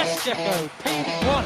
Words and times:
Mystico 0.00 0.70
pink 0.82 1.06
one. 1.26 1.44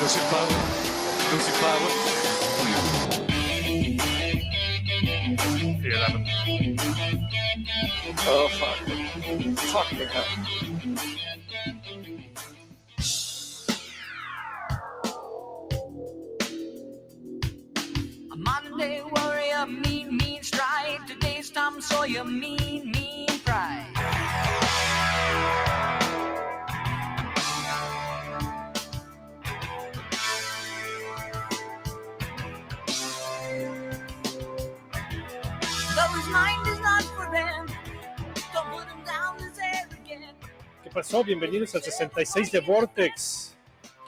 Lucy 0.00 0.20
Power. 0.30 0.56
Lucy 1.30 1.52
Power. 1.60 1.90
P11. 5.80 6.26
Oh, 8.26 8.48
fuck. 8.58 8.78
Fuck 9.70 9.88
me 9.92 10.04
up. 10.06 10.28
Monday 18.36 19.02
warrior, 19.12 19.66
mean, 19.66 20.16
mean 20.16 20.42
strike. 20.42 21.06
Today's 21.06 21.50
Tom 21.50 21.80
Sawyer, 21.80 22.24
mean. 22.24 22.69
¿Qué 40.90 40.94
pasó? 40.94 41.22
Bienvenidos 41.22 41.72
al 41.76 41.84
66 41.84 42.50
de 42.50 42.58
Vortex. 42.58 43.54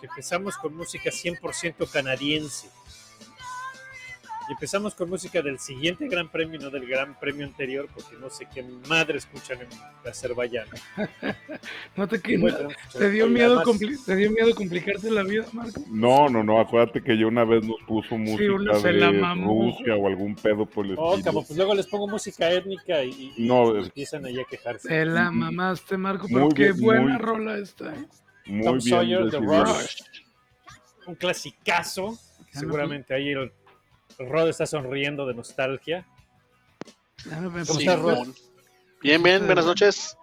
Que 0.01 0.07
empezamos 0.07 0.57
con 0.57 0.75
música 0.75 1.11
100% 1.11 1.89
canadiense. 1.89 2.69
Y 4.53 4.55
empezamos 4.55 4.95
con 4.95 5.09
música 5.09 5.41
del 5.41 5.59
siguiente 5.59 6.07
Gran 6.09 6.29
Premio, 6.31 6.61
no 6.61 6.69
del 6.69 6.87
Gran 6.87 7.19
Premio 7.19 7.47
anterior, 7.47 7.89
porque 7.95 8.17
no 8.21 8.29
sé 8.29 8.47
qué 8.53 8.63
madre 8.87 9.17
escuchan 9.17 9.61
en 9.63 9.69
Azerbaiyán. 10.11 10.67
No 11.97 12.07
te, 12.07 12.21
que- 12.21 12.37
Bueno, 12.37 12.57
tenemos 12.59 12.77
que 12.77 12.83
escuchar- 12.83 13.01
te, 13.01 13.11
dio 13.13 13.27
miedo 13.29 13.63
¿Te 14.05 14.17
dio 14.17 14.31
miedo 14.31 14.55
complicarte 14.55 15.11
la 15.11 15.23
vida, 15.23 15.47
Marco? 15.53 15.83
No, 15.91 16.29
no, 16.29 16.43
no, 16.45 16.61
acuérdate 16.61 17.03
que 17.03 17.17
yo 17.17 17.29
una 17.29 17.45
vez 17.45 17.65
nos 17.65 17.77
puso 17.87 18.19
música 18.19 18.53
uno 18.53 18.75
se 18.79 18.93
la 18.93 19.11
de 19.11 19.19
mamó. 19.21 19.73
Rusia 19.73 19.97
o 19.97 20.07
algún 20.07 20.35
pedo 20.35 20.67
por 20.67 20.85
el 20.85 20.97
Oh, 20.99 21.13
estilo. 21.13 21.25
cabrón, 21.25 21.45
pues 21.47 21.57
luego 21.57 21.75
les 21.75 21.87
pongo 21.87 22.09
música 22.09 22.51
étnica 22.51 23.03
y, 23.05 23.33
y- 23.37 23.47
No, 23.47 23.75
y 23.75 23.81
es- 23.81 23.87
empiezan 23.87 24.27
ahí 24.27 24.39
a 24.39 24.45
quejarse. 24.45 24.87
Te 24.89 25.05
la 25.07 25.31
mamaste, 25.31 25.97
Marco, 25.97 26.27
pero 26.29 26.41
Muy 26.47 26.55
qué 26.55 26.73
bien, 26.73 26.81
buena 26.85 27.03
muy- 27.05 27.19
rola 27.19 27.57
esta. 27.59 27.95
¿eh? 27.95 28.05
Muy 28.47 28.65
Tom 28.65 28.79
bien 28.79 28.91
Sawyer, 28.91 29.31
The. 29.31 29.39
Rush. 29.39 29.97
Un 31.07 31.15
clasicazo. 31.15 32.19
Seguramente 32.51 33.15
ahí 33.15 33.31
el 33.31 33.51
Rod 34.29 34.49
está 34.49 34.67
sonriendo 34.67 35.27
de 35.27 35.35
nostalgia. 35.35 36.07
¿Cómo 37.25 37.59
estás, 37.59 37.99
Rod? 38.01 38.29
Bien, 39.03 39.23
bien, 39.23 39.47
buenas 39.47 39.67
noches. 39.67 40.17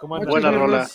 ¿Cómo 0.00 0.16
andas? 0.16 0.30
Buena 0.30 0.50
rola. 0.50 0.88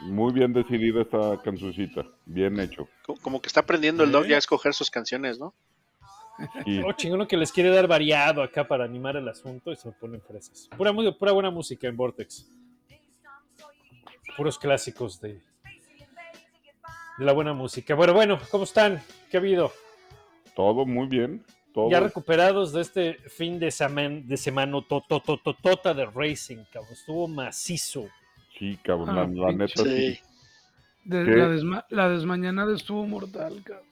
Muy 0.00 0.32
bien 0.32 0.52
decidida 0.52 1.02
esta 1.02 1.40
cancioncita. 1.42 2.04
Bien 2.26 2.58
hecho. 2.58 2.88
Co- 3.06 3.14
Como 3.22 3.40
que 3.40 3.46
está 3.46 3.60
aprendiendo 3.60 4.02
el 4.02 4.10
dog 4.10 4.24
¿Eh? 4.24 4.30
ya 4.30 4.36
a 4.36 4.38
escoger 4.38 4.74
sus 4.74 4.90
canciones, 4.90 5.38
¿no? 5.38 5.54
Oh, 6.84 6.92
chingón 6.94 7.26
que 7.28 7.36
les 7.36 7.52
quiere 7.52 7.70
dar 7.70 7.86
variado 7.86 8.42
acá 8.42 8.66
para 8.66 8.84
animar 8.84 9.16
el 9.16 9.28
asunto 9.28 9.70
y 9.70 9.76
se 9.76 9.92
ponen 9.92 10.20
fresas. 10.22 10.68
Pura, 10.76 10.92
pura 11.16 11.30
buena 11.32 11.50
música 11.50 11.86
en 11.86 11.96
Vortex. 11.96 12.48
Puros 14.36 14.58
clásicos 14.58 15.20
de, 15.20 15.34
de 17.18 17.24
la 17.24 17.32
buena 17.32 17.52
música. 17.52 17.94
Bueno, 17.94 18.14
bueno, 18.14 18.40
¿cómo 18.50 18.64
están? 18.64 19.00
¿Qué 19.30 19.36
ha 19.36 19.40
habido? 19.40 19.72
Todo 20.54 20.84
muy 20.86 21.06
bien. 21.06 21.42
Todo. 21.74 21.90
Ya 21.90 22.00
recuperados 22.00 22.72
de 22.72 22.82
este 22.82 23.14
fin 23.30 23.58
de, 23.58 23.68
seman- 23.68 24.26
de 24.26 24.36
semana 24.36 24.78
totototota 24.86 25.94
de 25.94 26.04
racing, 26.06 26.58
cabrón. 26.70 26.92
Estuvo 26.92 27.26
macizo. 27.28 28.04
Sí, 28.58 28.78
cabrón, 28.82 29.10
Ah, 29.10 29.26
la, 29.26 29.46
la 29.46 29.52
neta 29.52 29.82
sí. 29.82 30.14
Sí. 30.14 30.20
de- 31.04 31.24
la, 31.36 31.48
desma- 31.48 31.86
la 31.88 32.08
desmañanada 32.10 32.74
estuvo 32.76 33.06
mortal, 33.06 33.62
cabrón. 33.64 33.86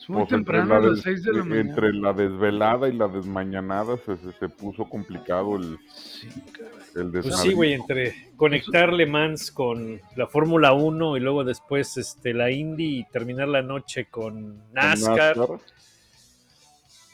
Es 0.00 0.08
muy 0.08 0.22
Pues 0.22 0.32
entre 0.32 0.58
temprano, 0.58 0.74
a 0.74 0.80
la 0.80 0.86
las 0.86 0.94
des- 0.96 1.04
6 1.04 1.22
de 1.24 1.32
la 1.32 1.44
mañana. 1.44 1.60
Entre 1.60 1.92
la 1.94 2.12
desvelada 2.12 2.88
y 2.88 2.92
la 2.92 3.08
desmañanada 3.08 3.96
se, 3.98 4.16
se, 4.16 4.32
se 4.32 4.48
puso 4.48 4.84
complicado 4.88 5.56
el, 5.56 5.78
Sí, 5.94 6.28
cabrón. 6.52 6.81
El 6.96 7.10
Pues 7.10 7.36
sí, 7.40 7.52
güey, 7.52 7.72
entre 7.72 8.30
conectar 8.36 8.92
Le 8.92 9.06
Mans 9.06 9.50
con 9.50 10.00
la 10.16 10.26
Fórmula 10.26 10.72
1 10.72 11.16
y 11.16 11.20
luego 11.20 11.44
después 11.44 11.96
este, 11.96 12.34
la 12.34 12.50
Indy 12.50 13.00
y 13.00 13.04
terminar 13.04 13.48
la 13.48 13.62
noche 13.62 14.06
con 14.06 14.34
Con 14.58 14.72
NASCAR. 14.72 15.36
pues 15.36 15.60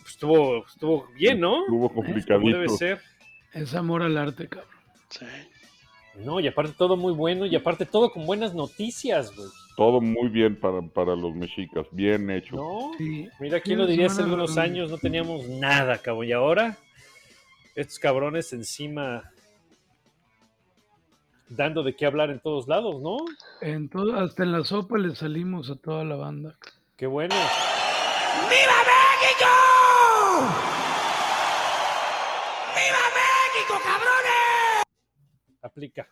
estuvo, 0.06 0.66
estuvo 0.66 1.06
bien, 1.14 1.40
¿no? 1.40 1.60
Estuvo 1.62 1.88
Como 1.88 2.02
complicadito. 2.04 2.56
debe 2.56 2.68
ser. 2.70 3.00
Es 3.52 3.74
amor 3.74 4.02
al 4.02 4.16
arte, 4.18 4.48
cabrón. 4.48 4.70
sí. 5.10 5.24
No, 6.24 6.40
y 6.40 6.48
aparte 6.48 6.72
todo 6.76 6.96
muy 6.96 7.12
bueno 7.12 7.46
y 7.46 7.54
aparte 7.54 7.86
todo 7.86 8.10
con 8.10 8.26
buenas 8.26 8.52
noticias, 8.52 9.32
güey. 9.36 9.46
Todo 9.76 10.00
muy 10.00 10.28
bien 10.28 10.56
para, 10.56 10.82
para 10.82 11.14
los 11.14 11.32
mexicas. 11.36 11.86
Bien 11.92 12.28
hecho. 12.28 12.56
¿No? 12.56 12.90
Sí. 12.98 13.28
Mira, 13.38 13.60
¿quién 13.60 13.76
Sí, 13.78 13.82
lo 13.82 13.86
diría 13.86 14.06
hace 14.06 14.22
algunos 14.22 14.58
años? 14.58 14.90
No 14.90 14.98
teníamos 14.98 15.46
nada, 15.48 15.96
cabrón. 15.98 16.26
Y 16.26 16.32
ahora, 16.32 16.76
estos 17.76 18.00
cabrones 18.00 18.52
encima 18.52 19.30
dando 21.48 21.82
de 21.82 21.96
qué 21.96 22.06
hablar 22.06 22.30
en 22.30 22.40
todos 22.40 22.68
lados, 22.68 23.00
¿no? 23.00 23.16
En 23.60 23.88
todo, 23.88 24.18
hasta 24.18 24.42
en 24.42 24.52
la 24.52 24.64
sopa 24.64 24.98
le 24.98 25.14
salimos 25.14 25.70
a 25.70 25.76
toda 25.76 26.04
la 26.04 26.16
banda. 26.16 26.56
Qué 26.96 27.06
bueno. 27.06 27.34
¡Viva 27.34 28.78
México! 28.90 29.50
¡Viva 32.74 33.04
México, 33.18 33.74
cabrones! 33.84 34.84
Aplica. 35.62 36.08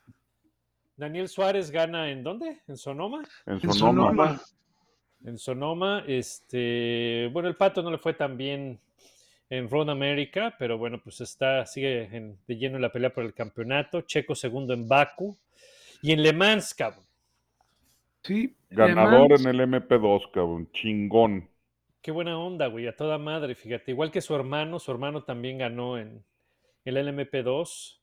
Daniel 0.97 1.29
Suárez 1.29 1.71
gana 1.71 2.11
en 2.11 2.23
dónde? 2.23 2.63
¿En 2.67 2.77
Sonoma? 2.77 3.23
En. 3.45 3.73
Sonoma. 3.73 4.41
En 5.25 5.39
Sonoma, 5.39 6.05
este, 6.07 7.29
bueno, 7.33 7.49
el 7.49 7.57
Pato 7.57 7.83
no 7.83 7.91
le 7.91 7.99
fue 7.99 8.15
tan 8.15 8.37
bien 8.37 8.79
en 9.51 9.69
Road 9.71 9.91
America, 9.91 10.55
pero 10.59 10.77
bueno, 10.79 11.01
pues 11.03 11.21
está, 11.21 11.65
sigue 11.67 12.05
en- 12.17 12.37
de 12.47 12.57
lleno 12.57 12.77
en 12.77 12.83
la 12.83 12.93
pelea 12.93 13.12
por 13.12 13.25
el 13.25 13.34
campeonato. 13.34 14.01
Checo 14.03 14.34
segundo 14.34 14.75
en 14.75 14.89
Baku 14.89 15.37
y 16.03 16.12
en 16.12 16.23
Le 16.23 16.33
Mans, 16.33 16.75
cabrón. 16.75 17.05
Sí. 18.23 18.55
Ganador 18.71 19.33
en 19.41 19.47
el 19.47 19.61
MP2, 19.61 20.31
cabrón. 20.33 20.69
Chingón. 20.73 21.49
Qué 22.03 22.11
buena 22.11 22.39
onda, 22.39 22.67
güey, 22.69 22.87
a 22.87 22.97
toda 22.97 23.19
madre, 23.19 23.55
fíjate. 23.55 23.91
Igual 23.93 24.11
que 24.11 24.21
su 24.21 24.34
hermano, 24.34 24.79
su 24.79 24.91
hermano 24.91 25.23
también 25.25 25.59
ganó 25.59 25.99
en 25.99 26.25
el 26.84 26.97
LMP2 26.97 28.01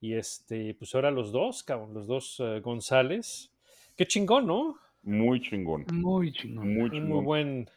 y 0.00 0.14
este, 0.14 0.74
pues 0.74 0.94
ahora 0.94 1.10
los 1.10 1.32
dos, 1.32 1.62
cabrón, 1.62 1.94
los 1.94 2.06
dos 2.06 2.38
eh, 2.40 2.60
González. 2.60 3.52
Qué 3.96 4.06
chingón, 4.06 4.46
¿no? 4.46 4.76
Muy 5.02 5.40
chingón. 5.40 5.84
Muy 5.92 6.32
chingón. 6.32 6.74
Muy 6.74 6.90
un 6.90 6.90
muy 6.90 6.90
chingón. 6.90 7.24
buen 7.24 7.70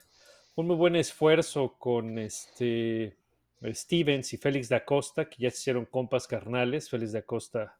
un 0.59 0.67
muy 0.67 0.75
buen 0.75 0.95
esfuerzo 0.95 1.75
con 1.79 2.19
este 2.19 3.15
Stevens 3.63 4.33
y 4.33 4.37
Félix 4.37 4.67
da 4.67 4.83
Costa 4.83 5.29
que 5.29 5.43
ya 5.43 5.51
se 5.51 5.57
hicieron 5.57 5.85
compas 5.85 6.27
carnales 6.27 6.89
Félix 6.89 7.13
da 7.13 7.21
Costa 7.21 7.77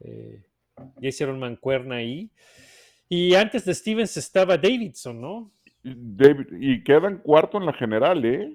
eh, 0.00 0.42
ya 0.98 1.08
hicieron 1.08 1.38
mancuerna 1.38 1.96
ahí 1.96 2.30
y 3.08 3.34
antes 3.34 3.64
de 3.66 3.74
Stevens 3.74 4.16
estaba 4.16 4.56
Davidson 4.56 5.20
no 5.20 5.52
David, 5.82 6.46
y 6.58 6.84
quedan 6.84 7.18
cuarto 7.18 7.56
en 7.56 7.64
la 7.64 7.72
general, 7.72 8.24
¿eh? 8.24 8.54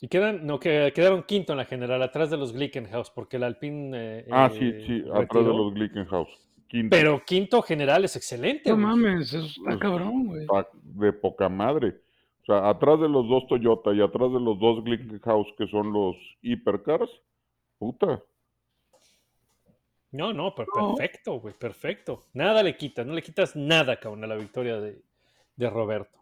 y 0.00 0.08
quedan 0.08 0.46
no 0.46 0.60
que 0.60 0.92
quedaron 0.94 1.22
quinto 1.22 1.52
en 1.52 1.58
la 1.58 1.64
general 1.64 2.02
atrás 2.02 2.30
de 2.30 2.36
los 2.36 2.52
Glickenhaus 2.52 3.10
porque 3.10 3.36
el 3.36 3.44
Alpine 3.44 3.90
eh, 3.94 4.26
Ah, 4.30 4.50
eh, 4.52 4.58
sí, 4.58 4.86
sí, 4.86 5.04
atrás 5.12 5.44
de 5.44 5.52
los 5.54 5.72
Glickenhaus. 5.74 6.28
Quinto. 6.68 6.96
pero 6.96 7.22
quinto 7.24 7.62
general 7.62 8.04
es 8.04 8.16
excelente 8.16 8.70
No 8.70 8.74
güey. 8.74 8.86
mames, 8.86 9.32
eso 9.32 9.46
está 9.46 9.62
Pues, 9.64 9.78
cabrón, 9.78 10.26
güey. 10.26 10.46
De 10.82 11.12
poca 11.12 11.48
madre. 11.48 11.94
O 12.48 12.52
sea, 12.52 12.68
atrás 12.68 13.00
de 13.00 13.08
los 13.08 13.28
dos 13.28 13.46
Toyota 13.48 13.92
y 13.92 14.00
atrás 14.00 14.30
de 14.32 14.38
los 14.40 14.58
dos 14.60 14.84
Glickenhaus 14.84 15.48
que 15.58 15.66
son 15.66 15.92
los 15.92 16.14
hipercars, 16.42 17.10
puta. 17.78 18.22
No, 20.12 20.32
no, 20.32 20.54
per- 20.54 20.68
No. 20.76 20.94
perfecto, 20.94 21.40
güey, 21.40 21.54
perfecto. 21.54 22.22
Nada 22.34 22.62
le 22.62 22.76
quitas, 22.76 23.04
no 23.04 23.14
le 23.14 23.22
quitas 23.22 23.56
nada, 23.56 23.98
cabrón, 23.98 24.22
a 24.22 24.28
la 24.28 24.36
victoria 24.36 24.80
de, 24.80 25.02
de 25.56 25.70
Roberto. 25.70 26.16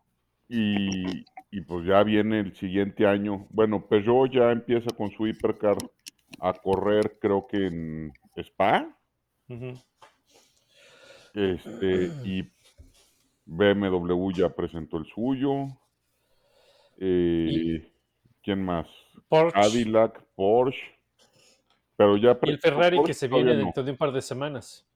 Y, 0.48 1.24
y 1.50 1.60
pues 1.60 1.86
ya 1.86 2.02
viene 2.02 2.40
el 2.40 2.54
siguiente 2.56 3.06
año. 3.06 3.46
Bueno, 3.50 3.86
Peugeot 3.86 4.30
ya 4.32 4.50
empieza 4.50 4.94
con 4.96 5.10
su 5.10 5.26
hipercar 5.26 5.76
a 6.40 6.54
correr, 6.54 7.18
creo 7.20 7.46
que 7.46 7.66
en 7.66 8.12
Spa. 8.36 8.96
Este, 11.34 12.10
y 12.24 12.50
BMW 13.44 14.30
ya 14.32 14.48
presentó 14.48 14.96
el 14.96 15.04
suyo. 15.06 15.66
Eh, 16.98 17.90
¿Quién 18.42 18.64
más? 18.64 18.86
Porsche 19.28 19.60
Cadillac, 19.60 20.22
Porsche. 20.34 20.80
Pero 21.96 22.16
ya 22.16 22.36
y 22.42 22.50
el 22.50 22.58
Ferrari 22.58 22.96
Porsche, 22.96 23.10
que 23.10 23.14
se 23.14 23.28
viene 23.28 23.52
no. 23.54 23.58
dentro 23.60 23.82
de 23.82 23.90
un 23.92 23.96
par 23.96 24.12
de 24.12 24.20
semanas. 24.20 24.86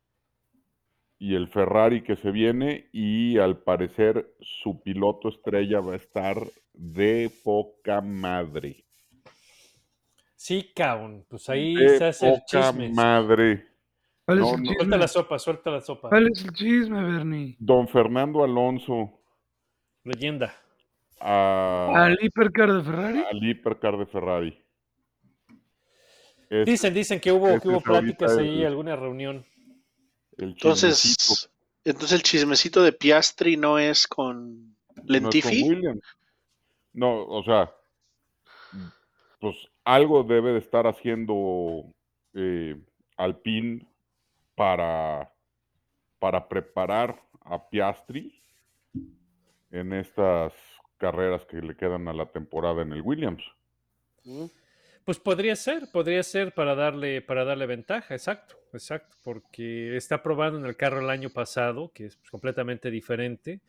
Y 1.19 1.35
el 1.35 1.49
Ferrari 1.49 2.03
que 2.03 2.17
se 2.17 2.31
viene. 2.31 2.89
Y 2.93 3.39
al 3.39 3.59
parecer 3.59 4.35
su 4.41 4.81
piloto 4.83 5.29
estrella 5.29 5.81
va 5.81 5.95
a 5.95 5.97
estar 5.97 6.37
de 6.75 7.31
poca 7.45 8.01
madre. 8.01 8.85
Sí, 10.37 10.71
cabrón. 10.75 11.25
Pues 11.29 11.49
ahí 11.49 11.75
De 11.75 11.99
se 11.99 12.05
hace 12.05 12.27
el 12.29 12.33
poca 12.41 12.45
chisme. 12.71 12.89
madre. 12.91 13.67
¿Cuál 14.25 14.39
es 14.39 14.45
No, 14.45 14.55
el 14.55 14.57
no. 14.63 14.63
chisme? 14.63 14.75
Suelta 14.77 14.97
la 14.99 15.09
sopa, 15.09 15.39
suelta 15.39 15.71
la 15.71 15.81
sopa. 15.81 16.09
¿Cuál 16.11 16.29
es 16.31 16.45
el 16.45 16.53
chisme, 16.53 17.03
Bernie? 17.03 17.57
Don 17.59 17.89
Fernando 17.89 18.45
Alonso 18.45 19.21
Leyenda. 20.05 20.55
A, 21.21 22.05
¿Al 22.05 22.19
hipercar 22.21 22.73
de 22.73 22.83
Ferrari? 22.83 23.25
al 23.31 23.43
hipercar 23.45 23.97
de 23.99 24.07
Ferrari. 24.07 24.65
Es 26.51 26.67
Dicen, 26.67 26.95
dicen 26.95 27.21
que 27.21 27.31
hubo, 27.31 27.61
que 27.61 27.69
hubo 27.69 27.81
pláticas 27.81 28.37
ahí, 28.39 28.61
el- 28.61 28.67
alguna 28.67 28.97
reunión. 28.97 29.45
Entonces, 30.39 31.51
entonces 31.85 32.13
el 32.13 32.23
chismecito 32.23 32.83
de 32.83 32.93
Piastri 32.93 33.57
no 33.57 33.79
es 33.79 34.07
con 34.07 34.65
no 34.65 34.71
es 34.71 34.75
con 34.97 35.07
Lentifi. 35.07 35.63
Williams. 35.63 36.03
No, 36.93 37.25
o 37.27 37.43
sea, 37.45 37.73
pues 39.41 39.57
algo 39.85 40.23
debe 40.23 40.53
de 40.53 40.59
estar 40.59 40.87
haciendo 40.87 41.93
eh, 42.35 42.81
Alpine 43.17 43.87
para, 44.55 45.33
para 46.19 46.49
preparar 46.49 47.21
a 47.43 47.69
Piastri 47.69 48.43
en 49.71 49.93
estas 49.93 50.53
carreras 50.99 51.47
que 51.47 51.63
le 51.63 51.77
quedan 51.77 52.09
a 52.09 52.13
la 52.13 52.27
temporada 52.27 52.83
en 52.83 52.93
el 52.93 53.01
Williams. 53.01 53.43
Pues 55.05 55.19
podría 55.19 55.57
ser, 55.57 55.91
podría 55.91 56.23
ser 56.23 56.53
para 56.53 56.75
darle, 56.75 57.23
para 57.23 57.45
darle 57.45 57.65
ventaja, 57.65 58.15
exacto, 58.15 58.57
exacto, 58.75 59.17
porque 59.25 59.97
está 59.97 60.23
probando 60.23 60.59
en 60.59 60.67
el 60.67 60.77
carro 60.77 61.01
el 61.01 61.09
año 61.09 61.31
pasado, 61.31 61.91
que 61.95 62.05
es 62.05 62.17
pues, 62.17 62.31
completamente 62.31 62.91
diferente. 62.91 63.61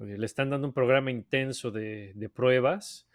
Eh, 0.00 0.16
le 0.18 0.26
están 0.26 0.50
dando 0.50 0.66
un 0.66 0.74
programa 0.74 1.12
intenso 1.12 1.70
de, 1.70 2.12
de 2.14 2.28
pruebas. 2.28 3.06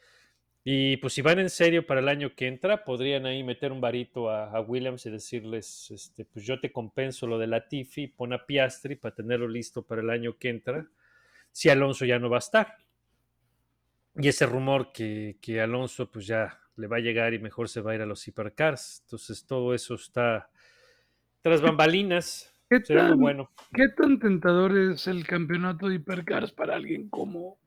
Y 0.63 0.97
pues 0.97 1.13
si 1.13 1.21
van 1.21 1.39
en 1.39 1.49
serio 1.49 1.85
para 1.85 1.99
el 1.99 2.07
año 2.07 2.35
que 2.35 2.47
entra, 2.47 2.85
podrían 2.85 3.25
ahí 3.25 3.43
meter 3.43 3.71
un 3.71 3.81
varito 3.81 4.29
a, 4.29 4.51
a 4.51 4.61
Williams 4.61 5.05
y 5.05 5.09
decirles, 5.09 5.91
este, 5.91 6.23
pues 6.23 6.45
yo 6.45 6.59
te 6.59 6.71
compenso 6.71 7.27
lo 7.27 7.37
de 7.37 7.47
la 7.47 7.67
Tiffy, 7.67 8.07
pon 8.07 8.31
a 8.31 8.45
Piastri 8.45 8.95
para 8.95 9.15
tenerlo 9.15 9.47
listo 9.47 9.81
para 9.81 10.01
el 10.01 10.09
año 10.09 10.37
que 10.37 10.49
entra, 10.49 10.87
si 11.51 11.69
Alonso 11.69 12.05
ya 12.05 12.19
no 12.19 12.29
va 12.29 12.37
a 12.37 12.39
estar. 12.39 12.77
Y 14.21 14.27
ese 14.27 14.45
rumor 14.45 14.91
que, 14.91 15.37
que 15.41 15.61
Alonso 15.61 16.09
pues 16.11 16.27
ya 16.27 16.59
le 16.75 16.87
va 16.87 16.97
a 16.97 17.01
llegar 17.01 17.33
y 17.33 17.39
mejor 17.39 17.69
se 17.69 17.81
va 17.81 17.91
a 17.91 17.95
ir 17.95 18.01
a 18.01 18.05
los 18.05 18.27
hipercars. 18.27 19.01
Entonces 19.05 19.45
todo 19.45 19.73
eso 19.73 19.95
está 19.95 20.49
tras 21.41 21.61
bambalinas. 21.61 22.53
¿Qué 22.69 22.79
tan, 22.81 23.19
bueno. 23.19 23.49
¿Qué 23.73 23.87
tan 23.89 24.19
tentador 24.19 24.77
es 24.77 25.07
el 25.07 25.25
campeonato 25.25 25.87
de 25.87 25.95
hipercars 25.95 26.51
para 26.51 26.75
alguien 26.75 27.09
como, 27.09 27.57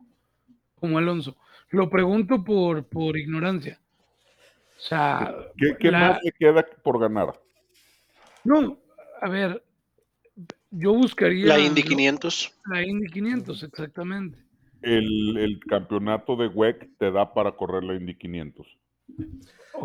como 0.76 0.98
Alonso? 0.98 1.36
Lo 1.70 1.88
pregunto 1.90 2.44
por, 2.44 2.86
por 2.86 3.16
ignorancia. 3.16 3.80
O 4.76 4.80
sea, 4.80 5.34
¿Qué, 5.56 5.76
qué 5.78 5.90
la- 5.90 6.00
más 6.00 6.18
le 6.22 6.32
queda 6.32 6.64
por 6.82 7.00
ganar? 7.00 7.32
no, 8.44 8.78
a 9.20 9.28
ver, 9.28 9.62
yo 10.70 10.92
buscaría 10.94 11.46
La 11.46 11.58
Indy 11.58 11.82
lo- 11.82 11.88
500. 11.88 12.60
la 12.66 12.82
Indy 12.82 13.06
500, 13.08 13.62
exactamente. 13.62 14.38
El, 14.82 15.36
el 15.38 15.60
campeonato 15.60 16.36
de 16.36 16.48
WEC 16.48 16.90
te 16.98 17.10
da 17.10 17.32
para 17.32 17.52
correr 17.52 17.84
la 17.84 17.94
Indy 17.94 18.16
500. 18.16 18.78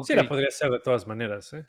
Sí, 0.03 0.15
la 0.15 0.27
podría 0.27 0.47
hacer 0.47 0.69
de 0.71 0.79
todas 0.79 1.07
maneras. 1.07 1.53
¿eh? 1.53 1.65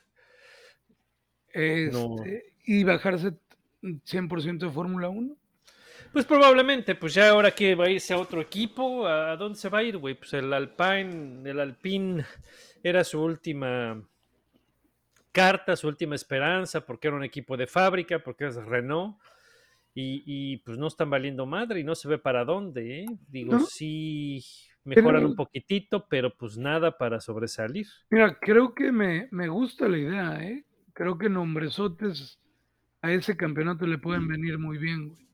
No. 1.91 2.15
Este, 2.23 2.53
Y 2.65 2.83
bajarse 2.83 3.33
100% 3.81 4.59
de 4.59 4.69
Fórmula 4.69 5.09
1. 5.09 5.35
Pues 6.11 6.25
probablemente, 6.25 6.95
pues 6.95 7.13
ya 7.13 7.29
ahora 7.29 7.51
que 7.51 7.75
va 7.75 7.85
a 7.85 7.89
irse 7.89 8.13
a 8.13 8.17
otro 8.17 8.41
equipo, 8.41 9.07
¿a 9.07 9.35
dónde 9.35 9.59
se 9.59 9.69
va 9.69 9.79
a 9.79 9.83
ir, 9.83 9.97
güey? 9.97 10.15
Pues 10.15 10.33
el 10.33 10.51
Alpine, 10.51 11.47
el 11.47 11.59
Alpine 11.59 12.25
era 12.81 13.03
su 13.03 13.21
última 13.21 14.01
carta, 15.31 15.75
su 15.75 15.87
última 15.87 16.15
esperanza, 16.15 16.83
porque 16.83 17.07
era 17.09 17.17
un 17.17 17.23
equipo 17.23 17.55
de 17.55 17.67
fábrica, 17.67 18.19
porque 18.19 18.47
es 18.47 18.55
Renault, 18.55 19.17
y, 19.93 20.23
y, 20.25 20.57
pues 20.57 20.77
no 20.77 20.87
están 20.87 21.09
valiendo 21.09 21.45
madre 21.45 21.79
y 21.79 21.83
no 21.83 21.95
se 21.95 22.07
ve 22.07 22.17
para 22.17 22.45
dónde, 22.45 23.01
¿eh? 23.01 23.05
Digo, 23.27 23.53
¿No? 23.53 23.59
sí 23.65 24.43
mejoran 24.85 25.21
Pero- 25.21 25.29
un 25.29 25.35
poquitito, 25.35 26.07
pero 26.09 26.33
pues 26.35 26.57
nada 26.57 26.97
para 26.97 27.19
sobresalir. 27.19 27.85
Mira, 28.09 28.37
creo 28.39 28.73
que 28.73 28.91
me, 28.91 29.27
me 29.31 29.47
gusta 29.49 29.87
la 29.87 29.97
idea, 29.97 30.43
¿eh? 30.43 30.63
Creo 30.93 31.17
que 31.17 31.29
nombresotes 31.29 32.39
a 33.01 33.11
ese 33.11 33.35
campeonato 33.37 33.85
le 33.87 33.97
pueden 33.97 34.27
venir 34.27 34.57
muy 34.57 34.77
bien, 34.77 35.09
güey. 35.09 35.27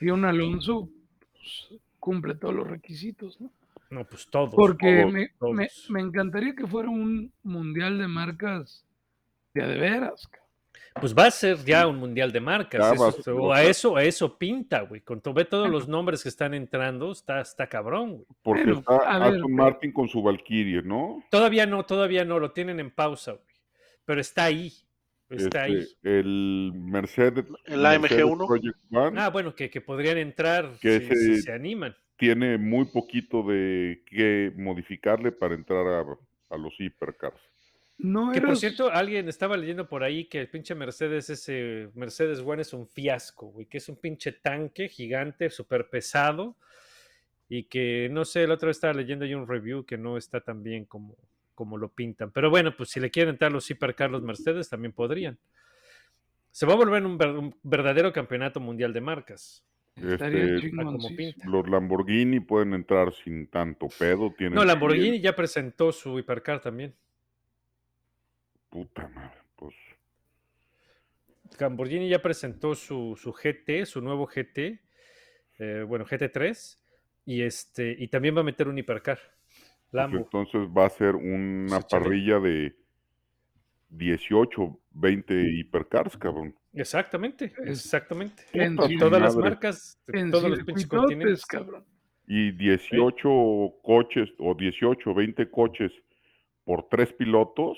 Y 0.00 0.10
un 0.10 0.24
Alonso 0.24 0.88
pues, 1.32 1.80
cumple 2.00 2.34
todos 2.34 2.54
los 2.54 2.66
requisitos, 2.66 3.40
¿no? 3.40 3.50
No, 3.90 4.04
pues 4.06 4.26
todos. 4.30 4.54
Porque 4.54 5.00
todos, 5.00 5.12
me, 5.12 5.28
todos. 5.38 5.54
me- 5.54 5.68
me 5.90 6.00
encantaría 6.00 6.54
que 6.54 6.66
fuera 6.66 6.88
un 6.88 7.32
mundial 7.42 7.98
de 7.98 8.08
marcas 8.08 8.84
de 9.54 9.66
de 9.66 9.78
veras. 9.78 10.26
Pues 11.00 11.14
va 11.16 11.26
a 11.26 11.30
ser 11.30 11.56
ya 11.64 11.86
un 11.86 11.96
mundial 11.96 12.30
de 12.32 12.40
marcas. 12.40 12.80
Ya 12.80 12.92
eso 12.94 13.06
a 13.06 13.12
ser 13.12 13.34
o 13.34 13.52
a 13.52 13.62
eso, 13.62 13.96
a 13.96 14.04
eso 14.04 14.38
pinta, 14.38 14.82
güey. 14.82 15.00
Con 15.00 15.20
to- 15.20 15.32
ve 15.32 15.44
todos 15.44 15.68
los 15.70 15.88
nombres 15.88 16.22
que 16.22 16.28
están 16.28 16.54
entrando, 16.54 17.10
está, 17.12 17.40
está 17.40 17.66
cabrón, 17.68 18.12
güey. 18.16 18.26
Porque 18.42 18.62
Bueno, 18.64 18.80
está 18.80 18.96
a 18.96 19.18
ver, 19.18 19.34
Aston 19.34 19.52
Martin 19.54 19.92
con 19.92 20.08
su 20.08 20.22
Valkyrie, 20.22 20.82
¿no? 20.82 21.24
Todavía 21.30 21.66
no, 21.66 21.84
todavía 21.86 22.24
no, 22.24 22.38
lo 22.38 22.52
tienen 22.52 22.78
en 22.78 22.90
pausa, 22.90 23.32
güey. 23.32 23.44
Pero 24.04 24.20
está 24.20 24.44
ahí. 24.44 24.72
Está 25.30 25.62
ahí. 25.62 25.78
Este, 25.78 26.20
el 26.20 26.72
Mercedes. 26.74 27.46
El 27.64 27.80
Mercedes 27.80 28.24
AMG1. 28.24 28.46
Project 28.46 28.76
One 28.92 29.18
Ah, 29.20 29.30
bueno, 29.30 29.54
que, 29.54 29.70
que 29.70 29.80
podrían 29.80 30.18
entrar 30.18 30.72
Que 30.80 31.00
si, 31.00 31.40
se 31.40 31.52
animan. 31.52 31.96
tiene 32.16 32.58
muy 32.58 32.84
poquito 32.84 33.42
de 33.42 34.02
que 34.06 34.52
modificarle 34.56 35.32
para 35.32 35.54
entrar 35.54 35.86
a, 35.86 36.04
a 36.50 36.56
los 36.58 36.74
hipercars. 36.78 37.40
No 38.02 38.32
Que 38.32 38.40
por 38.40 38.56
cierto, 38.56 38.90
alguien 38.90 39.28
estaba 39.28 39.56
leyendo 39.56 39.88
por 39.88 40.02
ahí 40.02 40.24
que 40.24 40.40
el 40.40 40.48
pinche 40.48 40.74
Mercedes, 40.74 41.30
ese 41.30 41.88
Mercedes 41.94 42.40
One 42.40 42.62
es 42.62 42.72
un 42.72 42.88
fiasco, 42.88 43.46
güey, 43.46 43.66
que 43.66 43.78
es 43.78 43.88
un 43.88 43.96
pinche 43.96 44.32
tanque 44.32 44.88
gigante, 44.88 45.50
súper 45.50 45.88
pesado, 45.88 46.56
y 47.48 47.64
que 47.64 48.08
no 48.10 48.24
sé, 48.24 48.46
la 48.46 48.54
otra 48.54 48.66
vez 48.68 48.78
estaba 48.78 48.92
leyendo 48.94 49.24
yo 49.24 49.38
un 49.38 49.46
review 49.46 49.84
que 49.84 49.96
no 49.96 50.16
está 50.16 50.40
tan 50.40 50.62
bien 50.64 50.84
como, 50.84 51.16
como 51.54 51.78
lo 51.78 51.90
pintan. 51.90 52.32
Pero 52.32 52.50
bueno, 52.50 52.76
pues 52.76 52.88
si 52.90 52.98
le 52.98 53.10
quieren 53.10 53.34
entrar 53.34 53.52
los 53.52 53.70
hipercars 53.70 54.10
los 54.10 54.22
Mercedes, 54.22 54.68
también 54.68 54.92
podrían. 54.92 55.38
Se 56.50 56.66
va 56.66 56.72
a 56.72 56.76
volver 56.76 57.04
un, 57.06 57.16
ver- 57.16 57.30
un 57.36 57.54
verdadero 57.62 58.12
campeonato 58.12 58.58
mundial 58.58 58.92
de 58.92 59.00
marcas. 59.00 59.64
estaría 59.96 60.56
Este, 60.56 60.70
como 60.74 61.08
pinta. 61.16 61.46
Los 61.48 61.68
Lamborghini 61.68 62.40
pueden 62.40 62.74
entrar 62.74 63.12
sin 63.14 63.46
tanto 63.46 63.86
pedo. 63.98 64.34
Tienen 64.36 64.54
No, 64.56 64.64
Lamborghini 64.64 65.20
ya 65.20 65.36
presentó 65.36 65.92
su 65.92 66.18
hipercar 66.18 66.60
también. 66.60 66.94
Puta 68.72 69.06
madre, 69.08 69.36
pues. 69.54 69.74
Lamborghini 71.60 72.08
ya 72.08 72.22
presentó 72.22 72.74
su, 72.74 73.14
su 73.20 73.30
GT, 73.34 73.84
su 73.84 74.00
nuevo 74.00 74.26
GT, 74.26 74.80
eh, 75.58 75.84
bueno, 75.86 76.06
GT3, 76.06 76.78
y 77.26 77.42
este, 77.42 77.94
y 77.98 78.08
también 78.08 78.34
va 78.34 78.40
a 78.40 78.44
meter 78.44 78.68
un 78.68 78.78
hipercar. 78.78 79.18
pues 79.90 80.10
entonces 80.14 80.62
va 80.74 80.86
a 80.86 80.88
ser 80.88 81.16
una 81.16 81.80
parrilla 81.82 82.40
de 82.40 82.74
18, 83.90 84.80
20 84.92 85.34
hipercars, 85.52 86.16
cabrón. 86.16 86.56
Exactamente, 86.72 87.52
exactamente. 87.66 88.44
en 88.54 88.76
Todas 88.98 89.20
las 89.20 89.36
marcas, 89.36 90.02
En 90.08 90.30
todos 90.30 90.48
los 90.48 90.64
pinches 90.64 90.86
continentes. 90.86 91.44
cabrón. 91.44 91.84
Y 92.26 92.52
18 92.52 93.28
coches 93.82 94.30
o 94.38 94.54
18, 94.54 95.12
20 95.12 95.50
coches 95.50 95.92
por 96.64 96.88
tres 96.88 97.12
pilotos 97.12 97.76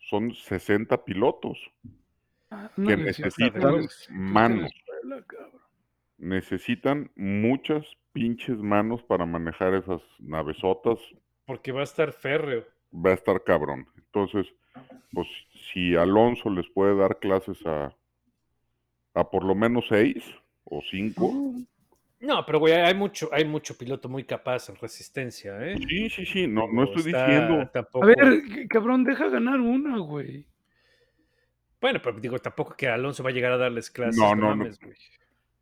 son 0.00 0.34
60 0.34 1.04
pilotos 1.04 1.58
Ah, 2.50 2.68
que 2.74 2.96
necesitan 2.96 3.86
manos. 4.10 4.72
Necesitan 6.18 7.10
muchas 7.14 7.86
pinches 8.12 8.58
manos 8.58 9.02
para 9.04 9.24
manejar 9.24 9.74
esas 9.74 10.02
navesotas. 10.18 10.98
Porque 11.46 11.72
va 11.72 11.80
a 11.80 11.84
estar 11.84 12.12
férreo. 12.12 12.66
Va 12.92 13.10
a 13.10 13.14
estar 13.14 13.42
cabrón. 13.44 13.86
Entonces, 13.96 14.52
pues 15.12 15.28
si 15.72 15.94
Alonso 15.94 16.50
les 16.50 16.68
puede 16.70 16.96
dar 16.96 17.20
clases 17.20 17.64
a, 17.64 17.94
a 19.14 19.30
por 19.30 19.44
lo 19.44 19.54
menos 19.54 19.86
seis 19.88 20.24
o 20.64 20.82
cinco. 20.90 21.54
No, 22.20 22.44
pero 22.44 22.58
güey, 22.58 22.74
hay 22.74 22.94
mucho, 22.94 23.30
hay 23.32 23.44
mucho 23.46 23.76
piloto 23.78 24.08
muy 24.08 24.24
capaz 24.24 24.68
en 24.68 24.76
resistencia, 24.76 25.56
¿eh? 25.66 25.76
Sí, 25.88 26.10
sí, 26.10 26.26
sí. 26.26 26.46
No, 26.46 26.68
no 26.70 26.84
estoy 26.84 27.12
está 27.12 27.26
diciendo. 27.26 27.70
tampoco- 27.72 28.04
A 28.04 28.08
ver, 28.08 28.42
cabrón, 28.68 29.04
deja 29.04 29.28
ganar 29.28 29.58
una, 29.58 29.98
güey. 29.98 30.46
Bueno, 31.80 31.98
pero 32.02 32.20
digo, 32.20 32.38
tampoco 32.38 32.76
que 32.76 32.88
Alonso 32.88 33.22
va 33.22 33.30
a 33.30 33.32
llegar 33.32 33.52
a 33.52 33.56
darles 33.56 33.90
clases. 33.90 34.18
No, 34.18 34.34
no, 34.34 34.50
no. 34.50 34.56
mames, 34.56 34.78
güey. 34.80 34.94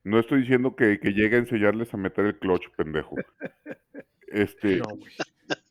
No 0.03 0.19
estoy 0.19 0.41
diciendo 0.41 0.75
que, 0.75 0.99
que 0.99 1.13
llegue 1.13 1.37
a 1.37 1.41
enseñarles 1.41 1.93
a 1.95 1.97
meter 1.97 2.25
el 2.27 2.39
clutch, 2.39 2.69
pendejo. 2.77 3.15
Este, 4.27 4.77
No, 4.79 4.85
güey. 4.97 5.13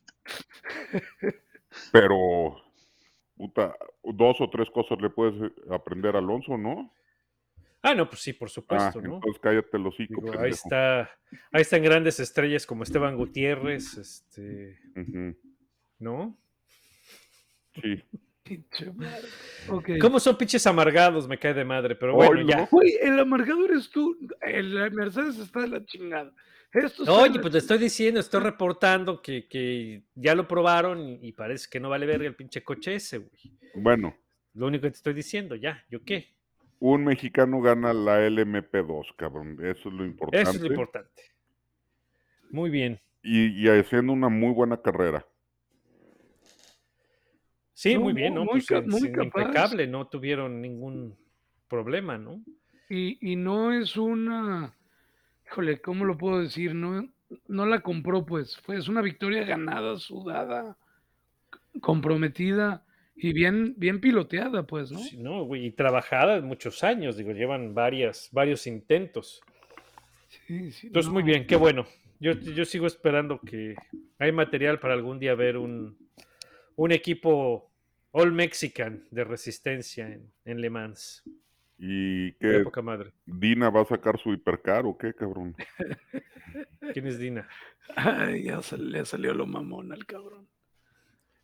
pero 1.92 2.56
puta, 3.36 3.76
dos 4.02 4.40
o 4.40 4.48
tres 4.50 4.68
cosas 4.70 5.00
le 5.00 5.10
puedes 5.10 5.34
eh, 5.42 5.54
aprender 5.70 6.16
a 6.16 6.18
Alonso, 6.20 6.56
¿no? 6.56 6.92
Ah, 7.82 7.94
no, 7.94 8.08
pues 8.08 8.22
sí, 8.22 8.32
por 8.32 8.48
Ah, 8.48 8.50
supuesto, 8.52 9.00
¿no? 9.00 9.14
entonces 9.16 9.40
cállate 9.40 9.78
los 9.78 9.94
hocico, 9.94 10.20
Digo, 10.20 10.40
ahí 10.40 10.50
está, 10.50 11.02
ahí 11.52 11.62
están 11.62 11.82
grandes 11.82 12.18
estrellas 12.20 12.66
como 12.66 12.82
Esteban 12.82 13.16
Gutiérrez, 13.16 13.96
este. 13.96 14.78
¿no? 15.98 16.36
Sí. 17.80 18.02
Pinche 18.48 18.90
madre. 18.92 19.28
Ok. 19.68 19.90
¿Cómo 20.00 20.18
son 20.18 20.38
pinches 20.38 20.66
amargados? 20.66 21.28
Me 21.28 21.38
cae 21.38 21.52
de 21.52 21.66
madre, 21.66 21.94
pero 21.94 22.14
bueno, 22.14 22.40
no. 22.42 22.48
ya. 22.48 22.66
Güey, 22.70 22.94
el 23.02 23.18
amargado 23.18 23.66
eres 23.66 23.90
tú. 23.90 24.16
El 24.40 24.90
Mercedes 24.92 25.36
está 25.38 25.60
de 25.60 25.68
la 25.68 25.84
chingada. 25.84 26.32
Esto 26.72 27.02
Oye, 27.14 27.34
la 27.34 27.40
pues 27.42 27.52
te 27.52 27.58
estoy 27.58 27.76
diciendo, 27.76 28.20
estoy 28.20 28.40
reportando 28.40 29.20
que, 29.20 29.46
que 29.46 30.02
ya 30.14 30.34
lo 30.34 30.48
probaron 30.48 30.98
y, 31.02 31.18
y 31.28 31.32
parece 31.32 31.68
que 31.70 31.78
no 31.78 31.90
vale 31.90 32.06
verga 32.06 32.26
el 32.26 32.36
pinche 32.36 32.62
coche 32.64 32.94
ese, 32.94 33.18
güey. 33.18 33.52
Bueno, 33.74 34.16
Lo 34.54 34.66
único 34.66 34.82
que 34.84 34.92
te 34.92 34.96
estoy 34.96 35.12
diciendo, 35.12 35.54
ya, 35.54 35.84
¿yo 35.90 36.02
qué? 36.02 36.37
Un 36.80 37.04
mexicano 37.04 37.60
gana 37.60 37.92
la 37.92 38.20
LMP2, 38.28 39.14
cabrón. 39.16 39.58
Eso 39.64 39.88
es 39.88 39.94
lo 39.94 40.04
importante. 40.04 40.42
Eso 40.42 40.50
es 40.52 40.60
lo 40.60 40.66
importante. 40.68 41.22
Muy 42.50 42.70
bien. 42.70 43.00
Y, 43.22 43.48
y 43.64 43.68
haciendo 43.68 44.12
una 44.12 44.28
muy 44.28 44.52
buena 44.52 44.80
carrera. 44.80 45.26
Sí, 47.72 47.94
No, 47.94 48.00
muy 48.00 48.12
bien, 48.12 48.34
¿no? 48.34 48.44
muy 48.44 48.60
Pues, 48.60 48.86
muy 48.86 49.12
capaz. 49.12 49.24
impecable, 49.24 49.86
no 49.86 50.08
tuvieron 50.08 50.60
ningún 50.60 51.16
problema, 51.68 52.18
¿no? 52.18 52.42
Y, 52.88 53.18
y 53.32 53.36
no 53.36 53.72
es 53.72 53.96
una. 53.96 54.74
Híjole, 55.46 55.80
¿cómo 55.80 56.04
lo 56.04 56.16
puedo 56.18 56.40
decir? 56.40 56.74
No, 56.74 57.08
no 57.46 57.66
la 57.66 57.80
compró, 57.80 58.24
pues. 58.26 58.56
Fue, 58.58 58.78
es 58.78 58.88
una 58.88 59.02
victoria 59.02 59.44
ganada, 59.44 59.96
sudada, 59.98 60.76
comprometida 61.80 62.84
y 63.20 63.32
bien, 63.32 63.74
bien 63.76 64.00
piloteada, 64.00 64.66
pues, 64.66 64.92
¿no? 64.92 64.98
Sí, 64.98 65.16
no, 65.16 65.44
güey, 65.44 65.66
y 65.66 65.70
trabajada 65.72 66.40
muchos 66.40 66.84
años, 66.84 67.16
digo, 67.16 67.32
llevan 67.32 67.74
varias, 67.74 68.28
varios 68.32 68.66
intentos. 68.66 69.42
Sí, 70.28 70.70
sí, 70.70 70.86
Entonces, 70.86 71.10
muy 71.10 71.22
bien, 71.22 71.46
qué 71.46 71.56
bueno. 71.56 71.86
Yo, 72.20 72.32
yo 72.32 72.64
sigo 72.64 72.86
esperando 72.86 73.40
que 73.40 73.74
hay 74.18 74.32
material 74.32 74.78
para 74.78 74.94
algún 74.94 75.18
día 75.18 75.34
ver 75.34 75.56
un, 75.56 75.96
un 76.76 76.92
equipo 76.92 77.70
All 78.12 78.32
Mexican 78.32 79.04
de 79.10 79.24
resistencia 79.24 80.08
en, 80.08 80.32
en 80.44 80.60
Le 80.60 80.70
Mans. 80.70 81.22
¿Y 81.78 82.32
Qué 82.32 82.50
que 82.50 82.60
poca 82.60 82.82
madre. 82.82 83.12
Dina 83.24 83.70
va 83.70 83.82
a 83.82 83.84
sacar 83.84 84.18
su 84.18 84.32
hipercar 84.32 84.84
o 84.84 84.98
qué, 84.98 85.14
cabrón? 85.14 85.54
¿Quién 86.92 87.06
es 87.06 87.18
Dina? 87.18 87.48
Ay, 87.96 88.44
ya 88.44 88.60
se 88.62 88.76
le 88.78 89.04
salió 89.04 89.32
lo 89.32 89.46
mamón 89.46 89.92
al 89.92 90.04
cabrón. 90.04 90.48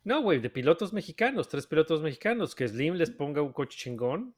No, 0.05 0.21
güey, 0.21 0.39
de 0.39 0.51
pilotos 0.51 0.93
mexicanos, 0.93 1.49
tres 1.49 1.65
pilotos 1.65 2.01
mexicanos, 2.01 2.53
que 2.53 2.67
Slim 2.67 2.93
les 2.93 3.09
ponga 3.09 3.41
un 3.41 3.51
coche 3.51 3.77
chingón, 3.77 4.35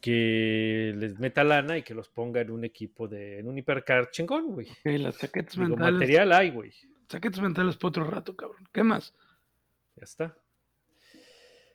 que 0.00 0.94
les 0.96 1.18
meta 1.18 1.44
lana 1.44 1.76
y 1.76 1.82
que 1.82 1.94
los 1.94 2.08
ponga 2.08 2.40
en 2.40 2.50
un 2.50 2.64
equipo 2.64 3.06
de, 3.06 3.38
en 3.38 3.48
un 3.48 3.58
hipercar 3.58 4.10
chingón, 4.10 4.52
güey. 4.52 4.66
Ok, 4.66 4.86
las 4.98 5.18
chaquetas 5.18 5.54
Digo, 5.54 5.68
mentales. 5.68 5.92
material 5.92 6.32
hay, 6.32 6.50
güey. 6.50 6.72
Chaquetas 7.06 7.40
mentales 7.40 7.76
para 7.76 7.88
otro 7.88 8.04
rato, 8.04 8.34
cabrón. 8.34 8.66
¿Qué 8.72 8.82
más? 8.82 9.14
Ya 9.96 10.04
está. 10.04 10.36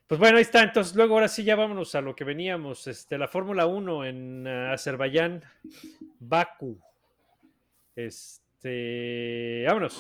Pues 0.08 0.20
bueno, 0.20 0.38
ahí 0.38 0.44
está. 0.44 0.64
Entonces, 0.64 0.96
luego 0.96 1.14
ahora 1.14 1.28
sí 1.28 1.44
ya 1.44 1.56
vámonos 1.56 1.94
a 1.94 2.02
lo 2.02 2.16
que 2.16 2.24
veníamos. 2.24 2.88
Este, 2.88 3.18
la 3.18 3.28
Fórmula 3.28 3.68
1 3.68 4.06
en 4.06 4.48
uh, 4.48 4.74
Azerbaiyán, 4.74 5.44
Baku. 6.20 6.80
Este, 7.96 8.43
vámonos. 8.64 9.98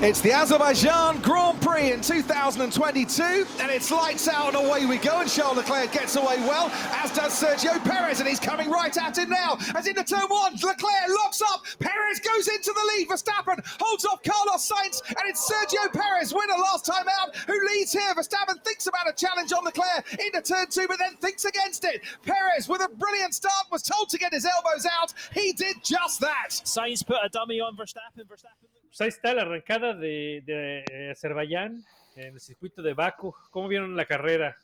It's 0.00 0.20
the 0.20 0.32
Azerbaijan 0.32 1.20
Grand 1.20 1.60
Prix 1.60 1.92
in 1.92 2.00
2022, 2.00 3.22
and 3.60 3.70
it's 3.70 3.90
lights 3.90 4.28
out 4.28 4.54
and 4.54 4.66
away 4.66 4.86
we 4.86 4.98
go. 4.98 5.20
And 5.20 5.30
Charles 5.30 5.56
Leclerc 5.56 5.90
gets 5.92 6.14
away 6.14 6.36
well, 6.40 6.70
as 7.02 7.12
does 7.12 7.32
Sergio 7.32 7.82
Perez, 7.82 8.20
and 8.20 8.28
he's 8.28 8.38
coming 8.38 8.70
right 8.70 8.96
at 8.96 9.18
him 9.18 9.30
now. 9.30 9.56
As 9.74 9.86
into 9.86 10.04
turn 10.04 10.28
one, 10.28 10.52
Leclerc 10.54 11.08
locks 11.08 11.42
up. 11.42 11.64
Perez 11.80 12.20
goes 12.20 12.48
into 12.48 12.72
the 12.72 12.92
lead. 12.94 13.08
Verstappen 13.08 13.60
holds 13.80 14.04
off 14.04 14.22
Carlos 14.22 14.68
Sainz, 14.68 15.02
and 15.08 15.26
it's 15.26 15.50
Sergio 15.50 15.92
Perez, 15.92 16.32
winner 16.32 16.58
last 16.58 16.84
time 16.84 17.06
out, 17.20 17.34
who 17.36 17.66
leads 17.66 17.92
here. 17.92 18.14
Verstappen 18.14 18.62
thinks 18.64 18.86
about 18.86 19.08
a 19.08 19.12
challenge 19.12 19.52
on 19.52 19.64
Leclerc 19.64 20.04
into 20.20 20.40
turn 20.42 20.66
two, 20.70 20.86
but 20.86 20.98
then 20.98 21.16
thinks 21.16 21.44
against 21.44 21.84
it. 21.84 22.02
Perez, 22.24 22.68
with 22.68 22.80
a 22.80 22.88
brilliant 22.96 23.34
start, 23.34 23.66
was 23.72 23.82
told 23.82 24.08
to 24.10 24.18
get 24.18 24.32
his 24.32 24.46
elbows 24.46 24.86
out. 25.00 25.12
He 25.32 25.52
did 25.52 25.76
just 25.82 26.20
that. 26.20 26.50
Sainz 26.50 27.04
put 27.04 27.18
a 27.24 27.28
dummy 27.28 27.60
on 27.60 27.76
Verstappen. 27.76 28.03
Pues 28.14 29.00
ahí 29.00 29.08
está 29.08 29.34
la 29.34 29.42
arrancada 29.42 29.94
de, 29.94 30.42
de, 30.44 30.84
eh, 30.90 31.10
Azerbaiyán 31.10 31.84
en 32.16 32.34
el 32.34 32.40
circuito 32.40 32.82
de 32.82 32.94
Baku. 32.94 33.34
¿Cómo 33.50 33.68
vieron 33.68 33.96
la 33.96 34.06
carrera? 34.06 34.56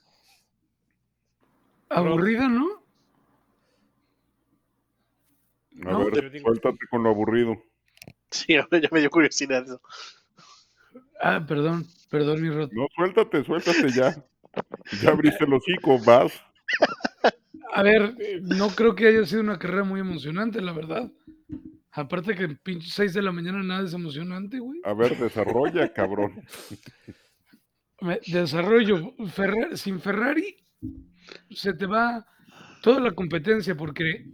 Aburrida, 1.89 2.49
¿no? 2.49 2.67
A 5.87 5.93
No, 5.93 6.05
ver, 6.11 6.31
digo- 6.31 6.45
suéltate 6.49 6.87
con 6.91 7.03
lo 7.03 7.11
aburrido. 7.11 7.57
Sí, 8.31 8.55
ahora 8.57 8.79
ya 8.79 8.89
me 8.93 9.01
dio 9.01 9.11
curiosidad 9.11 9.65
eso. 9.65 9.81
Ah, 11.21 11.45
perdón, 11.47 11.87
perdón, 12.11 12.43
mi 12.43 12.51
rot. 12.51 12.71
No, 12.73 12.87
suéltate, 12.95 13.45
suéltate 13.45 13.91
ya. 13.93 14.25
Ya 15.03 15.11
abriste 15.11 15.45
el 15.45 15.53
hocico, 15.55 15.99
vas. 16.01 16.33
A 17.73 17.83
ver, 17.83 18.15
no 18.43 18.69
creo 18.71 18.95
que 18.95 19.07
haya 19.07 19.25
sido 19.27 19.43
una 19.43 19.59
carrera 19.59 19.85
muy 19.85 20.01
emocionante, 20.01 20.61
la 20.61 20.73
verdad. 20.73 21.11
Aparte 21.93 22.35
que 22.37 22.45
en 22.45 22.57
pinche 22.59 22.89
6 22.91 23.15
de 23.15 23.23
la 23.23 23.33
mañana 23.33 23.63
nada 23.63 23.85
es 23.85 23.93
emocionante, 23.95 24.59
güey. 24.61 24.81
A 24.85 24.95
ver, 24.95 25.17
desarrolla, 25.19 25.93
cabrón. 25.93 26.45
Me- 28.01 28.21
Desarrollo. 28.27 29.15
Ferra- 29.35 29.77
sin 29.77 30.01
Ferrari 30.01 30.57
se 31.51 31.75
te 31.75 31.87
va 31.87 32.27
toda 32.83 33.01
la 33.01 33.13
competencia 33.13 33.75
porque 33.77 34.25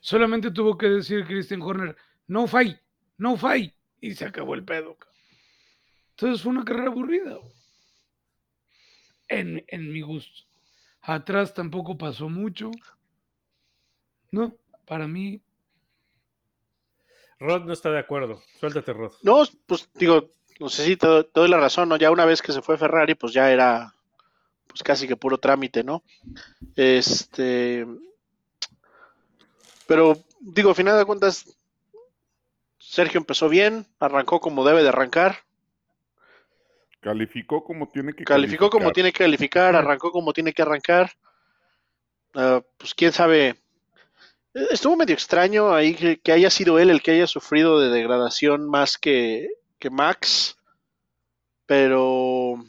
solamente 0.00 0.50
tuvo 0.50 0.76
que 0.78 0.88
decir 0.88 1.24
Christian 1.26 1.62
Horner, 1.62 1.96
no 2.28 2.46
fight, 2.46 2.78
no 3.16 3.36
fight, 3.36 3.74
y 4.00 4.14
se 4.14 4.24
acabó 4.24 4.54
el 4.54 4.64
pedo. 4.64 4.96
Entonces 6.10 6.42
fue 6.42 6.52
una 6.52 6.64
carrera 6.64 6.88
aburrida. 6.90 7.36
güey. 7.36 7.52
En, 9.28 9.64
en 9.68 9.92
mi 9.92 10.00
gusto. 10.02 10.44
Atrás 11.02 11.52
tampoco 11.54 11.96
pasó 11.98 12.28
mucho. 12.28 12.70
No, 14.30 14.54
para 14.86 15.08
mí, 15.08 15.42
Rod 17.40 17.64
no 17.64 17.72
está 17.72 17.90
de 17.90 17.98
acuerdo. 18.00 18.42
Suéltate, 18.60 18.92
Rod. 18.92 19.12
No, 19.22 19.44
pues 19.66 19.88
digo, 19.94 20.28
no 20.58 20.68
sé 20.68 20.84
si 20.84 20.96
te, 20.96 21.06
doy- 21.06 21.24
te 21.24 21.40
doy 21.40 21.48
la 21.48 21.58
razón, 21.60 21.88
¿no? 21.88 21.96
Ya 21.96 22.10
una 22.10 22.24
vez 22.24 22.42
que 22.42 22.52
se 22.52 22.62
fue 22.62 22.76
Ferrari, 22.78 23.14
pues 23.14 23.32
ya 23.32 23.50
era 23.50 23.94
pues 24.66 24.82
casi 24.82 25.08
que 25.08 25.16
puro 25.16 25.38
trámite, 25.38 25.82
¿no? 25.82 26.02
Este, 26.76 27.86
pero 29.86 30.16
digo, 30.40 30.70
a 30.70 30.74
final 30.74 30.98
de 30.98 31.04
cuentas, 31.04 31.56
Sergio 32.78 33.18
empezó 33.18 33.48
bien, 33.48 33.86
arrancó 33.98 34.40
como 34.40 34.64
debe 34.64 34.82
de 34.82 34.88
arrancar, 34.90 35.38
Calificó 37.00 37.62
como 37.62 37.88
tiene 37.88 38.12
que 38.12 38.24
calificó 38.24 38.70
como 38.70 38.86
calificar. 38.86 38.94
tiene 38.94 39.12
que 39.12 39.24
calificar, 39.24 39.76
arrancó 39.76 40.10
como 40.10 40.32
tiene 40.32 40.52
que 40.52 40.62
arrancar. 40.62 41.12
Ah, 42.34 42.60
pues 42.76 42.92
quién 42.94 43.12
sabe. 43.12 43.56
Estuvo 44.54 44.96
medio 44.96 45.14
extraño 45.14 45.72
ahí 45.72 45.94
que, 45.94 46.18
que 46.20 46.32
haya 46.32 46.50
sido 46.50 46.78
él 46.78 46.90
el 46.90 47.02
que 47.02 47.12
haya 47.12 47.26
sufrido 47.26 47.80
de 47.80 47.90
degradación 47.90 48.68
más 48.68 48.98
que, 48.98 49.48
que 49.78 49.90
Max. 49.90 50.56
Pero. 51.66 52.64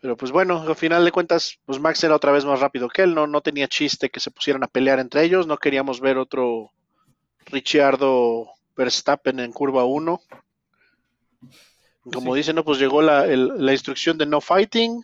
Pero 0.00 0.16
pues 0.16 0.30
bueno, 0.30 0.62
al 0.62 0.76
final 0.76 1.04
de 1.04 1.12
cuentas, 1.12 1.58
pues 1.64 1.80
Max 1.80 2.02
era 2.04 2.14
otra 2.14 2.30
vez 2.32 2.44
más 2.44 2.60
rápido 2.60 2.88
que 2.88 3.02
él, 3.02 3.14
no, 3.14 3.26
no 3.26 3.40
tenía 3.40 3.66
chiste 3.66 4.10
que 4.10 4.20
se 4.20 4.30
pusieran 4.30 4.62
a 4.62 4.68
pelear 4.68 4.98
entre 5.00 5.24
ellos, 5.24 5.46
no 5.46 5.56
queríamos 5.56 6.00
ver 6.00 6.18
otro 6.18 6.70
Ricciardo 7.46 8.46
Verstappen 8.76 9.40
en 9.40 9.52
curva 9.52 9.84
1. 9.84 10.20
Como 12.12 12.32
Sí. 12.34 12.38
dicen, 12.38 12.56
no, 12.56 12.64
pues 12.64 12.78
llegó 12.78 13.02
la, 13.02 13.24
el- 13.26 13.52
la 13.64 13.72
instrucción 13.72 14.16
de 14.16 14.26
no 14.26 14.40
fighting 14.40 15.02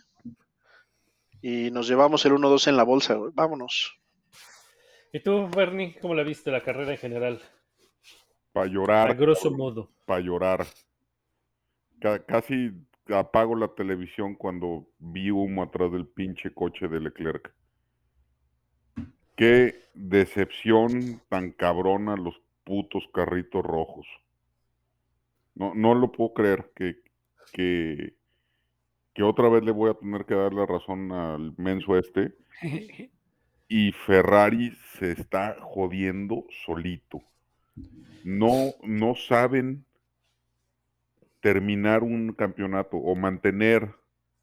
y 1.40 1.70
nos 1.70 1.88
llevamos 1.88 2.24
el 2.24 2.32
1-2 2.32 2.68
en 2.68 2.76
la 2.76 2.84
bolsa. 2.84 3.16
Vámonos. 3.34 3.98
¿Y 5.12 5.20
tú, 5.20 5.48
Bernie, 5.48 5.96
cómo 6.00 6.14
la 6.14 6.24
viste 6.24 6.50
la 6.50 6.60
carrera 6.64 6.90
en 6.90 6.98
general? 6.98 7.40
Para 8.52 8.66
A 8.66 8.68
llorar, 8.70 9.14
grosso 9.14 9.50
modo. 9.50 9.90
para 10.06 10.20
llorar. 10.20 10.66
Ca- 12.00 12.24
casi 12.26 12.70
apago 13.08 13.54
la 13.56 13.68
televisión 13.74 14.34
cuando 14.34 14.86
vi 14.98 15.30
humo 15.30 15.62
atrás 15.62 15.90
del 15.92 16.06
pinche 16.06 16.52
coche 16.52 16.86
de 16.88 17.00
Leclerc. 17.00 17.52
Qué 19.36 19.74
decepción 19.94 21.20
tan 21.28 21.52
cabrona 21.52 22.16
los 22.16 22.40
putos 22.64 23.04
carritos 23.12 23.64
rojos. 23.64 24.06
No, 25.54 25.74
no 25.74 25.94
lo 25.94 26.10
puedo 26.12 26.32
creer 26.34 26.70
que, 26.74 26.96
que, 27.52 28.14
que 29.14 29.22
otra 29.22 29.48
vez 29.48 29.62
le 29.64 29.72
voy 29.72 29.90
a 29.90 29.94
tener 29.94 30.24
que 30.24 30.34
dar 30.34 30.52
la 30.54 30.66
razón 30.66 31.12
al 31.12 31.54
menso 31.58 31.96
este. 31.98 32.34
Y 33.74 33.92
Ferrari 33.92 34.72
se 34.98 35.12
está 35.12 35.56
jodiendo 35.62 36.44
solito. 36.66 37.22
No, 38.22 38.74
no 38.82 39.14
saben 39.14 39.86
terminar 41.40 42.02
un 42.02 42.34
campeonato 42.34 42.98
o 42.98 43.14
mantener 43.16 43.88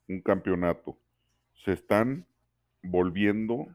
un 0.08 0.20
campeonato. 0.20 0.98
Se 1.64 1.74
están 1.74 2.26
volviendo 2.82 3.68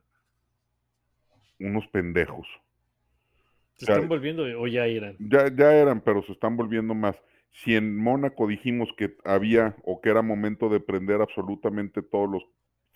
unos 1.61 1.87
pendejos. 1.87 2.45
¿Se 3.77 3.85
Ya- 3.85 3.93
están 3.93 4.09
volviendo 4.09 4.43
o 4.59 4.67
ya 4.67 4.87
eran? 4.87 5.15
Ya, 5.19 5.47
ya 5.55 5.73
eran, 5.73 6.01
pero 6.01 6.21
se 6.23 6.33
están 6.33 6.57
volviendo 6.57 6.93
más. 6.93 7.15
si 7.63 7.77
en 7.77 7.95
Mónaco 7.95 8.47
dijimos 8.47 8.89
que 8.97 9.15
había 9.23 9.77
o 9.85 10.01
que 10.01 10.09
era 10.09 10.21
momento 10.21 10.67
de 10.67 10.81
prender 10.81 11.21
absolutamente 11.21 12.01
todos 12.01 12.29
los 12.29 12.43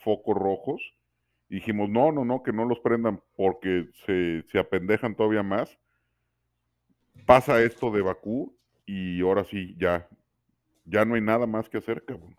focos 0.04 0.36
rojos, 0.36 0.82
dijimos, 1.50 1.90
no, 1.90 2.12
no, 2.12 2.26
no, 2.26 2.44
que 2.44 2.54
no 2.54 2.66
los 2.66 2.80
prendan 2.80 3.22
porque 3.36 3.90
se, 4.06 4.44
se 4.52 4.60
apendejan 4.60 5.16
todavía 5.16 5.44
más. 5.44 5.78
Pasa 7.26 7.62
esto 7.62 7.92
de 7.92 8.02
Bakú 8.02 8.56
y 8.86 9.22
ahora 9.22 9.44
sí, 9.44 9.76
ya, 9.78 10.08
ya 10.86 11.06
no 11.06 11.16
hay 11.16 11.22
nada 11.22 11.46
más 11.46 11.70
que 11.70 11.78
hacer, 11.78 12.04
cabrón. 12.04 12.36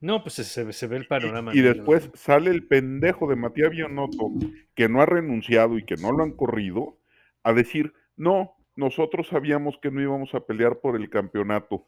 No, 0.00 0.22
pues 0.22 0.34
se, 0.34 0.72
se- 0.72 0.86
ve 0.86 0.96
el 0.96 1.06
panorama. 1.06 1.54
Y 1.54 1.60
después 1.62 2.06
¿no? 2.06 2.12
sale 2.14 2.50
el 2.50 2.66
pendejo 2.66 3.28
de 3.28 3.36
Matías 3.36 3.70
Bionotto, 3.70 4.30
que 4.74 4.88
no 4.88 5.00
ha 5.00 5.06
renunciado 5.06 5.78
y 5.78 5.84
que 5.84 5.96
no 5.96 6.12
lo 6.12 6.22
han 6.22 6.32
corrido, 6.32 6.98
a 7.42 7.52
decir, 7.52 7.94
no, 8.16 8.56
nosotros 8.76 9.28
sabíamos 9.28 9.78
que 9.78 9.90
no 9.90 10.00
íbamos 10.02 10.34
a 10.34 10.40
pelear 10.40 10.80
por 10.80 10.96
el 10.96 11.08
campeonato. 11.10 11.86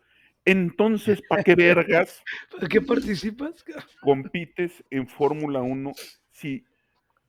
Entonces, 0.51 1.21
¿para 1.29 1.43
qué 1.45 1.55
vergas 1.57 2.23
¿Para 2.51 2.69
qué 2.69 2.81
participas? 2.81 3.65
compites 4.01 4.83
en 4.91 5.07
Fórmula 5.07 5.61
1 5.63 5.93
si 6.31 6.65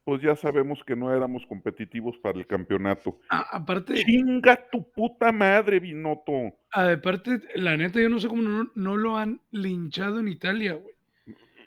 pues 0.05 0.23
ya 0.23 0.35
sabemos 0.35 0.83
que 0.87 0.95
no 0.95 1.13
éramos 1.15 1.45
competitivos 1.45 2.17
para 2.17 2.39
el 2.39 2.47
campeonato? 2.47 3.19
Aparte, 3.29 3.93
Chinga 4.03 4.67
tu 4.71 4.89
puta 4.91 5.31
madre, 5.31 5.79
Binotto. 5.79 6.57
aparte, 6.71 7.39
la 7.55 7.77
neta, 7.77 8.01
yo 8.01 8.09
no 8.09 8.19
sé 8.19 8.27
cómo 8.27 8.41
no, 8.41 8.71
no 8.73 8.97
lo 8.97 9.17
han 9.17 9.39
linchado 9.51 10.19
en 10.19 10.29
Italia, 10.29 10.73
güey. 10.73 10.95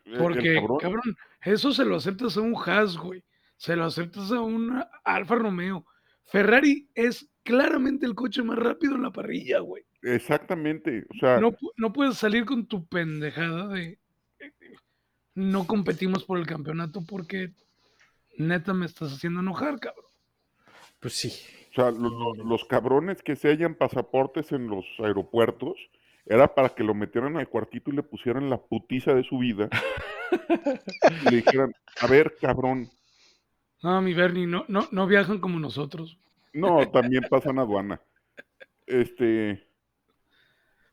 El 0.07 0.19
Porque, 0.19 0.55
cabrón- 0.57 0.79
cabrón, 0.81 1.17
eso 1.45 1.73
se 1.73 1.85
lo 1.85 1.95
aceptas 1.97 2.37
a 2.37 2.41
un 2.41 2.57
Haas, 2.57 2.97
güey. 2.97 3.23
Se 3.57 3.77
lo 3.77 3.85
aceptas 3.85 4.33
a 4.33 4.41
un 4.41 4.83
Alfa 5.05 5.37
Romeo. 5.37 5.87
Ferrari 6.25 6.89
es 6.97 7.29
claramente 7.45 8.07
el 8.07 8.17
coche 8.17 8.43
más 8.43 8.59
rápido 8.59 8.97
en 8.97 9.03
la 9.03 9.13
parrilla, 9.13 9.61
güey. 9.61 9.85
Exactamente, 10.03 11.07
o 11.11 11.15
sea, 11.19 11.39
No, 11.41 11.57
no 11.77 11.93
puedes 11.93 12.17
salir 12.17 12.45
con 12.45 12.67
tu 12.67 12.85
pendejada 12.87 13.69
de 13.69 13.99
no 15.35 15.67
competimos 15.67 16.25
por 16.25 16.39
el 16.39 16.47
campeonato 16.47 17.03
porque 17.09 17.53
neta 18.37 18.75
me 18.75 18.87
estás 18.87 19.13
haciendo 19.13 19.41
enojar, 19.41 19.79
cabrón. 19.81 20.05
Pues 21.01 21.15
sí. 21.15 21.33
O 21.71 21.75
sea, 21.75 21.91
lo- 21.91 22.35
lo- 22.35 22.45
los 22.45 22.65
cabrones 22.67 23.23
que 23.23 23.35
se 23.37 23.49
hallan 23.49 23.75
pasaportes 23.75 24.53
en 24.53 24.67
los 24.69 24.85
aeropuertos 24.99 25.77
era 26.27 26.55
para 26.55 26.69
que 26.71 26.85
lo 26.85 26.95
metieran 26.95 27.37
al 27.37 27.49
cuartito 27.49 27.91
y 27.91 27.95
le 27.97 28.03
pusieran 28.03 28.51
la 28.51 28.59
putiza 28.61 29.15
de 29.15 29.25
su 29.25 29.39
vida. 29.39 29.69
y 31.27 31.31
le 31.31 31.37
dijeran, 31.37 31.73
a 32.01 32.07
ver, 32.07 32.35
cabrón, 32.41 32.89
No, 33.83 34.01
mi 34.03 34.15
Bernie, 34.15 34.47
no, 34.47 34.65
no, 34.69 34.87
no 34.93 35.07
viajan 35.07 35.39
como 35.39 35.59
nosotros. 35.59 36.19
no, 36.53 36.89
también 36.91 37.25
pasan 37.31 37.59
aduana. 37.59 38.01
Este, 38.87 39.67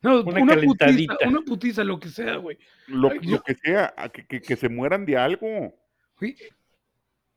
No, 0.01 0.21
Una 0.21 0.41
una, 0.43 0.55
putiza, 0.61 1.17
una 1.27 1.41
putiza, 1.41 1.83
lo 1.83 1.99
que 1.99 2.09
sea, 2.09 2.37
güey. 2.37 2.57
lo, 2.87 3.09
Ay, 3.11 3.17
lo 3.17 3.23
yo- 3.23 3.43
que 3.43 3.55
sea, 3.55 3.93
que, 4.13 4.25
que- 4.25 4.41
que 4.41 4.55
se 4.55 4.69
mueran 4.69 5.05
de 5.05 5.17
algo, 5.17 5.75
que, 6.17 6.35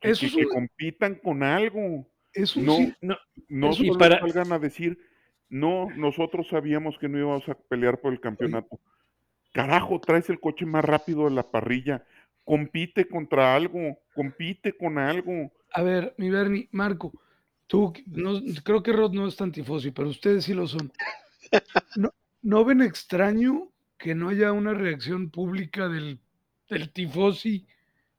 Eso 0.01 0.21
que- 0.21 0.27
es 0.27 0.35
que 0.37 0.45
compitan 0.47 1.17
con 1.17 1.43
algo. 1.43 2.07
Es 2.33 2.55
un 2.57 2.65
No, 2.67 2.77
sí- 2.77 2.95
No, 3.01 3.17
No 3.49 3.71
Eso- 3.71 3.83
y 3.83 3.87
solo 3.89 3.99
para- 3.99 4.21
salgan 4.21 4.53
a 4.53 4.59
decir, 4.59 4.99
no, 5.49 5.89
nosotros 5.97 6.47
sabíamos 6.49 6.97
que 6.99 7.09
no 7.09 7.19
íbamos 7.19 7.49
a 7.49 7.55
pelear 7.55 8.01
por 8.01 8.13
el 8.13 8.21
campeonato. 8.21 8.79
Carajo, 9.53 10.01
traes 10.01 10.31
el 10.31 10.41
coche 10.41 10.65
más 10.65 10.85
rápido 10.85 11.25
de 11.25 11.33
la 11.33 11.51
parrilla. 11.51 12.05
Compite 12.45 13.07
contra 13.07 13.55
algo, 13.55 13.99
compite 14.15 14.73
con 14.73 14.99
algo. 14.99 15.53
A 15.75 15.83
ver, 15.83 16.15
mi 16.17 16.31
Bernie, 16.31 16.69
Marco, 16.73 17.13
tú, 17.67 17.93
no, 18.07 18.41
creo 18.65 18.83
que 18.83 18.93
Rod 18.93 19.13
no 19.13 19.27
es 19.27 19.37
tan 19.37 19.53
tifosi, 19.53 19.91
pero 19.91 20.09
ustedes 20.09 20.45
sí 20.45 20.55
lo 20.55 20.67
son. 20.67 20.91
¿No, 21.97 22.13
¿no 22.43 22.65
ven 22.65 22.83
extraño 22.83 23.69
que 23.99 24.15
no 24.15 24.29
haya 24.31 24.53
una 24.53 24.75
reacción 24.75 25.31
pública 25.31 25.89
del, 25.89 26.19
del 26.69 26.91
tifosi 26.93 27.67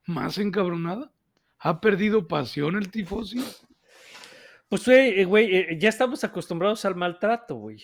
más 0.06 0.38
encabronada? 0.38 1.12
¿Ha 1.60 1.80
perdido 1.80 2.28
pasión 2.28 2.76
el 2.76 2.89
tifosi? 2.89 3.43
Pues, 4.69 4.86
güey, 4.86 5.19
eh, 5.19 5.26
güey, 5.26 5.56
eh, 5.56 5.78
ya 5.80 5.89
estamos 5.89 6.24
acostumbrados 6.24 6.84
al 6.86 6.95
maltrato, 6.95 7.56
güey. 7.56 7.84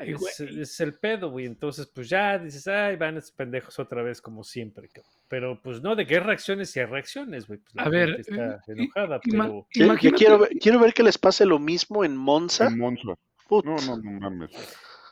Ay. 0.00 0.12
Es, 0.14 0.40
es 0.40 0.80
el 0.80 0.94
pedo, 0.94 1.30
güey. 1.30 1.44
Entonces, 1.46 1.86
pues 1.86 2.08
ya 2.08 2.38
dices, 2.38 2.66
ay, 2.66 2.96
van 2.96 3.16
estos 3.18 3.32
pendejos 3.32 3.78
otra 3.78 4.02
vez, 4.02 4.20
como 4.20 4.42
siempre. 4.42 4.88
cabrón". 4.88 5.12
Pero, 5.28 5.60
pues 5.62 5.82
no, 5.82 5.94
de 5.94 6.06
qué 6.06 6.20
reacciones 6.20 6.74
y 6.76 6.80
hay 6.80 6.86
reacciones, 6.86 7.46
güey. 7.46 7.60
Pues, 7.60 7.74
la 7.74 7.82
A 7.84 7.88
ver, 7.90 8.08
gente 8.16 8.20
está 8.30 8.54
eh, 8.56 8.60
enojada, 8.68 9.20
pero. 9.20 9.66
Yo 9.72 9.84
Imagínate- 9.84 10.16
quiero, 10.18 10.38
ver- 10.38 10.50
quiero 10.60 10.80
ver 10.80 10.94
que 10.94 11.02
les 11.02 11.18
pase 11.18 11.44
lo 11.46 11.58
mismo 11.58 12.04
en 12.04 12.16
Monza. 12.16 12.66
En 12.68 12.78
Monza. 12.78 13.14
Put, 13.46 13.64
No, 13.66 13.76
no, 13.76 13.96
no 13.98 14.10
mames. 14.20 14.50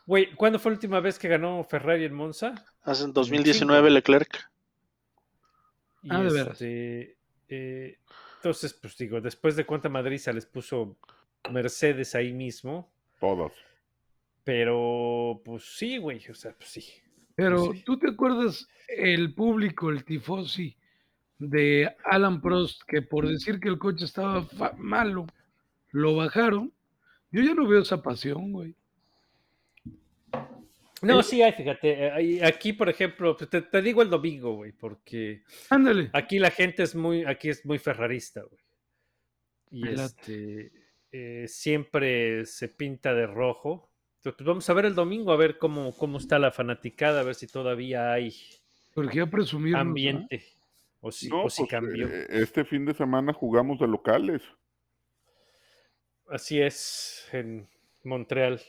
Güey, 0.07 0.35
¿cuándo 0.35 0.59
fue 0.59 0.73
la 0.73 0.77
última 0.77 1.01
vez 1.01 1.19
que 1.19 1.29
ganó 1.29 1.62
Ferrari 1.65 2.05
en 2.05 2.15
Monza? 2.15 2.55
Hace 2.83 3.05
en 3.05 3.12
2019 3.12 3.91
Leclerc. 3.91 4.51
Y 6.03 6.09
Ah, 6.11 6.23
de 6.23 6.33
veras. 6.33 6.61
este, 6.61 7.17
eh, 7.49 7.99
entonces, 8.37 8.75
pues 8.75 8.97
digo, 8.97 9.21
después 9.21 9.55
de 9.55 9.65
cuánta 9.65 9.88
madriza 9.88 10.33
les 10.33 10.47
puso 10.47 10.97
Mercedes 11.51 12.15
ahí 12.17 12.33
mismo, 12.33 12.93
Todas. 13.21 13.53
pero 14.43 15.41
pues 15.45 15.65
sí, 15.77 15.99
güey, 15.99 16.21
o 16.29 16.35
sea, 16.35 16.53
pues 16.57 16.71
sí. 16.71 16.85
Pero 17.37 17.73
sí. 17.73 17.83
tú 17.85 17.99
te 17.99 18.11
acuerdas 18.11 18.67
el 18.88 19.35
público, 19.35 19.91
el 19.91 20.05
tifosi 20.05 20.77
de 21.38 21.95
Alan 22.05 22.41
Prost, 22.41 22.83
que 22.87 23.03
por 23.03 23.29
decir 23.29 23.61
que 23.61 23.69
el 23.69 23.79
coche 23.79 24.05
estaba 24.05 24.47
malo, 24.77 25.27
lo 25.93 26.17
bajaron. 26.17 26.73
Yo 27.31 27.43
ya 27.43 27.55
no 27.55 27.67
veo 27.67 27.83
esa 27.83 28.03
pasión, 28.03 28.53
güey. 28.53 28.75
No, 31.03 31.23
sí 31.23 31.43
hay, 31.43 31.53
fíjate, 31.53 32.07
eh, 32.07 32.45
aquí, 32.45 32.73
por 32.73 32.88
ejemplo, 32.88 33.37
pues, 33.37 33.51
te, 33.51 33.62
te 33.62 33.83
digo 33.83 34.03
el 34.03 34.11
domingo, 34.11 34.55
güey, 34.55 34.73
porque 34.73 35.43
Ándale. 35.69 36.11
aquí 36.12 36.38
la 36.38 36.51
gente 36.51 36.83
es 36.85 36.95
muy, 36.95 37.25
aquí 37.25 37.49
es 37.49 37.67
muy 37.67 37.79
ferrarista, 37.79 38.43
güey. 38.43 38.61
Y 39.71 39.88
este, 39.88 40.73
eh, 41.11 41.45
siempre 41.49 42.45
se 42.47 42.69
pinta 42.69 43.15
de 43.15 43.27
rojo. 43.27 43.91
Entonces, 44.19 44.37
pues 44.38 44.47
vamos 44.47 44.71
a 44.71 44.75
ver 44.75 44.85
el 44.85 44.95
domingo, 44.95 45.33
a 45.33 45.37
ver 45.37 45.59
cómo, 45.59 45.97
cómo 45.97 46.19
está 46.19 46.38
la 46.38 46.53
fanaticada, 46.53 47.21
a 47.21 47.25
ver 47.25 47.35
si 47.35 47.47
todavía 47.49 48.12
hay 48.12 48.35
Porque 48.95 49.27
presumir. 49.27 49.75
ambiente. 49.77 50.45
O 51.01 51.11
si, 51.11 51.29
No, 51.29 51.45
o 51.45 51.51
si 51.51 51.62
pues, 51.62 51.71
cambió. 51.71 52.07
eh, 52.07 52.27
este 52.31 52.65
fin 52.65 52.85
de 52.85 52.95
semana 52.95 53.33
jugamos 53.33 53.81
de 53.81 53.88
locales. 53.88 54.43
Así 56.29 56.61
es, 56.61 57.27
en 57.33 57.69
Montreal. 58.05 58.61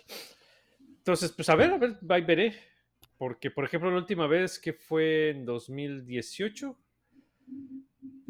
Entonces, 1.04 1.34
pues 1.34 1.50
a 1.50 1.56
ver, 1.56 1.72
a 1.72 1.78
ver, 1.78 1.98
ahí 2.10 2.22
veré. 2.22 2.54
Porque, 3.18 3.52
por 3.52 3.66
ejemplo, 3.66 3.92
la 3.92 3.98
última 3.98 4.26
vez 4.26 4.58
que 4.58 4.72
fue 4.74 5.32
en 5.32 5.46
2018, 5.46 6.78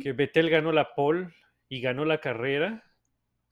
que 0.01 0.13
Betel 0.13 0.49
ganó 0.49 0.71
la 0.71 0.95
pole 0.95 1.29
y 1.69 1.81
ganó 1.81 2.03
la 2.03 2.19
carrera. 2.19 2.83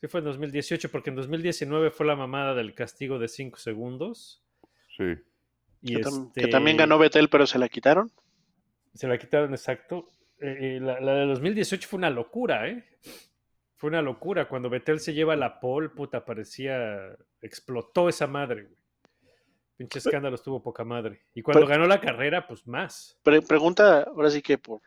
Sí 0.02 0.08
fue 0.08 0.20
en 0.22 0.26
2018, 0.26 0.90
porque 0.92 1.12
en 1.12 1.16
2019 1.16 1.92
fue 1.92 2.08
la 2.08 2.16
mamada 2.16 2.56
del 2.56 2.74
castigo 2.74 3.20
de 3.20 3.28
5 3.28 3.58
segundos. 3.60 4.44
Sí. 4.98 5.04
Y 5.84 5.96
Que, 5.96 6.02
tam- 6.02 6.34
que 6.34 6.40
este, 6.42 6.52
también 6.52 6.78
ganó 6.78 6.98
Betel, 6.98 7.30
pero 7.30 7.46
se 7.46 7.60
la 7.60 7.70
quitaron. 7.70 8.12
Se 8.96 9.08
la 9.08 9.18
quitaron 9.20 9.52
exacto. 9.52 10.10
Eh, 10.40 10.78
eh, 10.78 10.80
la, 10.82 11.00
la 11.00 11.14
de 11.14 11.26
2018 11.28 11.88
fue 11.88 11.98
una 12.00 12.10
locura, 12.10 12.68
¿eh? 12.68 12.84
Fue 13.78 13.90
una 13.90 14.02
locura. 14.02 14.48
Cuando 14.48 14.70
Betel 14.70 15.00
se 15.00 15.14
lleva 15.14 15.36
la 15.36 15.60
pole, 15.60 15.90
puta, 15.90 16.26
parecía. 16.26 17.16
Explotó 17.42 18.10
esa 18.10 18.26
madre, 18.28 18.64
güey. 18.64 18.81
Pinche 19.90 20.00
escándalo 20.00 20.36
estuvo 20.36 20.62
poca 20.62 20.84
madre. 20.84 21.22
Y 21.34 21.42
cuando 21.42 21.62
Pero- 21.62 21.70
ganó 21.70 21.88
la 21.88 22.00
carrera, 22.02 22.48
pues 22.48 22.66
más. 22.68 23.18
Pre- 23.24 23.42
pregunta, 23.42 24.04
ahora 24.04 24.30
sí 24.30 24.42
que 24.42 24.58
por 24.58 24.82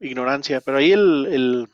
ignorancia, 0.00 0.60
pero 0.60 0.78
ahí 0.78 0.92
el, 0.92 1.26
el, 1.30 1.68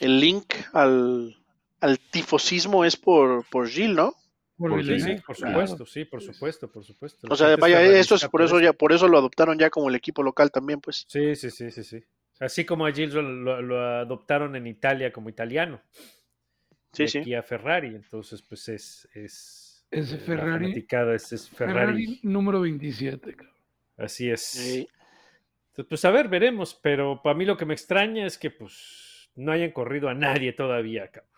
el 0.00 0.20
link 0.20 0.54
al, 0.72 1.36
al 1.80 1.98
tifosismo 1.98 2.84
es 2.84 2.96
por, 2.96 3.44
por 3.48 3.68
Gilles, 3.68 3.94
¿no? 3.96 4.14
Por 4.56 4.70
Por 4.70 4.84
sí, 4.84 5.16
por 5.26 5.36
claro. 5.36 5.52
supuesto, 5.52 5.86
sí, 5.86 6.04
por 6.04 6.22
supuesto, 6.22 6.70
por 6.70 6.84
supuesto. 6.84 7.26
La 7.26 7.34
O 7.34 7.36
sea, 7.36 7.56
vaya, 7.56 7.82
eso 7.82 8.14
es 8.14 8.26
por 8.28 8.40
eso 8.40 8.60
ya, 8.60 8.72
por 8.72 8.92
eso 8.92 9.08
lo 9.08 9.18
adoptaron 9.18 9.58
ya 9.58 9.68
como 9.68 9.88
el 9.88 9.96
equipo 9.96 10.22
local 10.22 10.50
también, 10.52 10.80
pues. 10.80 11.04
Sí, 11.08 11.34
sí, 11.34 11.50
sí, 11.50 11.70
sí, 11.72 11.82
sí. 11.82 12.04
Así 12.40 12.64
como 12.64 12.86
a 12.86 12.92
Gilles 12.92 13.14
lo, 13.14 13.22
lo- 13.22 13.60
lo 13.62 13.80
adoptaron 13.80 14.54
en 14.56 14.66
Italia 14.68 15.12
como 15.12 15.28
italiano. 15.28 15.80
Sí, 16.92 17.02
y 17.04 17.08
sí. 17.08 17.18
aquí 17.18 17.34
a 17.34 17.42
Ferrari. 17.42 17.88
Entonces, 17.88 18.42
pues 18.42 18.68
es. 18.68 19.08
es 19.14 19.63
Ese 19.94 20.14
eh, 20.16 20.18
la 20.18 20.24
Ferrari- 20.24 20.86
es, 21.14 21.32
es 21.32 21.50
Ferrari. 21.50 22.06
Ferrari 22.06 22.20
número 22.22 22.60
27. 22.60 23.34
cabrón. 23.34 23.54
Así 23.96 24.30
es. 24.30 24.40
Sí. 24.42 24.88
Entonces, 25.70 25.88
pues 25.88 26.04
a 26.04 26.10
ver, 26.10 26.28
veremos, 26.28 26.74
pero 26.82 27.20
para 27.22 27.36
mí 27.36 27.44
lo 27.44 27.56
que 27.56 27.64
me 27.66 27.74
extraña 27.74 28.26
es 28.26 28.38
que 28.38 28.50
pues 28.50 29.30
no 29.34 29.50
hayan 29.52 29.72
corrido 29.72 30.08
a 30.08 30.14
nadie 30.14 30.52
todavía, 30.52 31.08
cabrón. 31.10 31.30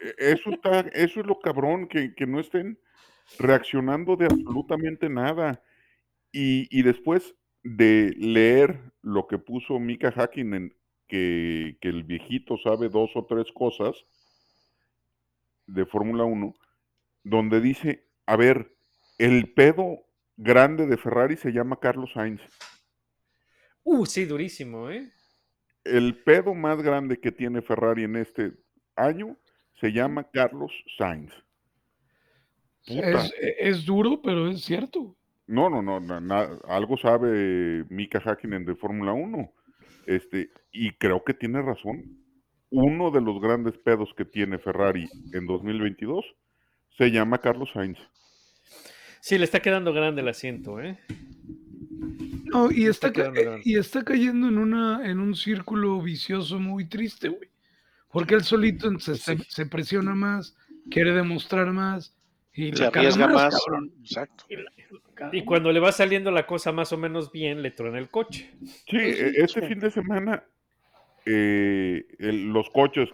E- 0.00 0.32
Eso, 0.32 0.50
está, 0.50 0.80
eso 0.92 1.20
es 1.20 1.26
lo 1.26 1.38
cabrón, 1.40 1.88
que, 1.88 2.14
que 2.14 2.26
no 2.26 2.40
estén 2.40 2.78
reaccionando 3.38 4.16
de 4.16 4.26
absolutamente 4.26 5.08
nada. 5.08 5.62
Y, 6.32 6.66
y 6.76 6.82
después 6.82 7.34
de 7.62 8.14
leer 8.18 8.80
lo 9.02 9.26
que 9.28 9.38
puso 9.38 9.78
Mika 9.78 10.12
Hakkinen, 10.14 10.74
que, 11.06 11.76
que 11.80 11.88
el 11.88 12.04
viejito 12.04 12.56
sabe 12.58 12.88
dos 12.88 13.10
o 13.14 13.26
tres 13.26 13.46
cosas 13.52 13.94
de 15.66 15.84
Fórmula 15.86 16.24
1, 16.24 16.54
donde 17.24 17.60
dice 17.60 18.08
A 18.26 18.36
ver, 18.36 18.74
el 19.18 19.52
pedo 19.52 19.98
grande 20.36 20.86
de 20.86 20.96
Ferrari 20.96 21.36
se 21.36 21.52
llama 21.52 21.78
Carlos 21.80 22.10
Sainz. 22.14 22.40
Uh, 23.84 24.06
sí, 24.06 24.24
durísimo, 24.24 24.90
¿eh? 24.90 25.10
El 25.84 26.22
pedo 26.22 26.54
más 26.54 26.80
grande 26.82 27.18
que 27.20 27.32
tiene 27.32 27.62
Ferrari 27.62 28.04
en 28.04 28.16
este 28.16 28.52
año 28.96 29.36
se 29.80 29.92
llama 29.92 30.30
Carlos 30.32 30.70
Sainz. 30.96 31.32
Puta. 32.86 33.24
Es, 33.26 33.34
es 33.58 33.84
duro, 33.84 34.20
pero 34.22 34.48
es 34.48 34.62
cierto. 34.62 35.16
No, 35.46 35.68
no, 35.68 35.82
no, 35.82 36.00
na- 36.00 36.20
na- 36.20 36.58
algo 36.68 36.96
sabe 36.96 37.84
Mika 37.90 38.20
Hakkinen 38.24 38.64
de 38.64 38.74
Fórmula 38.76 39.12
1. 39.12 39.52
Este, 40.06 40.50
y 40.72 40.92
creo 40.92 41.22
que 41.24 41.34
tiene 41.34 41.62
razón. 41.62 42.18
Uno 42.70 43.10
de 43.10 43.20
los 43.20 43.40
grandes 43.40 43.76
pedos 43.78 44.12
que 44.16 44.24
tiene 44.24 44.58
Ferrari 44.58 45.08
en 45.32 45.46
2022 45.46 46.24
se 46.96 47.10
llama 47.10 47.38
Carlos 47.38 47.70
Sainz. 47.72 47.98
Sí, 49.20 49.38
le 49.38 49.44
está 49.44 49.60
quedando 49.60 49.92
grande 49.92 50.20
el 50.22 50.28
asiento, 50.28 50.80
¿eh? 50.80 50.98
No, 52.44 52.70
y 52.70 52.86
está 52.86 53.08
está, 53.08 53.12
ca- 53.12 53.12
quedando 53.32 53.40
grande. 53.42 53.62
y 53.64 53.76
está 53.78 54.02
cayendo 54.04 54.48
en 54.48 54.58
una 54.58 55.08
en 55.08 55.20
un 55.20 55.34
círculo 55.34 56.00
vicioso 56.02 56.58
muy 56.58 56.84
triste, 56.86 57.28
güey. 57.28 57.48
Porque 58.10 58.34
él 58.34 58.42
solito 58.42 58.90
se, 58.98 59.14
se- 59.16 59.38
Sí. 59.38 59.44
se 59.48 59.66
presiona 59.66 60.14
más, 60.14 60.54
quiere 60.90 61.12
demostrar 61.14 61.72
más 61.72 62.14
y 62.52 62.74
Se 62.76 62.84
arriesga 62.84 63.28
más. 63.28 63.54
cabrón. 63.64 63.92
Exacto. 64.02 64.44
Y 65.32 65.44
cuando 65.44 65.72
le 65.72 65.80
va 65.80 65.92
saliendo 65.92 66.30
la 66.30 66.46
cosa 66.46 66.72
más 66.72 66.92
o 66.92 66.98
menos 66.98 67.30
bien, 67.32 67.62
le 67.62 67.70
truena 67.70 67.98
el 67.98 68.10
coche. 68.10 68.50
Sí, 68.88 68.96
e- 68.96 69.32
este 69.36 69.66
fin 69.66 69.78
de 69.78 69.90
semana 69.90 70.44
eh, 71.24 72.04
el- 72.18 72.48
los 72.52 72.68
coches 72.70 73.08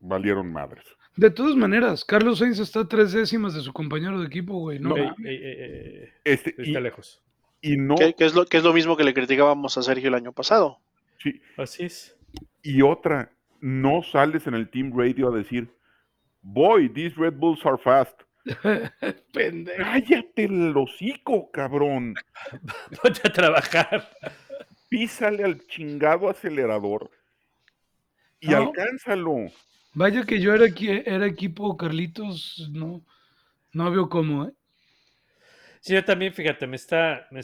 valieron 0.00 0.52
madres. 0.52 0.84
De 1.16 1.30
todas 1.30 1.54
maneras, 1.54 2.04
Carlos 2.04 2.38
Sainz 2.40 2.58
está 2.58 2.80
a 2.80 2.88
tres 2.88 3.12
décimas 3.12 3.54
de 3.54 3.60
su 3.60 3.72
compañero 3.72 4.20
de 4.20 4.26
equipo, 4.26 4.54
güey. 4.58 4.78
No. 4.80 4.96
Ey, 4.96 5.08
ey, 5.24 5.36
ey, 5.44 6.08
Este, 6.24 6.54
y, 6.58 6.68
está 6.68 6.80
lejos. 6.80 7.22
y 7.60 7.76
no, 7.76 7.94
Que, 7.94 8.14
que 8.14 8.24
es 8.24 8.34
lo, 8.34 8.44
que 8.46 8.56
es 8.56 8.64
lo 8.64 8.72
mismo 8.72 8.96
que 8.96 9.04
le 9.04 9.14
criticábamos 9.14 9.78
a 9.78 9.82
Sergio 9.82 10.08
el 10.08 10.14
año 10.14 10.32
pasado. 10.32 10.80
sí, 11.18 11.40
Así 11.56 11.84
es. 11.84 12.16
y 12.62 12.82
otra, 12.82 13.30
no 13.60 14.02
sales 14.02 14.46
en 14.48 14.54
el 14.54 14.68
team 14.68 14.92
radio 14.96 15.32
a 15.32 15.36
decir, 15.36 15.68
boy, 16.42 16.88
these 16.88 17.14
Red 17.16 17.34
Bulls 17.34 17.64
are 17.64 17.78
fast. 17.78 18.20
Pendejo. 19.32 19.78
Cállate 19.82 20.44
el 20.44 20.76
hocico, 20.76 21.50
cabrón. 21.50 22.14
Ponte 23.02 23.20
a 23.24 23.32
trabajar. 23.32 24.10
Písale 24.88 25.44
al 25.44 25.66
chingado 25.66 26.28
acelerador 26.28 27.10
y 28.40 28.48
No. 28.48 28.56
alcánzalo. 28.58 29.46
Vaya 29.94 30.24
que 30.24 30.40
yo 30.40 30.52
era, 30.54 30.66
era 31.06 31.26
equipo 31.26 31.76
Carlitos, 31.76 32.68
no, 32.72 33.04
no 33.72 33.90
veo 33.90 34.08
cómo, 34.08 34.46
¿eh? 34.46 34.52
Sí, 35.80 35.92
yo 35.92 36.02
también, 36.02 36.32
fíjate, 36.32 36.66
me 36.66 36.76
está, 36.76 37.28
me, 37.30 37.42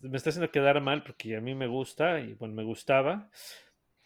me 0.00 0.16
haciendo 0.16 0.50
quedar 0.50 0.80
mal 0.80 1.02
porque 1.02 1.36
a 1.36 1.40
mí 1.40 1.54
me 1.54 1.66
gusta 1.66 2.18
y 2.18 2.32
bueno, 2.32 2.54
me 2.54 2.64
gustaba. 2.64 3.28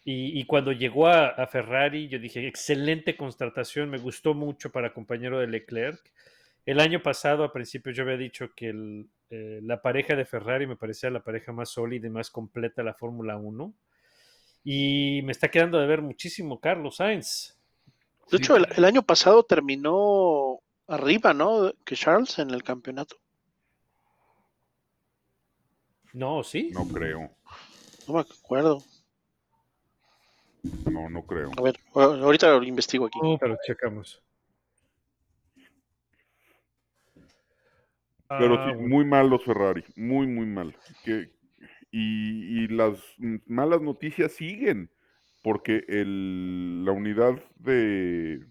Y, 0.03 0.37
y 0.39 0.45
cuando 0.45 0.73
llegó 0.73 1.07
a, 1.07 1.47
Ferrari, 1.47 2.09
yo 2.09 2.19
dije, 2.19 2.45
excelente 2.45 3.15
contratación, 3.15 3.89
me 3.89 3.99
gustó 3.99 4.33
mucho 4.33 4.71
para 4.71 4.93
compañero 4.93 5.39
de 5.39 5.47
Leclerc. 5.47 6.01
El 6.65 6.81
año 6.81 7.01
pasado, 7.01 7.45
a 7.45 7.53
principios, 7.53 7.95
yo 7.95 8.03
había 8.03 8.17
dicho 8.17 8.51
que 8.53 9.05
eh, 9.29 9.59
la 9.63 9.81
pareja 9.81 10.15
de 10.15 10.25
Ferrari 10.25 10.67
me 10.67 10.75
parecía 10.75 11.09
la 11.09 11.23
pareja 11.23 11.53
más 11.53 11.69
sólida 11.69 12.07
y 12.07 12.09
más 12.09 12.29
completa 12.29 12.81
de 12.81 12.87
la 12.87 12.93
Fórmula 12.93 13.37
1. 13.37 13.73
Y 14.65 15.21
me 15.23 15.31
está 15.31 15.49
quedando 15.49 15.79
de 15.79 15.87
ver 15.87 16.01
muchísimo 16.01 16.59
Carlos 16.59 16.97
Sainz. 16.97 17.57
De 18.31 18.37
hecho, 18.37 18.55
el, 18.55 18.65
el 18.75 18.85
año 18.85 19.03
pasado 19.03 19.43
terminó 19.43 20.59
arriba, 20.87 21.33
¿no? 21.33 21.71
Que 21.85 21.95
Charles 21.95 22.39
en 22.39 22.49
el 22.51 22.63
campeonato. 22.63 23.17
No, 26.13 26.43
sí. 26.43 26.69
No 26.71 26.87
creo, 26.87 27.31
No 28.07 28.13
me 28.15 28.19
acuerdo. 28.21 28.83
no, 30.91 31.09
no 31.09 31.23
creo. 31.25 31.51
A 31.57 31.61
ver, 31.61 31.79
ahorita 31.95 32.47
lo 32.57 32.63
investigo 32.63 33.05
aquí. 33.07 33.19
Oh, 33.21 33.37
Pero 33.39 33.57
checamos. 33.65 34.21
Pero 38.29 38.55
Ah, 38.55 38.65
sí, 38.69 38.73
bueno. 38.75 38.87
muy 38.89 39.05
mal 39.05 39.29
los 39.29 39.43
Ferrari, 39.43 39.83
muy, 39.95 40.25
muy 40.27 40.45
mal. 40.45 40.75
Que, 41.03 41.31
y, 41.91 42.63
y 42.63 42.67
las 42.67 42.99
malas 43.45 43.81
noticias 43.81 44.31
siguen, 44.33 44.89
porque 45.43 45.83
el, 45.87 46.83
la 46.85 46.93
unidad 46.93 47.35
de 47.57 48.47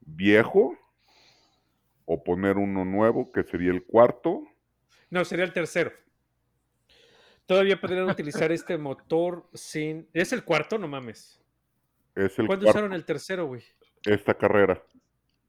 viejo 0.00 0.76
o 2.04 2.22
poner 2.24 2.56
uno 2.58 2.84
nuevo, 2.84 3.30
que 3.32 3.44
sería 3.44 3.70
el 3.70 3.84
cuarto. 3.84 4.42
No, 5.10 5.24
sería 5.24 5.44
el 5.44 5.52
tercero. 5.52 5.92
Todavía 7.50 7.80
podrían 7.80 8.08
utilizar 8.08 8.52
este 8.52 8.78
motor 8.78 9.44
sin... 9.52 10.08
¿Es 10.12 10.32
el 10.32 10.44
cuarto? 10.44 10.78
No 10.78 10.86
mames. 10.86 11.40
Es 12.14 12.38
el 12.38 12.46
¿Cuándo 12.46 12.64
cuarto, 12.64 12.78
usaron 12.78 12.92
el 12.92 13.04
tercero, 13.04 13.46
güey? 13.46 13.64
esta 14.04 14.34
carrera. 14.34 14.80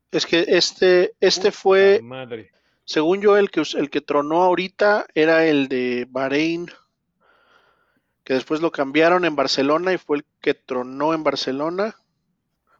Es 0.09 0.25
que 0.25 0.43
este, 0.47 1.13
este 1.19 1.49
Puta 1.49 1.59
fue, 1.59 1.99
Madre. 2.01 2.49
según 2.85 3.21
yo, 3.21 3.37
el 3.37 3.51
que, 3.51 3.61
el 3.77 3.91
que 3.91 4.01
tronó 4.01 4.41
ahorita 4.41 5.05
era 5.13 5.45
el 5.45 5.67
de 5.67 6.07
Bahrein, 6.09 6.71
que 8.23 8.33
después 8.33 8.61
lo 8.61 8.71
cambiaron 8.71 9.23
en 9.23 9.35
Barcelona 9.35 9.93
y 9.93 9.99
fue 9.99 10.17
el 10.17 10.25
que 10.41 10.55
tronó 10.55 11.13
en 11.13 11.23
Barcelona. 11.23 11.97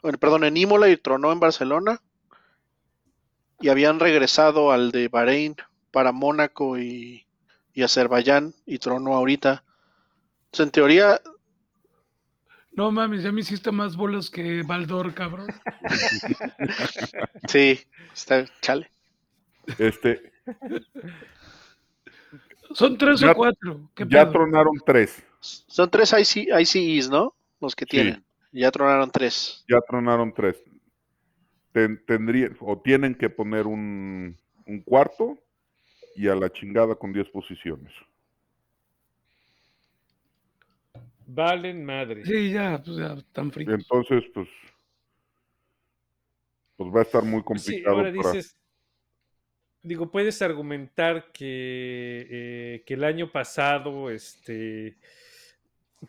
Bueno, 0.02 0.18
perdón, 0.18 0.46
en 0.46 0.58
Imola 0.58 0.90
y 0.90 0.98
tronó 0.98 1.32
en 1.32 1.40
Barcelona. 1.40 2.02
Y 3.60 3.70
habían 3.70 4.00
regresado 4.00 4.72
al 4.72 4.92
de 4.92 5.10
Bahrein 5.10 5.58
para 5.92 6.12
Mónaco 6.12 6.80
y, 6.80 7.28
y 7.74 7.84
Azerbaiyán 7.84 8.54
y 8.66 8.78
tronó 8.80 9.14
ahorita. 9.16 9.64
Entonces, 10.46 10.66
en 10.68 10.72
teoría, 10.72 11.22
No 12.74 12.90
mames, 12.92 13.24
ya 13.24 13.32
me 13.32 13.42
hiciste 13.42 13.72
más 13.72 13.96
bolas 13.98 14.30
que 14.30 14.64
Baldor, 14.64 15.14
cabrón. 15.14 15.48
sí, 17.48 17.80
está 18.14 18.46
chale. 18.62 18.90
Este, 19.78 20.32
Son 22.74 22.98
tres 22.98 23.20
Ya- 23.20 23.32
o 23.32 23.36
cuatro. 23.36 23.90
¿Qué 23.94 24.06
ya 24.10 24.24
pedo? 24.24 24.32
tronaron 24.34 24.74
tres. 24.86 25.24
Son 25.40 25.90
tres 25.90 26.14
IC, 26.14 26.48
ICEs, 26.62 27.10
¿no? 27.10 27.36
Los 27.60 27.76
que 27.76 27.86
Sí. 27.86 27.90
tienen. 27.92 28.24
Ya 28.54 28.72
tronaron 28.72 29.12
tres. 29.12 29.64
Ya 29.68 29.78
tronaron 29.88 30.34
tres. 30.34 30.62
Ten- 31.74 32.04
tendrían 32.06 32.56
o 32.60 32.80
tienen 32.80 33.16
que 33.16 33.30
poner 33.30 33.66
un, 33.68 34.38
un 34.66 34.82
cuarto 34.82 35.38
y 36.16 36.28
a 36.28 36.36
la 36.36 36.52
chingada 36.52 36.96
con 36.96 37.14
10 37.14 37.30
posiciones. 37.30 37.92
Valen 41.28 41.86
madre. 41.86 42.26
Sí, 42.26 42.52
ya, 42.52 42.82
pues 42.84 42.98
ya, 42.98 43.16
tan 43.32 43.52
fritos. 43.52 43.74
Entonces, 43.74 44.24
pues, 44.34 44.48
pues 46.76 46.94
va 46.94 47.00
a 47.00 47.04
estar 47.04 47.24
muy 47.24 47.40
Sí, 47.40 47.46
complicado. 47.46 47.98
ahora 47.98 48.14
para- 48.14 48.32
dices, 48.34 48.58
digo, 49.82 50.12
puedes 50.12 50.42
argumentar 50.42 51.32
que, 51.32 52.28
eh, 52.30 52.84
que 52.86 52.94
el 52.96 53.04
año 53.06 53.32
pasado, 53.32 54.10
este, 54.10 54.98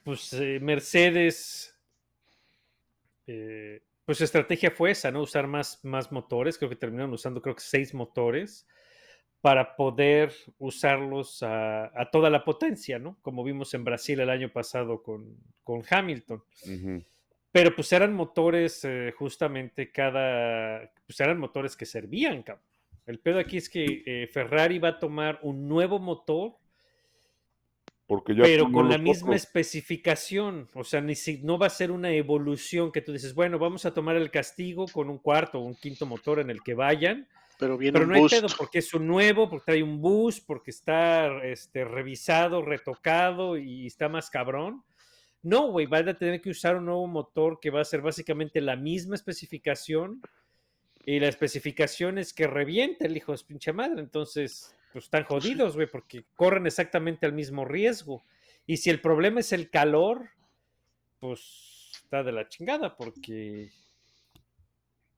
pues 0.02 0.32
eh, 0.32 0.58
Mercedes, 0.60 1.78
eh, 3.28 3.80
pues 4.04 4.18
su 4.18 4.24
estrategia 4.24 4.72
fue 4.72 4.90
esa, 4.90 5.12
¿no? 5.12 5.20
Usar 5.22 5.46
más, 5.46 5.84
más 5.84 6.10
motores, 6.10 6.58
creo 6.58 6.68
que 6.68 6.76
terminaron 6.76 7.12
usando, 7.12 7.40
creo 7.40 7.54
que 7.54 7.62
seis 7.62 7.94
motores, 7.94 8.66
para 9.42 9.76
poder 9.76 10.32
usarlos 10.58 11.42
a, 11.42 11.92
a 12.00 12.10
toda 12.10 12.30
la 12.30 12.44
potencia, 12.44 12.98
¿no? 12.98 13.18
Como 13.20 13.44
vimos 13.44 13.74
en 13.74 13.84
Brasil 13.84 14.20
el 14.20 14.30
año 14.30 14.50
pasado 14.50 15.02
con, 15.02 15.36
con 15.64 15.82
Hamilton. 15.88 16.42
Pero 17.50 17.74
pues 17.74 17.92
eran 17.92 18.14
motores 18.14 18.84
eh, 18.84 19.12
justamente 19.16 19.92
cada, 19.92 20.90
pues 21.06 21.20
eran 21.20 21.38
motores 21.38 21.76
que 21.76 21.84
servían, 21.84 22.42
cabrón. 22.42 22.64
El 23.04 23.18
pedo 23.18 23.40
aquí 23.40 23.56
es 23.56 23.68
que 23.68 24.02
eh, 24.06 24.28
Ferrari 24.28 24.78
va 24.78 24.90
a 24.90 24.98
tomar 24.98 25.40
un 25.42 25.68
nuevo 25.68 25.98
motor, 25.98 26.52
Porque 28.06 28.34
ya 28.34 28.44
pero 28.44 28.70
con 28.70 28.88
la 28.88 28.96
misma 28.96 29.34
especificación. 29.34 30.68
O 30.74 30.84
sea, 30.84 31.00
ni 31.00 31.16
si, 31.16 31.42
no 31.42 31.58
va 31.58 31.66
a 31.66 31.70
ser 31.70 31.90
una 31.90 32.12
evolución 32.12 32.92
que 32.92 33.02
tú 33.02 33.12
dices, 33.12 33.34
bueno, 33.34 33.58
vamos 33.58 33.84
a 33.86 33.92
tomar 33.92 34.14
el 34.14 34.30
castigo 34.30 34.86
con 34.86 35.10
un 35.10 35.18
cuarto 35.18 35.58
o 35.58 35.64
un 35.64 35.74
quinto 35.74 36.06
motor 36.06 36.38
en 36.38 36.48
el 36.48 36.62
que 36.62 36.74
vayan. 36.74 37.26
Pero 37.62 37.78
viene 37.78 37.92
Pero 37.92 38.06
un 38.06 38.08
no 38.08 38.14
hay 38.16 38.20
boost. 38.22 38.34
pedo 38.34 38.48
porque 38.58 38.80
es 38.80 38.92
un 38.92 39.06
nuevo, 39.06 39.48
porque 39.48 39.66
trae 39.66 39.82
un 39.84 40.00
boost, 40.00 40.44
porque 40.44 40.72
está 40.72 41.44
este, 41.44 41.84
revisado, 41.84 42.60
retocado 42.60 43.56
y 43.56 43.86
está 43.86 44.08
más 44.08 44.30
cabrón. 44.30 44.82
No, 45.42 45.68
güey, 45.68 45.86
van 45.86 46.08
a 46.08 46.18
tener 46.18 46.40
que 46.40 46.50
usar 46.50 46.76
un 46.78 46.86
nuevo 46.86 47.06
motor 47.06 47.60
que 47.60 47.70
va 47.70 47.80
a 47.80 47.84
ser 47.84 48.00
básicamente 48.00 48.60
la 48.60 48.74
misma 48.74 49.14
especificación. 49.14 50.20
Y 51.06 51.20
la 51.20 51.28
especificación 51.28 52.18
es 52.18 52.32
que 52.34 52.48
revienta 52.48 53.06
el 53.06 53.16
hijo 53.16 53.30
de 53.30 53.38
su 53.38 53.46
pinche 53.46 53.72
madre. 53.72 54.00
Entonces, 54.00 54.74
pues 54.92 55.04
están 55.04 55.22
jodidos, 55.22 55.76
güey, 55.76 55.86
porque 55.86 56.24
corren 56.34 56.66
exactamente 56.66 57.26
al 57.26 57.32
mismo 57.32 57.64
riesgo. 57.64 58.24
Y 58.66 58.78
si 58.78 58.90
el 58.90 59.00
problema 59.00 59.38
es 59.38 59.52
el 59.52 59.70
calor, 59.70 60.30
pues 61.20 61.92
está 61.94 62.24
de 62.24 62.32
la 62.32 62.48
chingada, 62.48 62.96
porque 62.96 63.70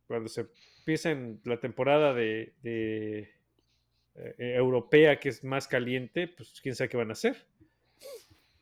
cuando 0.07 0.29
se 0.29 0.47
empieza 0.85 1.11
en 1.13 1.41
la 1.45 1.59
temporada 1.59 2.13
de, 2.13 2.53
de, 2.63 3.21
eh, 4.17 4.35
europea, 4.57 5.19
que 5.19 5.31
es 5.31 5.43
más 5.43 5.67
caliente, 5.67 6.29
pues 6.29 6.61
quién 6.63 6.75
sabe 6.75 6.91
qué 6.91 6.99
van 6.99 7.09
a 7.09 7.15
hacer. 7.15 7.37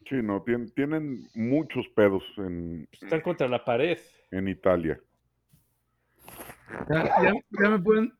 Sí, 0.08 0.16
no, 0.22 0.44
tien- 0.44 0.72
tienen 0.72 1.26
muchos 1.34 1.88
pedos 1.96 2.22
en, 2.36 2.88
Están 2.92 3.22
contra 3.22 3.48
la 3.48 3.64
pared. 3.64 3.98
en 4.30 4.46
Italia. 4.46 5.00
Ya, 6.88 7.04
ya- 7.22 7.34
ya 7.60 7.70
me 7.70 7.78
pueden. 7.80 8.12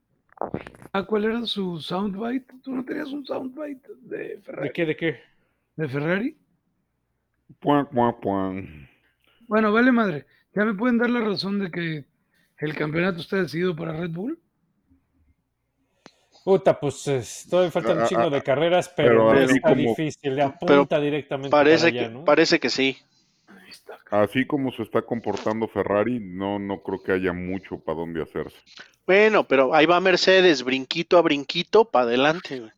Ah, 0.93 1.05
¿cuál 1.07 1.25
era 1.27 1.47
su 1.47 1.79
soundbite? 1.79 2.53
¿Tú 2.65 2.75
no 2.75 2.85
tenías 2.85 3.09
un 3.13 3.25
soundbite 3.25 3.89
de 4.01 4.41
Ferrari? 4.43 4.69
¿De 4.69 4.73
qué? 4.73 4.87
¿De 4.87 4.97
qué? 4.97 5.21
¿De 5.77 5.89
Ferrari? 5.89 6.37
Puan, 7.61 7.89
puan, 7.89 8.21
puan. 8.21 8.89
Bueno, 9.47 9.73
vale 9.73 9.93
madre. 9.93 10.27
¿Ya 10.55 10.65
me 10.65 10.75
pueden 10.75 10.99
dar 10.99 11.09
la 11.11 11.21
razón 11.21 11.61
de 11.61 11.71
que 11.71 12.05
el 12.59 12.75
campeonato 12.75 13.21
está 13.21 13.37
decidido 13.37 13.75
para 13.75 13.93
Red 13.93 14.11
Bull? 14.11 14.39
Puta, 16.45 16.79
pues 16.79 17.07
es- 17.07 17.47
todavía 17.49 17.71
faltan 17.71 17.99
un 17.99 18.03
Ah, 18.03 18.07
chingo 18.09 18.23
ah, 18.23 18.31
de 18.31 18.43
carreras, 18.43 18.89
pero 18.97 19.29
pero, 19.31 19.41
está 19.45 19.61
como- 19.71 19.75
difícil. 19.77 20.35
Le 20.35 20.43
apunta 20.43 20.99
directamente 21.01 21.51
Parece 21.51 21.87
para 21.87 21.99
allá, 22.01 22.09
que, 22.09 22.15
¿no? 22.15 22.25
parece 22.25 22.59
que 22.61 22.69
sí. 22.71 22.97
Así 24.11 24.45
como 24.47 24.73
se 24.73 24.83
está 24.83 25.03
comportando 25.03 25.69
Ferrari, 25.69 26.19
no, 26.21 26.59
no 26.59 26.83
creo 26.83 27.03
que 27.03 27.13
haya 27.13 27.33
mucho 27.33 27.79
para 27.79 27.99
dónde 27.99 28.23
hacerse. 28.23 28.57
Bueno, 29.07 29.45
pero 29.45 29.73
ahí 29.75 29.87
va 29.87 30.01
Mercedes, 30.01 30.63
brinquito 30.65 31.17
a 31.17 31.23
brinquito, 31.23 31.85
para 31.87 32.07
adelante. 32.07 32.61
güey. 32.61 32.73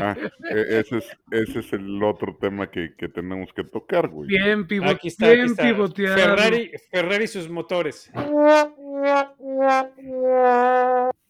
Ah, 0.00 0.14
e- 0.48 0.78
ese, 0.78 0.98
es, 0.98 1.04
ese 1.32 1.58
es 1.60 1.72
el 1.72 2.00
otro 2.04 2.36
tema 2.40 2.70
que, 2.70 2.94
que 2.96 3.08
tenemos 3.08 3.52
que 3.52 3.64
tocar, 3.64 4.06
güey. 4.08 4.28
Bien, 4.28 4.64
pivo- 4.68 4.88
Aquí 4.88 5.08
está, 5.08 5.26
aquí 5.26 5.34
bien 5.36 5.46
está. 5.46 5.62
pivoteado. 5.64 6.16
Ferrari, 6.16 6.70
Ferrari 6.92 7.24
y 7.24 7.28
sus 7.28 7.48
motores. 7.48 8.08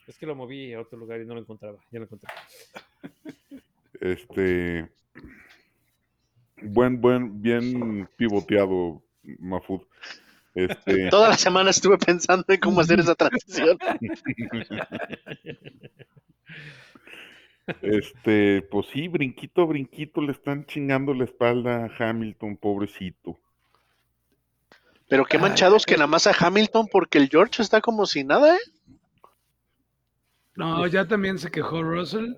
Es 0.06 0.18
que 0.18 0.26
lo 0.26 0.34
moví 0.34 0.72
a 0.72 0.80
otro 0.80 0.98
lugar 0.98 1.20
y 1.20 1.26
no 1.26 1.34
lo 1.34 1.40
encontraba. 1.40 1.78
Ya 1.90 2.00
lo 2.00 2.06
encontré. 2.06 2.30
Este. 4.00 4.88
Buen, 6.62 7.00
buen, 7.00 7.40
bien 7.40 8.08
pivoteado, 8.16 9.02
Mafud. 9.38 9.82
Este, 10.54 10.54
Toda 11.10 11.28
la 11.28 11.36
semana 11.36 11.70
estuve 11.70 11.98
pensando 11.98 12.44
en 12.48 12.60
cómo 12.60 12.80
hacer 12.80 13.00
esa 13.00 13.14
transición. 13.14 13.78
este, 17.82 18.62
pues 18.62 18.86
sí, 18.92 19.08
brinquito 19.08 19.62
a 19.62 19.66
brinquito 19.66 20.20
le 20.20 20.32
están 20.32 20.66
chingando 20.66 21.14
la 21.14 21.24
espalda 21.24 21.86
a 21.86 21.90
Hamilton, 21.98 22.56
pobrecito. 22.56 23.38
Pero 25.10 25.24
qué 25.26 25.38
manchados 25.38 25.84
que 25.84 25.96
nada 25.96 26.06
más 26.06 26.26
a 26.26 26.32
Hamilton 26.38 26.86
porque 26.90 27.18
el 27.18 27.28
George 27.28 27.60
está 27.62 27.80
como 27.82 28.06
si 28.06 28.24
nada, 28.24 28.56
¿eh? 28.56 28.60
No, 30.56 30.86
ya 30.86 31.06
también 31.06 31.38
se 31.38 31.50
quejó 31.50 31.82
Russell 31.82 32.34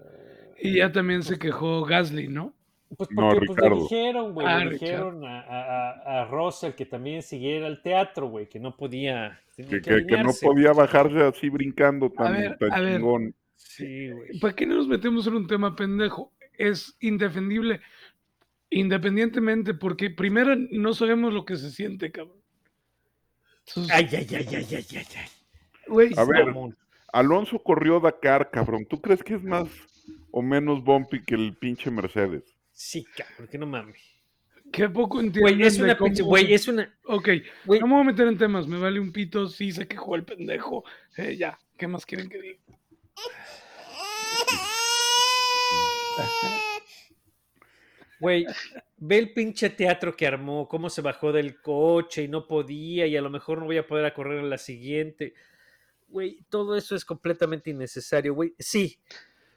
y 0.61 0.77
ya 0.79 0.91
también 0.93 1.23
se 1.23 1.39
quejó 1.39 1.85
Gasly, 1.85 2.29
¿no? 2.29 2.55
Pues 2.97 3.11
No, 3.11 3.31
porque 3.31 3.47
pues, 3.47 3.59
le 3.71 3.77
dijeron, 3.77 4.35
güey, 4.35 4.47
Ah, 4.47 4.65
le 4.65 4.71
dijeron 4.73 5.25
a, 5.25 5.41
a, 5.41 6.21
a- 6.23 6.25
Russell 6.27 6.73
que 6.73 6.85
también 6.85 7.23
siguiera 7.23 7.67
el 7.67 7.81
teatro, 7.83 8.29
güey, 8.29 8.49
que 8.49 8.61
no 8.61 8.77
podía. 8.77 9.41
tenía 9.57 9.71
Que, 9.71 9.81
que- 9.81 10.07
que 10.07 10.23
no 10.23 10.31
podía 10.43 10.73
bajarse 10.73 11.23
así 11.23 11.49
brincando 11.49 12.11
tan, 12.11 12.33
ver, 12.35 12.59
tan 12.59 12.73
a 12.73 12.81
ver. 12.81 12.97
chingón. 12.97 13.35
Sí, 13.57 14.11
güey. 14.11 14.39
¿Para 14.41 14.55
qué 14.55 14.67
nos 14.67 14.87
metemos 14.89 15.27
en 15.27 15.37
un 15.37 15.47
tema 15.47 15.75
pendejo? 15.75 16.33
Es 16.59 16.95
indefendible, 17.01 17.81
independientemente, 18.69 19.73
porque 19.73 20.11
primero 20.11 20.55
no 20.71 20.93
sabemos 20.93 21.33
lo 21.33 21.45
que 21.47 21.57
se 21.57 21.71
siente, 21.71 22.13
cabrón. 22.13 22.42
Entonces, 23.67 23.95
Ay, 23.95 24.09
ay, 24.13 24.27
ay, 24.31 24.47
ay, 24.51 24.67
ay, 24.71 24.87
ay, 24.97 25.07
ay. 25.17 25.27
güey, 25.87 26.11
A 26.17 26.25
ver, 26.25 26.47
Mamón. 26.47 26.77
Alonso 27.13 27.59
corrió 27.63 28.01
Dakar, 28.01 28.51
cabrón. 28.51 28.87
¿Tú 28.89 29.01
crees 29.01 29.23
que 29.23 29.35
es 29.35 29.43
más 29.43 29.69
o 30.31 30.43
menos 30.43 30.83
bumpy 30.83 31.23
que 31.23 31.35
el 31.35 31.55
pinche 31.57 31.91
Mercedes? 31.91 32.43
Sí, 32.73 33.05
cabrón, 33.17 33.49
que 33.49 33.59
no 33.59 33.67
mames. 33.67 34.01
qué 34.73 34.89
poco 34.89 35.21
entienden 35.21 35.57
Güey, 35.59 35.67
es 35.67 35.77
de 35.77 35.85
una 35.85 35.99
pinche, 35.99 36.23
güey, 36.23 36.55
es 36.55 36.67
una. 36.69 36.91
Ok, 37.05 37.29
Güey, 37.67 37.81
no 37.81 37.87
me 37.87 37.93
voy 37.95 38.03
a 38.03 38.05
meter 38.07 38.27
en 38.29 38.39
temas, 38.39 38.67
me 38.67 38.79
vale 38.79 38.99
un 38.99 39.13
pito, 39.13 39.47
sí 39.49 39.71
se 39.73 39.87
quejó 39.87 40.17
el 40.17 40.25
pendejo. 40.25 40.85
Eh, 41.19 41.37
ya, 41.37 41.59
¿qué 41.77 41.87
más 41.87 42.07
quieren 42.07 42.29
que 42.31 42.41
diga? 42.41 42.59
Güey, 48.23 48.47
ve 48.99 49.19
el 49.19 49.33
pinche 49.33 49.69
teatro 49.71 50.15
que 50.17 50.29
armó, 50.29 50.69
cómo 50.69 50.89
se 50.89 51.03
bajó 51.03 51.33
del 51.33 51.61
coche 51.61 52.23
y 52.23 52.29
no 52.29 52.47
podía 52.47 53.05
y 53.05 53.17
a 53.17 53.21
lo 53.21 53.31
mejor 53.31 53.59
no 53.59 53.65
voy 53.65 53.79
a 53.79 53.87
poder 53.87 54.05
a 54.05 54.15
correr 54.15 54.39
en 54.39 54.49
la 54.49 54.59
siguiente. 54.59 55.35
Güey, 56.07 56.39
todo 56.49 56.77
eso 56.77 56.95
es 56.95 57.05
completamente 57.05 57.71
innecesario, 57.71 58.33
güey. 58.33 58.55
Sí, 58.61 59.01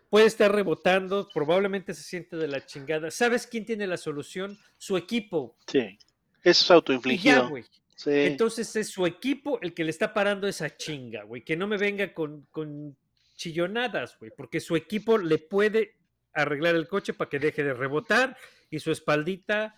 puede 0.09 0.25
estar 0.25 0.51
rebotando, 0.51 1.29
probablemente 1.31 1.93
se 1.93 2.01
siente 2.01 2.37
de 2.37 2.47
la 2.47 2.65
chingada. 2.65 3.11
¿Sabes 3.11 3.45
quién 3.45 3.67
tiene 3.67 3.85
la 3.85 3.97
solución? 3.97 4.57
Su 4.79 4.97
equipo. 4.97 5.55
Sí. 5.67 5.99
Eso 6.41 6.49
es 6.49 6.61
Y 6.63 6.69
ya, 6.69 6.73
autoinfligido. 6.75 7.49
güey. 7.49 7.65
Sí. 7.95 8.09
Entonces 8.09 8.75
es 8.75 8.89
su 8.89 9.05
equipo 9.05 9.59
el 9.61 9.75
que 9.75 9.83
le 9.83 9.91
está 9.91 10.11
parando 10.11 10.47
esa 10.47 10.75
chinga, 10.75 11.21
güey. 11.23 11.43
Que 11.43 11.55
no 11.55 11.67
me 11.67 11.77
venga 11.77 12.15
con, 12.15 12.47
con 12.49 12.97
chillonadas, 13.35 14.17
güey. 14.17 14.31
Porque 14.35 14.59
su 14.59 14.75
equipo 14.75 15.19
le 15.19 15.37
puede 15.37 15.97
arreglar 16.35 16.75
el 16.75 16.87
coche 16.87 17.13
para 17.13 17.29
que 17.29 17.39
deje 17.39 17.63
de 17.63 17.73
rebotar 17.73 18.37
y 18.69 18.79
su 18.79 18.91
espaldita 18.91 19.75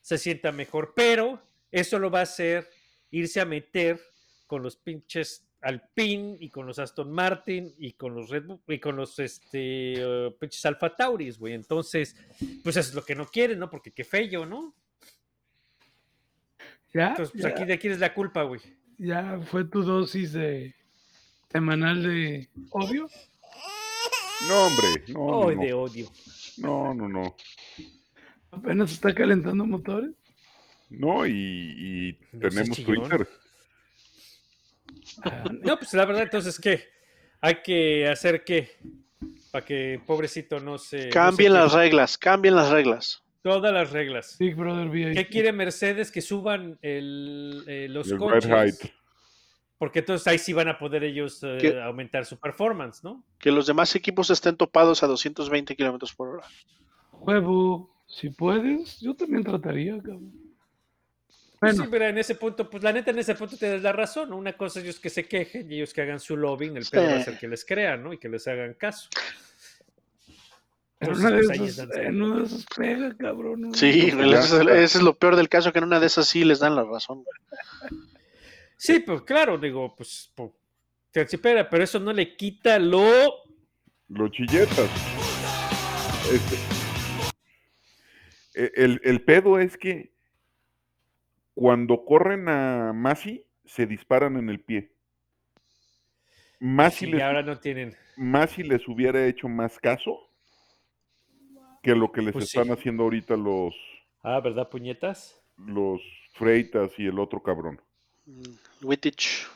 se 0.00 0.18
sienta 0.18 0.52
mejor. 0.52 0.92
Pero 0.94 1.42
eso 1.70 1.98
lo 1.98 2.10
va 2.10 2.20
a 2.20 2.22
hacer 2.22 2.68
irse 3.10 3.40
a 3.40 3.44
meter 3.44 4.00
con 4.46 4.62
los 4.62 4.76
pinches 4.76 5.46
Alpine 5.62 6.36
y 6.38 6.48
con 6.48 6.66
los 6.66 6.78
Aston 6.78 7.10
Martin 7.10 7.74
y 7.78 7.92
con 7.92 8.14
los 8.14 8.30
Red 8.30 8.44
Bull 8.44 8.60
y 8.68 8.78
con 8.78 8.94
los 8.96 9.18
este, 9.18 9.94
eh, 9.96 10.36
pinches 10.38 10.64
Alfa 10.64 10.94
Tauris, 10.94 11.38
güey. 11.38 11.54
Entonces, 11.54 12.14
pues 12.62 12.76
eso 12.76 12.90
es 12.90 12.94
lo 12.94 13.04
que 13.04 13.16
no 13.16 13.26
quieren, 13.26 13.58
¿no? 13.58 13.68
Porque 13.68 13.92
qué 13.92 14.04
feo, 14.04 14.46
¿no? 14.46 14.74
Ya, 16.94 17.10
Entonces, 17.10 17.32
pues 17.32 17.42
ya, 17.42 17.48
aquí 17.50 17.64
de 17.64 17.78
quién 17.78 17.92
es 17.92 17.98
la 17.98 18.14
culpa, 18.14 18.42
güey. 18.42 18.60
ya 18.96 19.40
fue 19.50 19.64
tu 19.64 19.82
dosis 19.82 20.32
de 20.32 20.74
semanal 21.50 22.02
de 22.02 22.48
odio. 22.70 23.08
No, 24.48 24.66
hombre, 24.66 25.04
no, 25.08 25.48
Ay, 25.48 25.56
no, 25.56 25.62
de 25.62 25.70
no, 25.70 25.78
odio. 25.80 26.06
no, 26.58 26.94
no, 26.94 27.08
no. 27.08 27.36
Apenas 28.50 28.92
está 28.92 29.14
calentando 29.14 29.64
motores. 29.66 30.10
No, 30.90 31.26
y, 31.26 32.18
tenemos. 32.38 32.82
Twitter. 32.84 33.28
No, 35.62 35.78
pues 35.78 35.94
la 35.94 36.04
verdad, 36.04 36.24
entonces, 36.24 36.58
¿qué? 36.58 36.84
Hay 37.40 37.56
que 37.62 38.06
hacer 38.08 38.44
qué? 38.44 38.70
Para 39.50 39.64
que 39.64 40.00
pobrecito 40.04 40.60
no 40.60 40.78
se. 40.78 40.96
no 40.96 41.02
se 41.04 41.08
Cambien 41.08 41.52
las 41.54 41.72
reglas, 41.72 42.18
cambien 42.18 42.54
las 42.56 42.70
reglas. 42.70 43.22
Todas 43.42 43.72
las 43.72 43.92
reglas. 43.92 44.36
Big 44.38 44.54
Brother 44.56 44.88
VIP. 44.88 45.14
¿Qué 45.14 45.28
quiere 45.28 45.52
Mercedes? 45.52 46.10
Que 46.10 46.20
suban 46.20 46.78
el, 46.82 47.64
eh, 47.66 47.86
los 47.88 48.10
El 48.10 48.18
red 48.18 48.18
coches. 48.18 48.50
height. 48.50 48.92
Porque 49.78 49.98
entonces 49.98 50.26
ahí 50.26 50.38
sí 50.38 50.52
van 50.54 50.68
a 50.68 50.78
poder 50.78 51.04
ellos 51.04 51.40
eh, 51.42 51.80
aumentar 51.82 52.24
su 52.24 52.38
performance, 52.38 53.04
¿no? 53.04 53.22
Que 53.38 53.50
los 53.50 53.66
demás 53.66 53.94
equipos 53.94 54.30
estén 54.30 54.56
topados 54.56 55.02
a 55.02 55.06
220 55.06 55.76
kilómetros 55.76 56.14
por 56.14 56.28
hora. 56.28 56.46
Huevo, 57.12 57.94
si 58.06 58.30
puedes, 58.30 59.00
yo 59.00 59.14
también 59.14 59.44
trataría, 59.44 59.96
cabrón. 59.98 60.32
Bueno, 61.60 61.84
Sí, 61.84 61.88
pero 61.90 62.06
en 62.06 62.18
ese 62.18 62.34
punto, 62.34 62.68
pues 62.68 62.82
la 62.82 62.92
neta, 62.92 63.10
en 63.10 63.18
ese 63.18 63.34
punto 63.34 63.56
tienes 63.56 63.82
la 63.82 63.92
razón, 63.92 64.30
¿no? 64.30 64.36
Una 64.36 64.54
cosa 64.56 64.78
es 64.78 64.84
ellos 64.84 65.00
que 65.00 65.10
se 65.10 65.26
quejen 65.26 65.70
y 65.70 65.76
ellos 65.76 65.92
que 65.92 66.02
hagan 66.02 66.20
su 66.20 66.36
lobbying, 66.36 66.76
el 66.76 66.86
pedo 66.90 67.04
va 67.04 67.16
a 67.16 67.18
Sí. 67.18 67.24
ser 67.24 67.38
que 67.38 67.48
les 67.48 67.64
crean, 67.64 68.02
¿no? 68.02 68.12
Y 68.12 68.18
que 68.18 68.28
les 68.28 68.46
hagan 68.46 68.74
caso. 68.74 69.08
En 71.00 71.12
una 71.12 71.30
de 71.30 71.42
pues, 71.44 71.60
esas, 71.60 71.94
en 71.96 72.22
una 72.22 72.38
de 72.38 72.44
esas 72.44 72.64
pega, 72.74 73.14
cabrón. 73.18 73.60
¿no? 73.60 73.74
Sí, 73.74 74.10
ese 74.10 74.82
es 74.98 75.02
lo 75.02 75.14
peor 75.18 75.36
del 75.36 75.48
caso, 75.50 75.70
que 75.72 75.78
en 75.78 75.84
una 75.84 76.00
de 76.00 76.06
esas 76.06 76.26
sí 76.26 76.44
les 76.44 76.58
dan 76.60 76.74
la 76.74 76.84
razón. 76.84 77.22
Sí, 78.76 79.00
pues 79.00 79.22
claro, 79.22 79.56
digo, 79.58 79.94
pues, 79.96 80.30
po- 80.34 80.54
tercipera, 81.10 81.68
pero 81.68 81.84
eso 81.84 81.98
no 81.98 82.12
le 82.12 82.36
quita 82.36 82.78
lo. 82.78 83.06
Los 84.08 84.30
chilletas. 84.30 84.90
Este, 86.32 86.56
e- 88.54 88.72
el, 88.76 89.00
el 89.04 89.22
pedo 89.22 89.58
es 89.58 89.76
que 89.76 90.12
cuando 91.54 92.04
corren 92.04 92.48
a 92.48 92.92
Masi, 92.92 93.44
se 93.64 93.86
disparan 93.86 94.36
en 94.36 94.50
el 94.50 94.60
pie. 94.60 94.92
Masi 96.60 97.06
Sí, 97.06 97.12
les, 97.12 97.22
ahora 97.22 97.42
no 97.42 97.58
tienen. 97.58 97.96
Masi 98.16 98.62
les 98.62 98.86
hubiera 98.88 99.26
hecho 99.26 99.48
más 99.48 99.78
caso 99.78 100.30
que 101.82 101.94
lo 101.94 102.10
que 102.12 102.22
les 102.22 102.32
Pues 102.32 102.48
sí. 102.50 102.58
están 102.58 102.72
haciendo 102.76 103.04
ahorita 103.04 103.36
los, 103.36 103.74
Ah, 104.22 104.40
¿verdad, 104.40 104.68
puñetas? 104.68 105.40
los 105.56 106.00
Freitas 106.34 106.90
y 106.98 107.06
el 107.06 107.18
otro 107.18 107.42
cabrón. 107.42 107.80
Mm, 108.26 108.42
Wittich. 108.82 109.46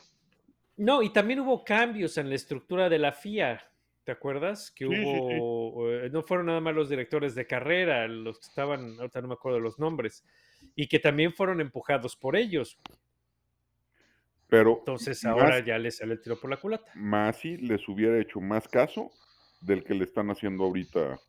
No, 0.77 1.03
y 1.03 1.11
también 1.13 1.41
hubo 1.41 1.65
cambios 1.65 2.17
en 2.19 2.29
la 2.29 2.37
estructura 2.37 2.89
de 2.89 2.99
la 2.99 3.13
FIA. 3.13 3.61
¿Te 4.05 4.13
acuerdas? 4.13 4.71
Que 4.71 4.87
Sí, 4.87 4.95
sí, 4.97 5.03
sí. 5.05 5.09
hubo. 5.39 5.91
eh, 5.91 6.09
No 6.11 6.23
fueron 6.23 6.47
nada 6.47 6.61
más 6.61 6.75
los 6.75 6.89
directores 6.89 7.35
de 7.35 7.47
carrera, 7.47 8.09
los 8.09 8.39
que 8.39 8.47
estaban, 8.47 8.97
ahorita 8.99 9.21
no 9.21 9.29
me 9.29 9.35
acuerdo 9.35 9.61
los 9.61 9.79
nombres, 9.79 10.25
y 10.75 10.89
que 10.89 10.99
también 10.99 11.33
fueron 11.35 11.61
empujados 11.61 12.17
por 12.17 12.35
ellos. 12.37 12.79
Pero 14.49 14.79
Entonces 14.79 15.23
Más- 15.25 15.33
ahora 15.35 15.65
ya 15.65 15.79
les 15.79 15.99
sale 15.99 16.15
el 16.15 16.21
tiro 16.23 16.41
por 16.41 16.51
la 16.51 16.57
culata. 16.57 16.91
Masi 16.95 17.57
les 17.59 17.87
hubiera 17.89 18.19
hecho 18.21 18.41
más 18.41 18.67
caso 18.67 19.11
del 19.61 19.85
que 19.85 19.95
le 19.95 20.05
están 20.05 20.31
haciendo 20.31 20.65
ahorita. 20.65 21.21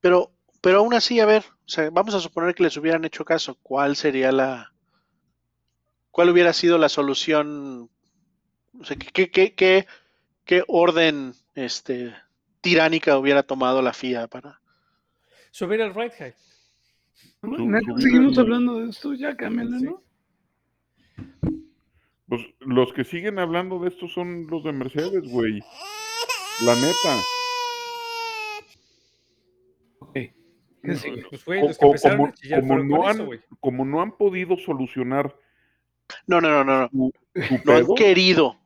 Pero, 0.00 0.30
pero 0.62 0.78
aún 0.78 0.94
así, 0.94 1.20
a 1.20 1.26
ver, 1.26 1.42
o 1.42 1.68
sea, 1.68 1.90
vamos 1.90 2.14
a 2.14 2.20
suponer 2.20 2.54
que 2.54 2.62
les 2.62 2.76
hubieran 2.76 3.04
hecho 3.04 3.24
caso. 3.24 3.58
¿Cuál 3.62 3.96
sería 3.96 4.32
la. 4.32 4.72
¿Cuál 6.10 6.30
hubiera 6.30 6.52
sido 6.52 6.78
la 6.78 6.88
solución? 6.88 7.90
O 8.78 8.84
sea, 8.84 8.96
¿qué, 8.96 9.30
qué, 9.30 9.54
qué, 9.54 9.86
qué, 10.44 10.64
orden 10.66 11.32
este, 11.54 12.14
tiránica 12.60 13.18
hubiera 13.18 13.42
tomado 13.42 13.82
la 13.82 13.92
FIA 13.92 14.26
para. 14.28 14.60
Subir 15.50 15.80
el 15.80 15.94
right 15.94 16.12
high. 16.18 16.34
Seguimos 17.98 18.38
hablando 18.38 18.80
de 18.80 18.90
esto, 18.90 19.14
ya 19.14 19.36
cámbiala, 19.36 19.78
Sí. 19.78 19.84
¿no? 19.84 20.02
Pues 22.28 22.42
los 22.60 22.92
que 22.92 23.04
siguen 23.04 23.38
hablando 23.38 23.78
de 23.78 23.88
esto 23.88 24.06
son 24.06 24.46
los 24.48 24.62
de 24.62 24.72
Mercedes, 24.72 25.30
güey. 25.30 25.60
La 26.64 26.74
neta. 26.74 27.22
Pues, 30.82 31.44
güey, 31.44 31.60
los 31.60 31.78
que 31.78 32.54
a 32.54 32.60
no 32.60 33.08
eso, 33.10 33.22
han, 33.32 33.40
como 33.60 33.84
no 33.84 34.00
han 34.00 34.16
podido 34.16 34.56
solucionar 34.56 35.34
No, 36.26 36.40
no, 36.40 36.50
no, 36.50 36.64
no, 36.64 36.88
no. 36.92 37.10
No 37.64 37.72
han 37.72 37.86
querido. 37.94 38.58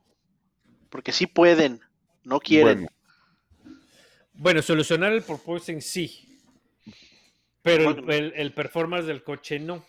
Porque 0.89 1.11
sí 1.11 1.27
pueden, 1.27 1.81
no 2.23 2.39
quieren. 2.39 2.87
bueno, 3.63 3.77
Bueno, 4.33 4.61
solucionar 4.61 5.11
el 5.13 5.21
porpoising 5.23 5.81
sí. 5.81 6.39
Pero 7.61 7.91
el, 7.91 8.11
el- 8.11 8.33
el 8.35 8.53
performance 8.53 9.05
del 9.05 9.23
coche 9.23 9.59
no. 9.59 9.85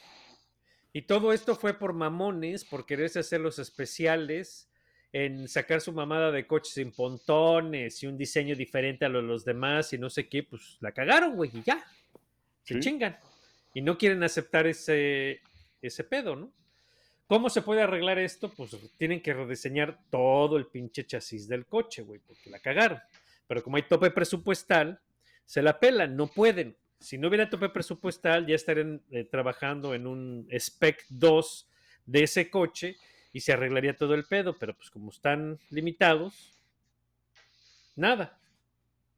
Y 0.92 1.02
todo 1.02 1.32
esto 1.32 1.56
fue 1.56 1.74
por 1.74 1.92
mamones, 1.92 2.64
por 2.64 2.86
quererse 2.86 3.18
hacer 3.18 3.40
los 3.40 3.58
especiales, 3.58 4.68
en 5.12 5.48
sacar 5.48 5.80
su 5.80 5.92
mamada 5.92 6.30
de 6.30 6.46
coches 6.46 6.74
sin 6.74 6.92
pontones 6.92 8.02
y 8.02 8.06
un 8.06 8.16
diseño 8.16 8.54
diferente 8.54 9.04
a 9.04 9.08
lo 9.08 9.20
de 9.20 9.26
los 9.28 9.44
demás 9.44 9.92
y 9.92 9.98
no 9.98 10.08
sé 10.10 10.28
qué, 10.28 10.42
pues 10.44 10.76
la 10.80 10.92
cagaron, 10.92 11.34
güey, 11.36 11.50
y 11.52 11.62
ya. 11.62 11.84
Se 12.62 12.74
Sí. 12.74 12.80
chingan. 12.80 13.16
Y 13.74 13.80
no 13.82 13.98
quieren 13.98 14.22
aceptar 14.22 14.66
ese, 14.68 15.40
ese 15.82 16.04
pedo, 16.04 16.36
¿no? 16.36 16.52
¿Cómo 17.26 17.48
se 17.48 17.62
puede 17.62 17.82
arreglar 17.82 18.18
esto? 18.18 18.50
Pues 18.50 18.76
tienen 18.98 19.22
que 19.22 19.32
rediseñar 19.32 19.98
todo 20.10 20.56
el 20.58 20.66
pinche 20.66 21.06
chasis 21.06 21.48
del 21.48 21.66
coche, 21.66 22.02
güey, 22.02 22.20
porque 22.20 22.50
la 22.50 22.58
cagaron. 22.58 23.00
Pero 23.46 23.62
como 23.62 23.76
hay 23.76 23.84
tope 23.84 24.10
presupuestal, 24.10 25.00
se 25.46 25.62
la 25.62 25.78
pelan, 25.80 26.16
no 26.16 26.26
pueden. 26.26 26.76
Si 27.00 27.18
no 27.18 27.28
hubiera 27.28 27.48
tope 27.48 27.68
presupuestal, 27.70 28.46
ya 28.46 28.54
estarían 28.54 29.02
eh, 29.10 29.24
trabajando 29.24 29.94
en 29.94 30.06
un 30.06 30.48
Spec 30.50 31.04
2 31.08 31.68
de 32.06 32.22
ese 32.22 32.50
coche 32.50 32.96
y 33.32 33.40
se 33.40 33.52
arreglaría 33.52 33.96
todo 33.96 34.14
el 34.14 34.24
pedo, 34.24 34.56
pero 34.58 34.74
pues 34.74 34.90
como 34.90 35.10
están 35.10 35.58
limitados, 35.70 36.52
nada. 37.96 38.38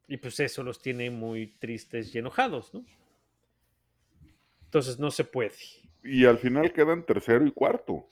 Y 0.08 0.16
pues 0.16 0.38
eso 0.40 0.62
los 0.62 0.80
tiene 0.80 1.10
muy 1.10 1.48
tristes 1.58 2.14
y 2.14 2.18
enojados, 2.18 2.72
¿no? 2.72 2.84
Entonces 4.64 4.98
no 4.98 5.10
se 5.10 5.24
puede. 5.24 5.56
Y 6.06 6.24
al 6.26 6.38
final 6.38 6.72
quedan 6.72 7.04
tercero 7.04 7.46
y 7.46 7.52
cuarto. 7.52 8.06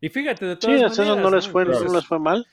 Y 0.00 0.08
fíjate, 0.08 0.46
de 0.46 0.56
Sí, 0.58 0.66
todas 0.66 0.82
esos 0.82 0.96
maneras, 0.98 1.16
no 1.18 1.30
les 1.30 1.48
fue, 1.48 1.64
no 1.66 1.92
les 1.92 2.06
fue 2.06 2.18
mal. 2.18 2.46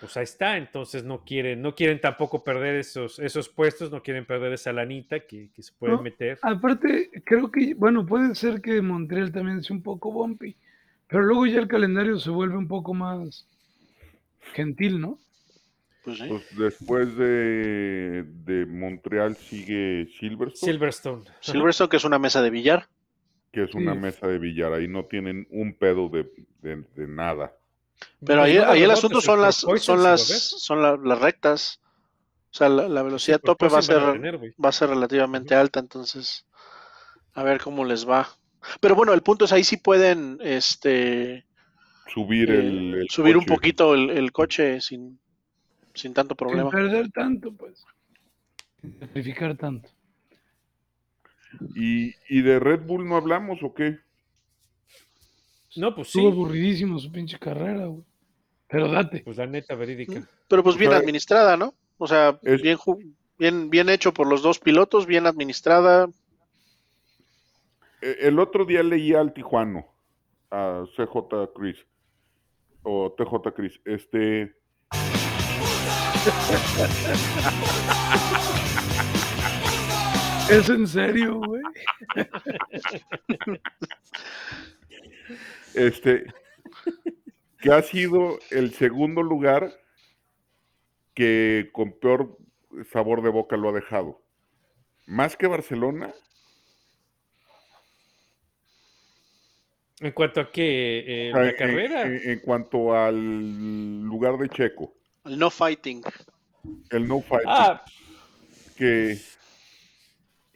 pues 0.00 0.16
ahí 0.16 0.24
está, 0.24 0.56
entonces 0.56 1.04
no 1.04 1.24
quieren, 1.24 1.60
no 1.60 1.74
quieren 1.74 2.00
tampoco 2.00 2.44
perder 2.44 2.76
esos, 2.76 3.18
esos 3.18 3.48
puestos, 3.48 3.90
no 3.90 4.02
quieren 4.02 4.26
perder 4.26 4.52
esa 4.52 4.72
lanita 4.72 5.20
que, 5.26 5.50
que 5.52 5.62
se 5.62 5.72
puede 5.72 5.96
No, 5.96 6.02
meter. 6.02 6.38
Aparte, 6.42 7.10
creo 7.24 7.50
que, 7.50 7.74
bueno, 7.74 8.06
puede 8.06 8.34
ser 8.34 8.60
que 8.62 8.80
Montreal 8.82 9.32
también 9.32 9.62
sea 9.62 9.76
un 9.76 9.82
poco 9.82 10.12
bumpy, 10.12 10.56
pero 11.08 11.22
luego 11.24 11.46
ya 11.46 11.58
el 11.60 11.68
calendario 11.68 12.18
se 12.18 12.30
vuelve 12.30 12.56
un 12.56 12.68
poco 12.68 12.94
más 12.94 13.46
gentil, 14.54 15.00
¿no? 15.00 15.18
Pues, 16.02 16.18
sí. 16.18 16.28
Pues 16.28 16.44
después 16.56 17.16
de, 17.16 18.24
de 18.24 18.66
Montreal 18.66 19.36
sigue 19.36 20.06
Silverstone, 20.18 20.80
Silverstone. 20.80 21.24
Silverstone, 21.40 21.88
que 21.90 21.96
es 21.96 22.04
una 22.04 22.18
mesa 22.18 22.42
de 22.42 22.50
billar. 22.50 22.88
Que 23.52 23.64
es 23.64 23.74
una 23.74 23.94
Sí. 23.94 24.00
mesa 24.00 24.26
de 24.26 24.38
billar. 24.38 24.72
Ahí 24.72 24.88
no 24.88 25.06
tienen 25.06 25.46
un 25.50 25.74
pedo 25.74 26.08
de, 26.08 26.30
de- 26.62 26.84
de 26.94 27.08
nada. 27.08 27.54
Pero 28.24 28.40
Pues 28.42 28.50
ahí, 28.50 28.58
ahí 28.58 28.82
el 28.82 28.90
asunto 28.90 29.20
son 29.20 29.40
las, 29.42 29.56
son 29.56 30.02
las, 30.02 30.20
son 30.22 30.82
la- 30.82 30.96
las 30.96 31.18
rectas. 31.20 31.80
O 32.50 32.54
sea, 32.56 32.68
la, 32.68 32.88
la 32.88 33.02
velocidad 33.02 33.38
Sí, 33.38 33.46
tope 33.46 33.68
va 33.68 33.78
a 33.78 33.82
ser, 33.82 34.12
tener, 34.12 34.36
va 34.64 34.68
a 34.70 34.72
ser 34.72 34.88
relativamente 34.90 35.54
alta, 35.54 35.80
entonces 35.80 36.46
a 37.34 37.42
ver 37.42 37.60
cómo 37.60 37.84
les 37.84 38.08
va. 38.08 38.28
Pero 38.80 38.94
bueno, 38.94 39.12
el 39.12 39.22
punto 39.22 39.44
es 39.44 39.52
ahí 39.52 39.64
sí 39.64 39.76
pueden 39.76 40.38
este 40.42 41.46
Subir 42.12 42.50
eh, 42.50 42.58
el, 42.60 42.94
el 42.94 43.08
subir 43.10 43.36
un 43.36 43.44
poquito 43.44 43.94
el, 43.94 44.10
el 44.10 44.32
coche 44.32 44.80
sin, 44.80 45.20
sin 45.94 46.14
tanto 46.14 46.34
Sin 46.34 46.36
problema. 46.38 46.70
perder 46.70 47.10
tanto, 47.12 47.52
pues. 47.52 47.84
Sin 48.80 48.98
sacrificar 48.98 49.56
tanto. 49.56 49.90
¿Y, 51.74 52.14
¿Y 52.28 52.42
de 52.42 52.58
Red 52.58 52.82
Bull 52.86 53.08
no 53.08 53.16
hablamos 53.16 53.62
o 53.62 53.72
qué? 53.74 53.98
No, 55.76 55.94
pues 55.94 56.08
sí. 56.08 56.18
Estuvo 56.18 56.32
aburridísimo 56.32 56.98
su 56.98 57.10
pinche 57.12 57.38
carrera, 57.38 57.86
güey. 57.86 58.02
Pero 58.68 58.88
date. 58.90 59.22
Pues 59.24 59.36
la 59.38 59.46
neta 59.46 59.74
verídica. 59.74 60.28
Pero 60.48 60.62
pues 60.62 60.76
O 60.76 60.78
bien 60.78 60.90
sea, 60.90 61.00
administrada, 61.00 61.56
¿no? 61.56 61.74
O 61.96 62.06
sea, 62.06 62.38
es- 62.42 62.60
bien, 62.62 62.78
bien, 63.38 63.70
bien 63.70 63.88
hecho 63.88 64.12
por 64.12 64.26
los 64.26 64.42
dos 64.42 64.58
pilotos, 64.58 65.06
bien 65.06 65.26
administrada. 65.26 66.08
Eh, 68.02 68.16
El 68.20 68.38
otro 68.38 68.64
día 68.64 68.82
leía 68.82 69.20
al 69.20 69.32
Tijuano, 69.32 69.86
a 70.50 70.84
CJ 70.96 71.52
Chris, 71.54 71.76
o 72.82 73.12
TJ 73.16 73.52
Chris, 73.54 73.80
este... 73.84 74.54
¿Es 80.50 80.68
en 80.68 80.86
serio, 80.86 81.40
güey? 81.40 81.62
este, 85.74 86.24
que 87.60 87.72
ha 87.72 87.82
sido 87.82 88.38
el 88.50 88.72
segundo 88.74 89.22
lugar 89.22 89.72
que 91.14 91.68
con 91.72 91.92
peor 91.98 92.36
sabor 92.92 93.22
de 93.22 93.28
boca 93.30 93.56
lo 93.56 93.68
ha 93.70 93.72
dejado. 93.72 94.22
Más 95.06 95.36
que 95.36 95.46
Barcelona, 95.46 96.12
En 100.00 100.12
cuanto 100.12 100.40
a 100.40 100.44
o 100.44 100.52
sea, 100.54 101.42
la 101.42 101.50
en- 101.50 101.56
carrera. 101.56 102.02
En, 102.02 102.30
en 102.30 102.38
cuanto 102.40 102.94
al 102.94 104.00
lugar 104.02 104.38
de 104.38 104.48
Checo, 104.48 104.94
El 105.24 105.38
no 105.38 105.50
fighting. 105.50 106.02
el 106.90 107.08
no 107.08 107.20
fight, 107.20 107.44
ah, 107.48 107.82
que, 108.76 109.18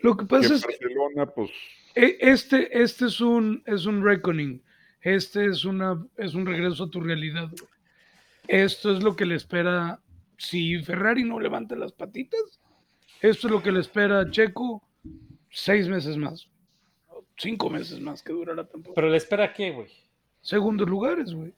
Lo 0.02 0.16
que 0.16 0.24
que 0.24 0.28
pasa 0.28 0.54
es 0.54 0.62
que 0.66 0.72
Barcelona, 0.72 1.26
pues, 1.26 1.50
e- 1.94 2.16
este, 2.20 2.82
este 2.82 3.06
es 3.06 3.20
un, 3.20 3.62
es 3.66 3.86
un 3.86 4.04
reckoning. 4.04 4.62
Este 5.00 5.46
es 5.46 5.64
una, 5.64 6.04
es 6.16 6.34
un 6.34 6.46
regreso 6.46 6.84
a 6.84 6.90
tu 6.90 7.00
realidad. 7.00 7.48
güey. 7.50 7.70
Esto 8.48 8.96
es 8.96 9.02
lo 9.02 9.14
que 9.16 9.24
le 9.26 9.34
espera. 9.36 10.00
Si 10.36 10.82
Ferrari 10.82 11.24
no 11.24 11.38
levanta 11.38 11.76
las 11.76 11.92
patitas, 11.92 12.60
esto 13.20 13.46
es 13.46 13.52
lo 13.52 13.62
que 13.62 13.70
le 13.72 13.80
espera 13.80 14.20
a 14.20 14.30
Checo 14.30 14.82
seis 15.50 15.88
meses 15.88 16.16
más. 16.16 16.48
Cinco 17.36 17.70
meses 17.70 18.00
más 18.00 18.22
que 18.22 18.32
durará 18.32 18.64
tampoco. 18.66 18.94
pero 18.94 19.08
le 19.08 19.16
espera 19.16 19.52
qué, 19.52 19.70
güey. 19.70 19.88
Segundos 20.40 20.88
lugares, 20.88 21.32
güey. 21.32 21.52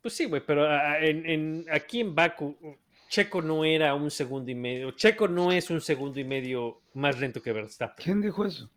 Pues 0.00 0.14
sí, 0.14 0.26
güey, 0.26 0.42
pero 0.46 0.66
en, 1.00 1.26
en- 1.28 1.66
aquí 1.70 2.00
en 2.00 2.14
Baku, 2.14 2.56
Checo 3.14 3.42
no 3.42 3.64
era 3.64 3.94
un 3.94 4.10
segundo 4.10 4.50
y 4.50 4.56
medio. 4.56 4.90
Checo 4.90 5.28
no 5.28 5.52
es 5.52 5.70
un 5.70 5.80
segundo 5.80 6.18
y 6.18 6.24
medio 6.24 6.80
más 6.94 7.20
lento 7.20 7.40
que 7.40 7.52
Verstappen. 7.52 8.02
¿Quién 8.04 8.20
dijo 8.20 8.44
eso? 8.44 8.68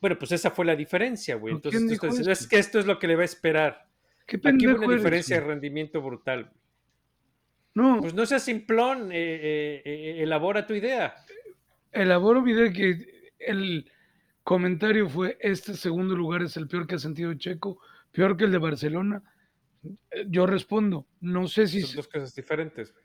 Bueno, 0.00 0.18
pues 0.18 0.32
esa 0.32 0.50
fue 0.50 0.64
la 0.64 0.74
diferencia, 0.74 1.34
güey. 1.34 1.52
¿Pero 1.52 1.56
Entonces, 1.58 1.80
tú 1.86 1.92
estás 1.92 2.10
diciendo, 2.12 2.32
eso? 2.32 2.44
es 2.44 2.48
que 2.48 2.58
esto 2.58 2.78
es 2.78 2.86
lo 2.86 2.98
que 2.98 3.06
le 3.06 3.16
va 3.16 3.20
a 3.22 3.26
esperar. 3.26 3.86
¿Qué 4.24 4.40
Aquí 4.42 4.66
hubo 4.66 4.76
una 4.78 4.86
eres, 4.86 4.96
diferencia 5.00 5.38
de 5.38 5.46
rendimiento 5.46 6.00
brutal. 6.00 6.50
No, 7.74 7.98
Pues 8.00 8.14
no 8.14 8.24
seas 8.24 8.42
simplón, 8.42 9.12
eh, 9.12 9.16
eh, 9.16 9.82
eh, 9.84 10.22
elabora 10.22 10.66
tu 10.66 10.72
idea. 10.72 11.14
elaboro 11.92 12.40
mi 12.40 12.52
idea 12.52 12.72
que 12.72 13.32
el 13.38 13.90
comentario 14.44 15.10
fue 15.10 15.36
este 15.40 15.74
segundo 15.74 16.16
lugar 16.16 16.40
es 16.40 16.56
el 16.56 16.68
peor 16.68 16.86
que 16.86 16.94
ha 16.94 16.98
sentido 16.98 17.34
Checo, 17.34 17.82
peor 18.12 18.34
que 18.38 18.44
el 18.44 18.52
de 18.52 18.58
Barcelona. 18.58 19.22
Eh, 19.82 20.26
Yo 20.28 20.46
respondo, 20.46 21.06
no 21.20 21.48
sé 21.48 21.66
si 21.66 21.82
Son 21.82 21.96
dos 21.96 22.08
cosas 22.08 22.34
diferentes. 22.34 22.92
güey. 22.92 23.04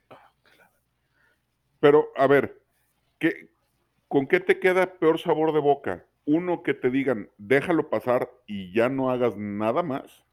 Pero, 1.80 2.08
a 2.16 2.26
ver, 2.26 2.62
¿qué, 3.18 3.50
¿con 4.08 4.26
qué 4.26 4.40
te 4.40 4.58
queda 4.58 4.94
peor 4.98 5.18
sabor 5.20 5.52
de 5.52 5.60
boca? 5.60 6.06
Uno 6.24 6.62
que 6.62 6.74
te 6.74 6.90
digan, 6.90 7.30
déjalo 7.38 7.88
pasar 7.88 8.30
y 8.46 8.72
ya 8.72 8.88
no 8.88 9.10
hagas 9.10 9.36
nada 9.36 9.82
más. 9.82 10.24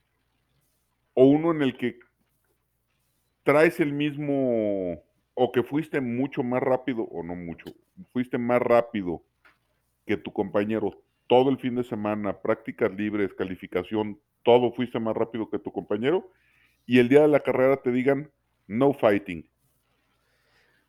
O 1.13 1.25
uno 1.25 1.51
en 1.51 1.61
el 1.61 1.77
que 1.77 1.99
traes 3.43 3.79
el 3.79 3.93
mismo, 3.93 5.03
o 5.35 5.51
que 5.51 5.63
fuiste 5.63 6.01
mucho 6.01 6.43
más 6.43 6.63
rápido, 6.63 7.03
o 7.03 7.21
no 7.23 7.35
mucho, 7.35 7.65
fuiste 8.11 8.37
más 8.37 8.61
rápido 8.61 9.21
que 10.05 10.17
tu 10.17 10.31
compañero 10.33 10.99
todo 11.27 11.49
el 11.49 11.57
fin 11.59 11.75
de 11.75 11.83
semana, 11.83 12.41
prácticas 12.41 12.91
libres, 12.93 13.33
calificación, 13.33 14.19
todo 14.43 14.71
fuiste 14.73 14.99
más 14.99 15.15
rápido 15.15 15.49
que 15.49 15.59
tu 15.59 15.71
compañero, 15.71 16.29
y 16.85 16.99
el 16.99 17.09
día 17.09 17.21
de 17.21 17.27
la 17.29 17.39
carrera 17.39 17.77
te 17.77 17.91
digan, 17.91 18.29
no 18.67 18.93
fighting. 18.93 19.47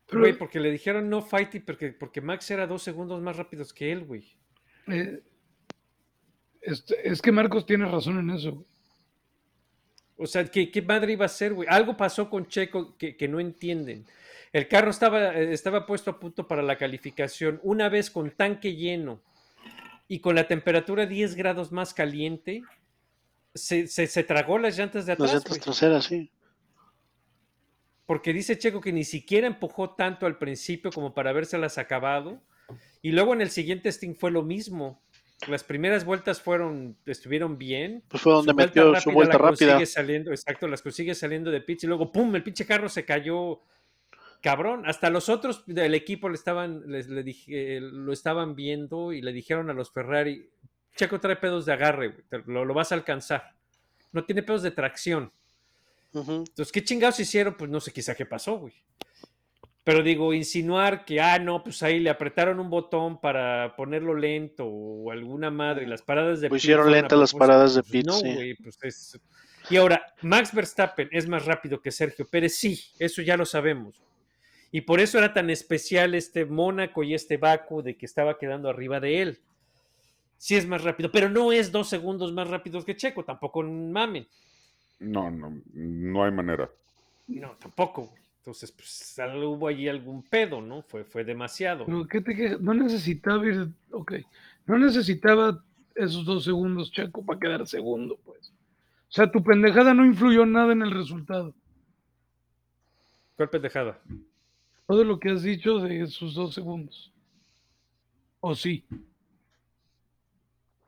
Pero- 0.07 0.19
Güey, 0.21 0.33
porque 0.37 0.59
le 0.59 0.71
dijeron 0.71 1.09
no 1.09 1.21
fighting 1.21 1.63
porque, 1.65 1.91
porque 1.91 2.21
Max 2.21 2.49
era 2.51 2.67
dos 2.67 2.83
segundos 2.83 3.21
más 3.21 3.37
rápidos 3.37 3.73
que 3.73 3.91
él, 3.91 4.05
güey. 4.05 4.23
Eh, 4.87 5.21
este- 6.61 7.07
es 7.09 7.21
que 7.21 7.31
Marcos 7.31 7.65
tiene 7.65 7.85
razón 7.85 8.19
en 8.19 8.29
eso. 8.35 8.51
güey. 8.51 8.65
O 10.17 10.25
sea, 10.27 10.45
¿qué, 10.45 10.71
qué 10.71 10.81
madre 10.81 11.13
iba 11.13 11.25
a 11.25 11.29
ser, 11.29 11.53
güey? 11.53 11.67
Algo 11.69 11.97
pasó 11.97 12.29
con 12.29 12.47
Checo 12.47 12.95
que, 12.97 13.17
que 13.17 13.27
no 13.27 13.39
entienden. 13.39 14.05
El 14.53 14.67
carro 14.69 14.89
estaba, 14.91 15.35
eh, 15.35 15.51
estaba 15.51 15.85
puesto 15.85 16.11
a 16.11 16.19
punto 16.19 16.47
para 16.47 16.61
la 16.61 16.77
calificación. 16.77 17.59
Una 17.63 17.89
vez 17.89 18.09
con 18.09 18.31
tanque 18.31 18.75
lleno 18.75 19.19
y 20.07 20.19
con 20.19 20.35
la 20.35 20.47
temperatura 20.47 21.05
10 21.05 21.35
grados 21.35 21.71
más 21.73 21.93
caliente, 21.93 22.61
se, 23.55 23.87
se- 23.87 24.07
se 24.07 24.23
tragó 24.23 24.59
las 24.59 24.77
llantas 24.77 25.05
de 25.05 25.13
Las 25.13 25.15
atrás, 25.19 25.33
llantas 25.33 25.49
güey. 25.49 25.61
traseras, 25.61 26.05
sí. 26.05 26.29
Porque 28.05 28.33
dice 28.33 28.57
Checo 28.57 28.81
que 28.81 28.93
ni 28.93 29.03
siquiera 29.03 29.47
empujó 29.47 29.95
tanto 29.95 30.25
al 30.27 30.37
principio 30.37 30.91
como 30.91 31.13
para 31.13 31.31
habérselas 31.31 31.77
acabado. 31.79 32.39
Y 33.01 33.11
luego 33.11 33.33
en 33.33 33.41
el 33.41 33.49
siguiente 33.49 33.89
Sting 33.91 34.15
fue 34.15 34.29
lo 34.31 34.43
mismo. 34.43 35.01
Las 35.47 35.63
primeras 35.63 36.05
vueltas 36.05 36.41
fueron, 36.41 36.97
estuvieron 37.05 37.57
bien. 37.57 38.03
Pues 38.07 38.21
fue 38.21 38.31
donde 38.33 38.51
Su 38.51 38.55
vuelta 38.55 38.81
metió 38.83 39.01
su 39.01 39.11
vuelta 39.11 39.37
rápida. 39.37 39.49
consigue 39.73 39.85
saliendo, 39.85 40.31
exacto, 40.31 40.67
las 40.67 40.81
consigue 40.81 41.13
saliendo 41.15 41.51
de 41.51 41.61
pits 41.61 41.83
y 41.83 41.87
luego 41.87 42.11
¡pum! 42.11 42.35
El 42.35 42.43
pinche 42.43 42.65
carro 42.65 42.89
se 42.89 43.05
cayó 43.05 43.61
cabrón. 44.41 44.83
Hasta 44.85 45.09
los 45.09 45.27
otros 45.29 45.63
del 45.65 45.93
equipo 45.95 46.29
le 46.29 46.35
estaban, 46.35 46.83
les, 46.87 47.09
le 47.09 47.23
dije, 47.23 47.77
eh, 47.77 47.81
lo 47.81 48.13
estaban 48.13 48.55
viendo 48.55 49.11
y 49.13 49.21
le 49.21 49.33
dijeron 49.33 49.69
a 49.69 49.73
los 49.73 49.91
Ferrari, 49.91 50.47
Checo 50.95 51.19
trae 51.19 51.35
pedos 51.35 51.65
de 51.65 51.73
agarre, 51.73 52.07
güey, 52.09 52.23
te- 52.29 52.43
lo, 52.45 52.63
lo 52.65 52.73
vas 52.73 52.91
a 52.91 52.95
alcanzar. 52.95 53.53
No 54.11 54.23
tiene 54.23 54.43
pedos 54.43 54.63
de 54.63 54.71
tracción. 54.71 55.31
Entonces, 56.13 56.71
¿qué 56.71 56.81
chingados 56.81 57.19
hicieron? 57.19 57.55
Pues 57.55 57.69
no 57.69 57.81
sé 57.81 57.91
quizá 57.91 58.15
qué 58.15 58.25
pasó, 58.25 58.57
güey. 58.57 58.73
Pero 59.83 60.01
digo, 60.01 60.33
insinuar 60.33 61.03
que, 61.05 61.19
ah, 61.19 61.37
no, 61.37 61.61
pues 61.61 61.83
ahí 61.83 61.99
le 61.99 62.09
apretaron 62.09 62.59
un 62.59 62.69
botón 62.69 63.19
para 63.19 63.75
ponerlo 63.75 64.15
lento 64.15 64.65
o 64.65 65.11
alguna 65.11 65.51
madre, 65.51 65.83
y 65.83 65.87
las 65.87 66.01
paradas 66.01 66.41
de 66.41 66.49
Pues 66.49 66.67
a 66.67 66.83
lentas 66.85 67.19
las 67.19 67.33
paradas 67.33 67.75
de 67.75 67.81
pues 67.81 67.91
pit, 67.91 68.05
No, 68.07 68.13
sí. 68.13 68.55
pues 68.63 68.77
es... 68.81 69.19
Y 69.69 69.75
ahora, 69.77 70.13
Max 70.21 70.53
Verstappen 70.53 71.09
es 71.11 71.27
más 71.27 71.45
rápido 71.45 71.81
que 71.81 71.91
Sergio 71.91 72.25
Pérez, 72.25 72.55
sí, 72.55 72.79
eso 72.97 73.21
ya 73.21 73.35
lo 73.35 73.45
sabemos. 73.45 74.01
Y 74.71 74.81
por 74.81 74.99
eso 74.99 75.17
era 75.17 75.33
tan 75.33 75.49
especial 75.49 76.15
este 76.15 76.45
Mónaco 76.45 77.03
y 77.03 77.13
este 77.13 77.37
Baku 77.37 77.81
de 77.81 77.95
que 77.97 78.05
estaba 78.05 78.37
quedando 78.37 78.69
arriba 78.69 78.99
de 78.99 79.21
él. 79.21 79.39
Sí 80.37 80.55
es 80.55 80.67
más 80.67 80.83
rápido, 80.83 81.11
pero 81.11 81.29
no 81.29 81.51
es 81.51 81.71
dos 81.71 81.87
segundos 81.89 82.31
más 82.33 82.49
rápido 82.49 82.83
que 82.83 82.95
Checo, 82.95 83.23
tampoco 83.23 83.63
mamen. 83.63 84.27
No, 84.99 85.29
no, 85.31 85.61
no 85.73 86.23
hay 86.23 86.31
manera. 86.31 86.69
No, 87.27 87.51
tampoco. 87.59 88.13
Entonces, 88.39 88.71
pues 88.71 89.17
algo- 89.19 89.49
hubo 89.51 89.67
allí 89.67 89.87
algún 89.87 90.21
pedo, 90.23 90.61
¿no? 90.61 90.83
Fue, 90.83 91.03
fue 91.03 91.23
demasiado. 91.23 91.85
Pero 91.85 92.07
¿qué 92.07 92.21
te 92.21 92.35
quejas? 92.35 92.61
No 92.61 92.73
necesitaba 92.73 93.45
ir, 93.47 93.67
ok, 93.91 94.13
no 94.67 94.77
necesitaba 94.77 95.63
esos 95.95 96.25
dos 96.25 96.43
segundos, 96.43 96.91
Checo, 96.91 97.25
para 97.25 97.39
quedar 97.39 97.67
segundo, 97.67 98.17
pues. 98.23 98.49
O 99.09 99.11
sea, 99.15 99.31
tu 99.31 99.41
pendejada 99.43 99.93
no 99.93 100.05
influyó 100.05 100.45
nada 100.45 100.73
en 100.73 100.81
el 100.83 100.91
resultado. 100.91 101.53
¿Cuál 103.35 103.49
pendejada? 103.49 103.99
Todo 104.87 105.03
lo 105.03 105.19
que 105.19 105.31
has 105.31 105.41
dicho 105.43 105.79
de 105.79 106.01
esos 106.03 106.35
dos 106.35 106.53
segundos. 106.53 107.11
¿O 108.39 108.53
sí? 108.55 108.85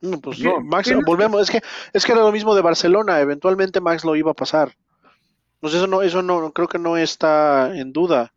No, 0.02 0.20
pues 0.22 0.38
¿Qué- 0.38 0.44
no, 0.44 0.60
Max, 0.62 0.92
volvemos, 1.06 1.42
es 1.42 1.50
que, 1.52 1.62
es 1.94 2.06
que 2.06 2.12
era 2.12 2.22
lo 2.22 2.32
mismo 2.32 2.54
de 2.56 2.62
Barcelona, 2.62 3.20
eventualmente 3.20 3.82
Max 3.82 4.04
lo 4.06 4.16
iba 4.16 4.32
a 4.32 4.36
pasar. 4.36 4.76
Pues 5.60 5.74
eso 5.74 5.88
no, 5.88 6.02
eso 6.04 6.22
no, 6.22 6.52
creo 6.52 6.68
que 6.68 6.78
no 6.80 6.98
está 6.98 7.76
en 7.76 7.92
duda. 7.92 8.32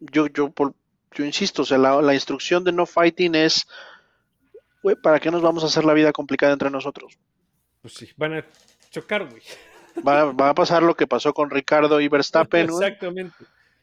Yo, 0.00 0.26
yo, 0.26 0.50
por- 0.50 0.74
yo 1.12 1.24
insisto, 1.24 1.62
o 1.62 1.64
sea, 1.64 1.78
la, 1.78 2.02
la 2.02 2.14
instrucción 2.14 2.64
de 2.64 2.72
no 2.72 2.86
fighting 2.86 3.34
es, 3.36 3.66
güey, 4.82 4.96
¿para 4.96 5.20
qué 5.20 5.30
nos 5.30 5.42
vamos 5.42 5.62
a 5.62 5.68
hacer 5.68 5.84
la 5.84 5.92
vida 5.94 6.12
complicada 6.12 6.52
entre 6.52 6.70
nosotros? 6.70 7.16
Pues 7.80 7.94
sí, 7.94 8.10
van 8.16 8.34
a 8.34 8.44
chocar, 8.90 9.28
güey. 9.30 9.42
Va, 10.06 10.32
va 10.32 10.48
a 10.50 10.54
pasar 10.54 10.82
lo 10.82 10.96
que 10.96 11.06
pasó 11.06 11.32
con 11.32 11.50
Ricardo 11.50 12.00
y 12.00 12.08
Verstappen, 12.08 12.64
Exactamente. 12.68 13.36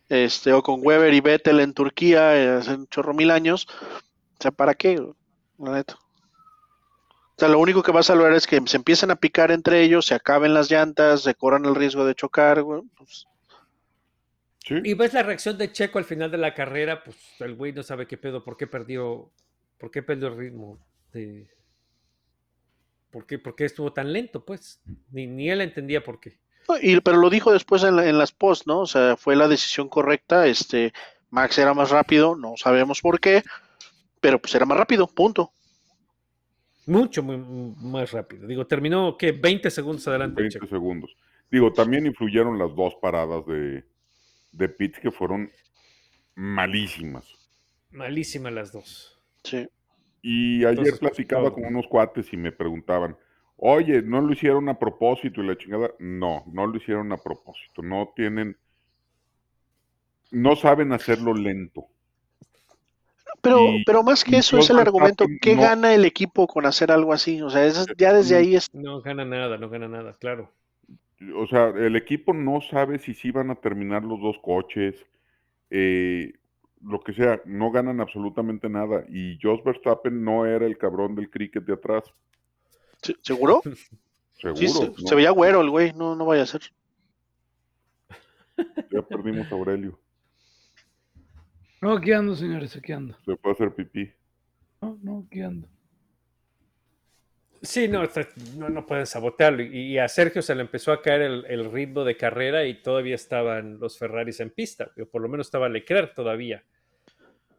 este, 0.09 0.51
o 0.51 0.61
con 0.61 0.81
Weber 0.83 1.13
y 1.13 1.21
Vettel 1.21 1.61
en 1.61 1.73
Turquía 1.73 2.35
eh, 2.37 2.49
hace 2.49 2.73
un 2.73 2.87
chorro 2.87 3.13
mil 3.13 3.31
años. 3.31 3.65
O 4.37 4.41
sea, 4.41 4.51
¿para 4.51 4.73
qué? 4.73 5.01
La 5.57 5.71
neta. 5.71 5.97
O 7.41 7.43
sea, 7.43 7.49
lo 7.49 7.57
único 7.57 7.81
que 7.81 7.91
va 7.91 8.01
a 8.01 8.03
salvar 8.03 8.33
es 8.33 8.45
que 8.45 8.61
se 8.67 8.77
empiecen 8.77 9.09
a 9.09 9.15
picar 9.15 9.49
entre 9.49 9.81
ellos, 9.81 10.05
se 10.05 10.13
acaben 10.13 10.53
las 10.53 10.69
llantas, 10.69 11.23
se 11.23 11.33
corran 11.33 11.65
el 11.65 11.73
riesgo 11.73 12.05
de 12.05 12.13
chocar, 12.13 12.61
güey. 12.61 12.83
Pues, 12.95 13.25
Sí. 14.59 14.75
Y 14.83 14.93
ves 14.93 15.11
la 15.15 15.23
reacción 15.23 15.57
de 15.57 15.71
Checo 15.71 15.97
al 15.97 16.05
final 16.05 16.29
de 16.29 16.37
la 16.37 16.53
carrera, 16.53 17.03
pues 17.03 17.17
el 17.39 17.55
güey 17.55 17.73
no 17.73 17.81
sabe 17.81 18.05
qué 18.05 18.15
pedo, 18.15 18.43
por 18.43 18.57
qué 18.57 18.67
perdió, 18.67 19.31
por 19.79 19.89
qué 19.89 20.03
perdió 20.03 20.27
el 20.27 20.37
ritmo 20.37 20.77
de... 21.13 21.47
¿Por 23.09 23.25
qué, 23.25 23.39
por 23.39 23.55
qué 23.55 23.65
estuvo 23.65 23.91
tan 23.91 24.13
lento, 24.13 24.45
pues? 24.45 24.79
Ni, 25.09 25.25
ni 25.25 25.49
él 25.49 25.61
entendía 25.61 26.03
por 26.03 26.19
qué. 26.19 26.37
no, 26.69 26.75
y, 26.79 27.01
pero 27.01 27.17
lo 27.17 27.31
dijo 27.31 27.51
después 27.51 27.81
en, 27.83 27.95
la- 27.95 28.07
en 28.07 28.19
las 28.19 28.31
post, 28.33 28.67
¿no? 28.67 28.81
O 28.81 28.85
sea, 28.85 29.17
fue 29.17 29.35
la 29.35 29.47
decisión 29.47 29.89
correcta. 29.89 30.45
Este, 30.45 30.93
Max 31.31 31.57
era 31.57 31.73
más 31.73 31.89
rápido, 31.89 32.35
no 32.35 32.53
sabemos 32.55 33.01
por 33.01 33.19
qué, 33.19 33.43
pero 34.19 34.39
pues 34.39 34.53
era 34.53 34.67
más 34.67 34.77
rápido, 34.77 35.07
punto. 35.07 35.51
Mucho 36.85 37.23
muy, 37.23 37.37
muy 37.37 37.75
más 37.91 38.11
rápido. 38.11 38.47
Digo, 38.47 38.65
terminó, 38.65 39.17
¿qué? 39.17 39.31
20 39.31 39.69
segundos 39.69 40.07
adelante. 40.07 40.41
20 40.41 40.53
Checo. 40.53 40.67
segundos. 40.67 41.15
Digo, 41.49 41.73
también 41.73 42.05
influyeron 42.05 42.57
las 42.57 42.73
dos 42.75 42.95
paradas 42.95 43.45
de, 43.45 43.83
de 44.51 44.69
pits 44.69 44.99
que 44.99 45.11
fueron 45.11 45.51
malísimas. 46.35 47.25
Malísimas 47.91 48.53
las 48.53 48.71
dos. 48.71 49.19
Sí. 49.43 49.67
Y 50.21 50.59
ayer 50.65 50.69
Entonces, 50.69 50.99
pues, 50.99 51.11
platicaba 51.11 51.53
con 51.53 51.65
unos 51.65 51.87
cuates 51.87 52.31
y 52.31 52.37
me 52.37 52.51
preguntaban, 52.51 53.17
oye, 53.57 54.01
¿no 54.01 54.21
lo 54.21 54.33
hicieron 54.33 54.69
a 54.69 54.77
propósito 54.77 55.41
y 55.41 55.47
la 55.47 55.57
chingada? 55.57 55.91
No, 55.99 56.43
no 56.47 56.67
lo 56.67 56.77
hicieron 56.77 57.11
a 57.11 57.17
propósito. 57.17 57.81
No 57.81 58.13
tienen, 58.15 58.57
no 60.31 60.55
saben 60.55 60.93
hacerlo 60.93 61.33
lento. 61.33 61.87
Pero, 63.41 63.59
Y- 63.59 63.83
pero 63.85 64.03
más 64.03 64.23
que 64.23 64.37
eso 64.37 64.57
es 64.59 64.69
el 64.69 64.77
argumento, 64.79 65.25
¿qué 65.41 65.55
no- 65.55 65.61
gana 65.63 65.93
el 65.93 66.05
equipo 66.05 66.47
con 66.47 66.65
hacer 66.65 66.91
algo 66.91 67.11
así? 67.13 67.41
O 67.41 67.49
sea, 67.49 67.65
eso- 67.65 67.85
ya 67.97 68.13
desde 68.13 68.35
ahí 68.35 68.55
es 68.55 68.67
No 68.73 69.01
gana 69.01 69.25
nada, 69.25 69.57
no 69.57 69.69
gana 69.69 69.87
nada, 69.87 70.13
claro. 70.19 70.51
O 71.35 71.47
sea, 71.47 71.67
el 71.69 71.95
equipo 71.95 72.33
no 72.33 72.61
sabe 72.61 72.99
si 72.99 73.13
sí 73.13 73.31
van 73.31 73.51
a 73.51 73.55
terminar 73.55 74.03
los 74.03 74.19
dos 74.19 74.37
coches, 74.41 74.95
eh, 75.69 76.33
lo 76.83 76.99
que 76.99 77.13
sea, 77.13 77.41
no 77.45 77.69
ganan 77.71 77.99
absolutamente 78.01 78.69
nada. 78.69 79.05
Y 79.09 79.37
Jos 79.41 79.63
Verstappen 79.63 80.23
no 80.23 80.45
era 80.45 80.65
el 80.65 80.77
cabrón 80.77 81.15
del 81.15 81.29
cricket 81.29 81.63
de 81.63 81.73
atrás, 81.73 82.03
¿Se- 83.03 83.15
¿Seguro? 83.21 83.61
seguro. 84.33 84.55
Sí, 84.55 84.67
se, 84.67 84.87
¿no? 84.87 84.93
se 84.97 85.15
veía 85.15 85.31
güero 85.31 85.61
el 85.61 85.69
güey, 85.69 85.93
no, 85.93 86.15
no 86.15 86.25
vaya 86.25 86.43
a 86.43 86.47
ser. 86.47 86.61
Ya 88.91 89.01
perdimos 89.01 89.51
a 89.51 89.55
Aurelio, 89.55 89.97
No, 91.81 91.93
aquí 91.93 92.11
ando, 92.11 92.35
señores, 92.35 92.75
aquí 92.75 92.91
ando. 92.91 93.17
se 93.25 93.35
puede 93.35 93.53
hacer 93.55 93.73
pipí. 93.73 94.13
No, 94.81 94.97
no, 95.01 95.25
aquí 95.27 95.41
ando. 95.41 95.67
Sí, 97.63 97.87
no, 97.87 98.03
no, 98.57 98.69
no 98.69 98.85
pueden 98.85 99.05
sabotearlo. 99.05 99.61
Y, 99.63 99.93
y 99.93 99.97
a 99.99 100.07
Sergio 100.07 100.41
se 100.41 100.55
le 100.55 100.61
empezó 100.61 100.91
a 100.91 101.01
caer 101.01 101.21
el, 101.21 101.45
el 101.47 101.71
ritmo 101.71 102.03
de 102.03 102.17
carrera 102.17 102.65
y 102.65 102.81
todavía 102.81 103.15
estaban 103.15 103.79
los 103.79 103.97
Ferraris 103.97 104.39
en 104.39 104.49
pista, 104.49 104.91
o 104.99 105.05
por 105.05 105.21
lo 105.21 105.29
menos 105.29 105.47
estaba 105.47 105.69
Leclerc 105.69 106.15
todavía, 106.15 106.63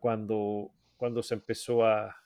cuando, 0.01 0.71
cuando 0.97 1.23
se 1.23 1.35
empezó 1.35 1.85
a, 1.85 2.17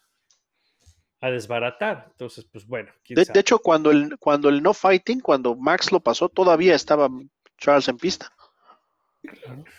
a 1.21 1.31
desbaratar. 1.31 2.09
Entonces, 2.13 2.45
pues 2.45 2.67
bueno, 2.67 2.91
De, 3.09 3.25
de 3.25 3.41
hecho, 3.41 3.59
cuando 3.59 3.91
el, 3.91 4.17
cuando 4.19 4.49
el 4.49 4.63
no 4.63 4.73
fighting, 4.73 5.21
cuando 5.21 5.55
Max 5.55 5.93
lo 5.93 6.01
pasó, 6.01 6.29
todavía 6.31 6.75
estaba 6.75 7.11
Charles 7.59 7.89
en 7.89 7.99
pista. 7.99 8.33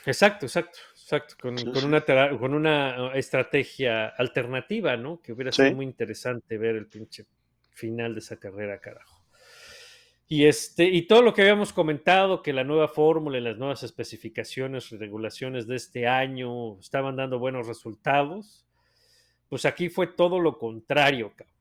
Exacto, 0.06 0.46
exacto, 0.46 0.78
exacto. 1.16 1.36
Con, 1.42 1.58
Sí, 1.58 1.66
con 1.66 1.76
sí. 1.76 1.86
una, 1.86 2.02
con 2.38 2.54
una 2.54 3.14
estrategia 3.16 4.08
alternativa, 4.10 4.98
¿no? 4.98 5.22
Que 5.22 5.32
hubiera 5.34 5.52
sido 5.52 5.70
Sí. 5.70 5.76
muy 5.76 5.86
interesante 5.86 6.58
ver 6.58 6.76
el 6.76 6.88
pinche 6.88 7.26
final 7.72 8.14
de 8.14 8.20
esa 8.20 8.38
carrera, 8.38 8.80
carajo. 8.80 9.24
Y 10.30 10.44
este, 10.46 10.84
y 10.84 11.04
todo 11.04 11.22
lo 11.22 11.34
que 11.34 11.42
habíamos 11.44 11.72
comentado, 11.72 12.42
que 12.42 12.52
la 12.52 12.66
nueva 12.66 12.90
fórmula 12.90 13.38
y 13.38 13.42
las 13.42 13.58
nuevas 13.58 13.84
especificaciones 13.84 14.92
y 14.92 14.98
regulaciones 14.98 15.68
de 15.68 15.78
este 15.78 16.06
año 16.08 16.78
estaban 16.80 17.16
dando 17.16 17.40
buenos 17.40 17.66
resultados, 17.66 18.66
pues 19.48 19.64
aquí 19.66 19.88
fue 19.88 20.08
todo 20.08 20.40
lo 20.42 20.58
contrario, 20.58 21.32
cabrón. 21.34 21.56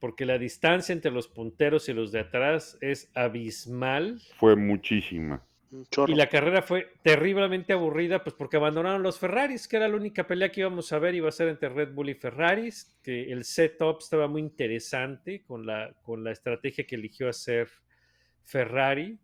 Porque 0.00 0.24
la 0.24 0.38
distancia 0.38 0.92
entre 0.94 1.10
los 1.10 1.28
punteros 1.28 1.88
y 1.90 1.92
los 1.92 2.12
de 2.12 2.20
atrás 2.20 2.78
es 2.80 3.10
abismal. 3.14 4.20
Fue 4.38 4.56
muchísima. 4.56 5.42
Y 6.06 6.14
la 6.14 6.28
carrera 6.28 6.62
fue 6.62 6.92
terriblemente 7.02 7.72
aburrida, 7.72 8.22
pues 8.22 8.34
porque 8.34 8.56
abandonaron 8.56 9.02
los 9.02 9.18
Ferraris, 9.18 9.66
que 9.66 9.76
era 9.76 9.88
la 9.88 9.96
única 9.96 10.26
pelea 10.26 10.50
que 10.50 10.60
íbamos 10.60 10.92
a 10.92 10.98
ver, 10.98 11.14
iba 11.14 11.28
a 11.28 11.32
ser 11.32 11.48
entre 11.48 11.68
Red 11.68 11.92
Bull 11.92 12.10
y 12.10 12.14
Ferraris, 12.14 12.96
que 13.02 13.32
el 13.32 13.44
setup 13.44 13.98
estaba 14.00 14.28
muy 14.28 14.40
interesante 14.40 15.42
con 15.42 15.66
la, 15.66 15.94
con 16.02 16.22
la 16.22 16.32
estrategia 16.32 16.86
que 16.86 16.94
eligió 16.94 17.28
hacer 17.28 17.68
Ferrari, 18.44 19.18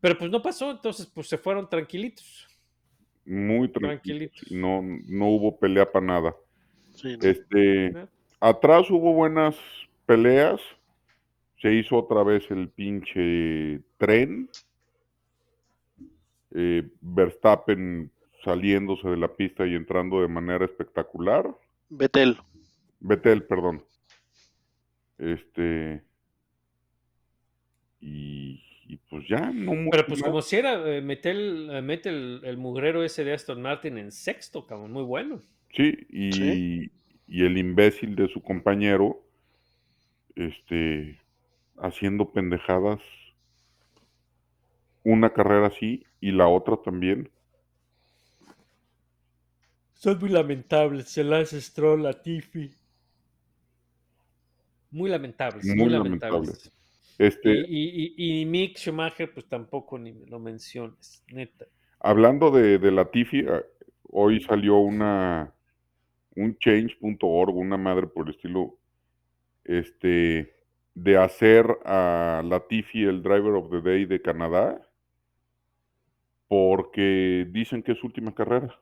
pero 0.00 0.18
pues 0.18 0.30
no 0.30 0.42
pasó, 0.42 0.70
entonces 0.70 1.06
pues 1.06 1.28
se 1.28 1.38
fueron 1.38 1.68
tranquilitos. 1.68 2.46
Muy. 3.24 3.68
Tranquilitos. 3.68 4.50
No, 4.52 4.82
no 4.82 5.28
hubo 5.28 5.58
pelea 5.58 5.90
para 5.90 6.06
nada. 6.06 6.36
Sí, 6.94 7.16
no. 7.16 7.28
Este, 7.28 7.90
¿no? 7.90 8.08
atrás 8.40 8.90
hubo 8.90 9.12
buenas 9.12 9.56
peleas. 10.06 10.60
Se 11.60 11.72
hizo 11.72 11.96
otra 11.96 12.22
vez 12.22 12.48
el 12.50 12.68
pinche 12.68 13.80
tren. 13.98 14.48
Eh, 16.52 16.88
Verstappen 17.00 18.10
saliéndose 18.44 19.08
de 19.08 19.16
la 19.16 19.34
pista 19.34 19.66
y 19.66 19.74
entrando 19.74 20.20
de 20.22 20.28
manera 20.28 20.64
espectacular. 20.64 21.46
Betel. 21.88 22.36
Betel, 23.00 23.42
perdón. 23.44 23.84
Este. 25.18 26.02
Y, 28.00 28.62
y 28.86 28.96
pues 29.10 29.26
ya, 29.28 29.50
no 29.50 29.74
mucho 29.74 29.90
Pero 29.90 30.06
pues 30.06 30.20
más. 30.20 30.28
como 30.28 30.42
si 30.42 30.56
era, 30.56 30.74
eh, 30.96 31.00
mete, 31.00 31.30
el, 31.30 31.68
eh, 31.72 31.82
mete 31.82 32.08
el, 32.10 32.40
el 32.44 32.56
mugrero 32.56 33.02
ese 33.02 33.24
de 33.24 33.32
Aston 33.32 33.60
Martin 33.60 33.98
en 33.98 34.12
sexto, 34.12 34.66
cabrón, 34.66 34.92
muy 34.92 35.02
bueno. 35.02 35.40
Sí, 35.74 35.96
y, 36.08 36.32
Sí. 36.32 36.90
y 37.26 37.44
el 37.44 37.58
imbécil 37.58 38.14
de 38.14 38.28
su 38.28 38.40
compañero, 38.42 39.22
este, 40.36 41.18
haciendo 41.78 42.30
pendejadas, 42.32 43.00
una 45.02 45.32
carrera 45.32 45.68
así 45.68 46.05
y 46.20 46.32
la 46.32 46.48
otra 46.48 46.76
también. 46.78 47.30
Son 49.94 50.16
muy 50.20 50.28
lamentables, 50.28 51.18
el 51.18 51.30
Lance 51.30 51.60
Stroll, 51.60 52.04
Latifi. 52.04 52.70
Muy 54.90 55.10
lamentables, 55.10 55.74
muy, 55.76 55.88
Muy 55.88 55.90
lamentables. 55.90 56.50
lamentables. 56.50 56.72
Este, 57.18 57.68
Y, 57.68 58.14
y- 58.16 58.40
y- 58.42 58.46
Mick 58.46 58.78
Schumacher, 58.78 59.32
pues 59.32 59.46
tampoco 59.48 59.98
ni 59.98 60.12
lo 60.26 60.38
menciones, 60.40 61.22
neta. 61.28 61.66
hablando 62.00 62.50
de, 62.50 62.78
de 62.78 62.90
Latifi, 62.90 63.44
ah, 63.48 63.62
hoy 64.10 64.40
salió 64.40 64.78
una, 64.78 65.54
un 66.36 66.58
change.org, 66.58 67.56
una 67.56 67.76
madre 67.76 68.06
por 68.08 68.28
el 68.28 68.34
estilo, 68.34 68.78
este, 69.64 70.54
de 70.94 71.18
hacer 71.18 71.66
a 71.84 72.42
Latifi 72.44 73.04
el 73.04 73.22
Driver 73.22 73.54
of 73.54 73.70
the 73.70 73.82
Day 73.82 74.06
de 74.06 74.22
Canadá, 74.22 74.80
porque 76.48 77.46
dicen 77.50 77.82
que 77.82 77.92
es 77.92 77.98
su 77.98 78.06
última 78.06 78.34
carrera. 78.34 78.78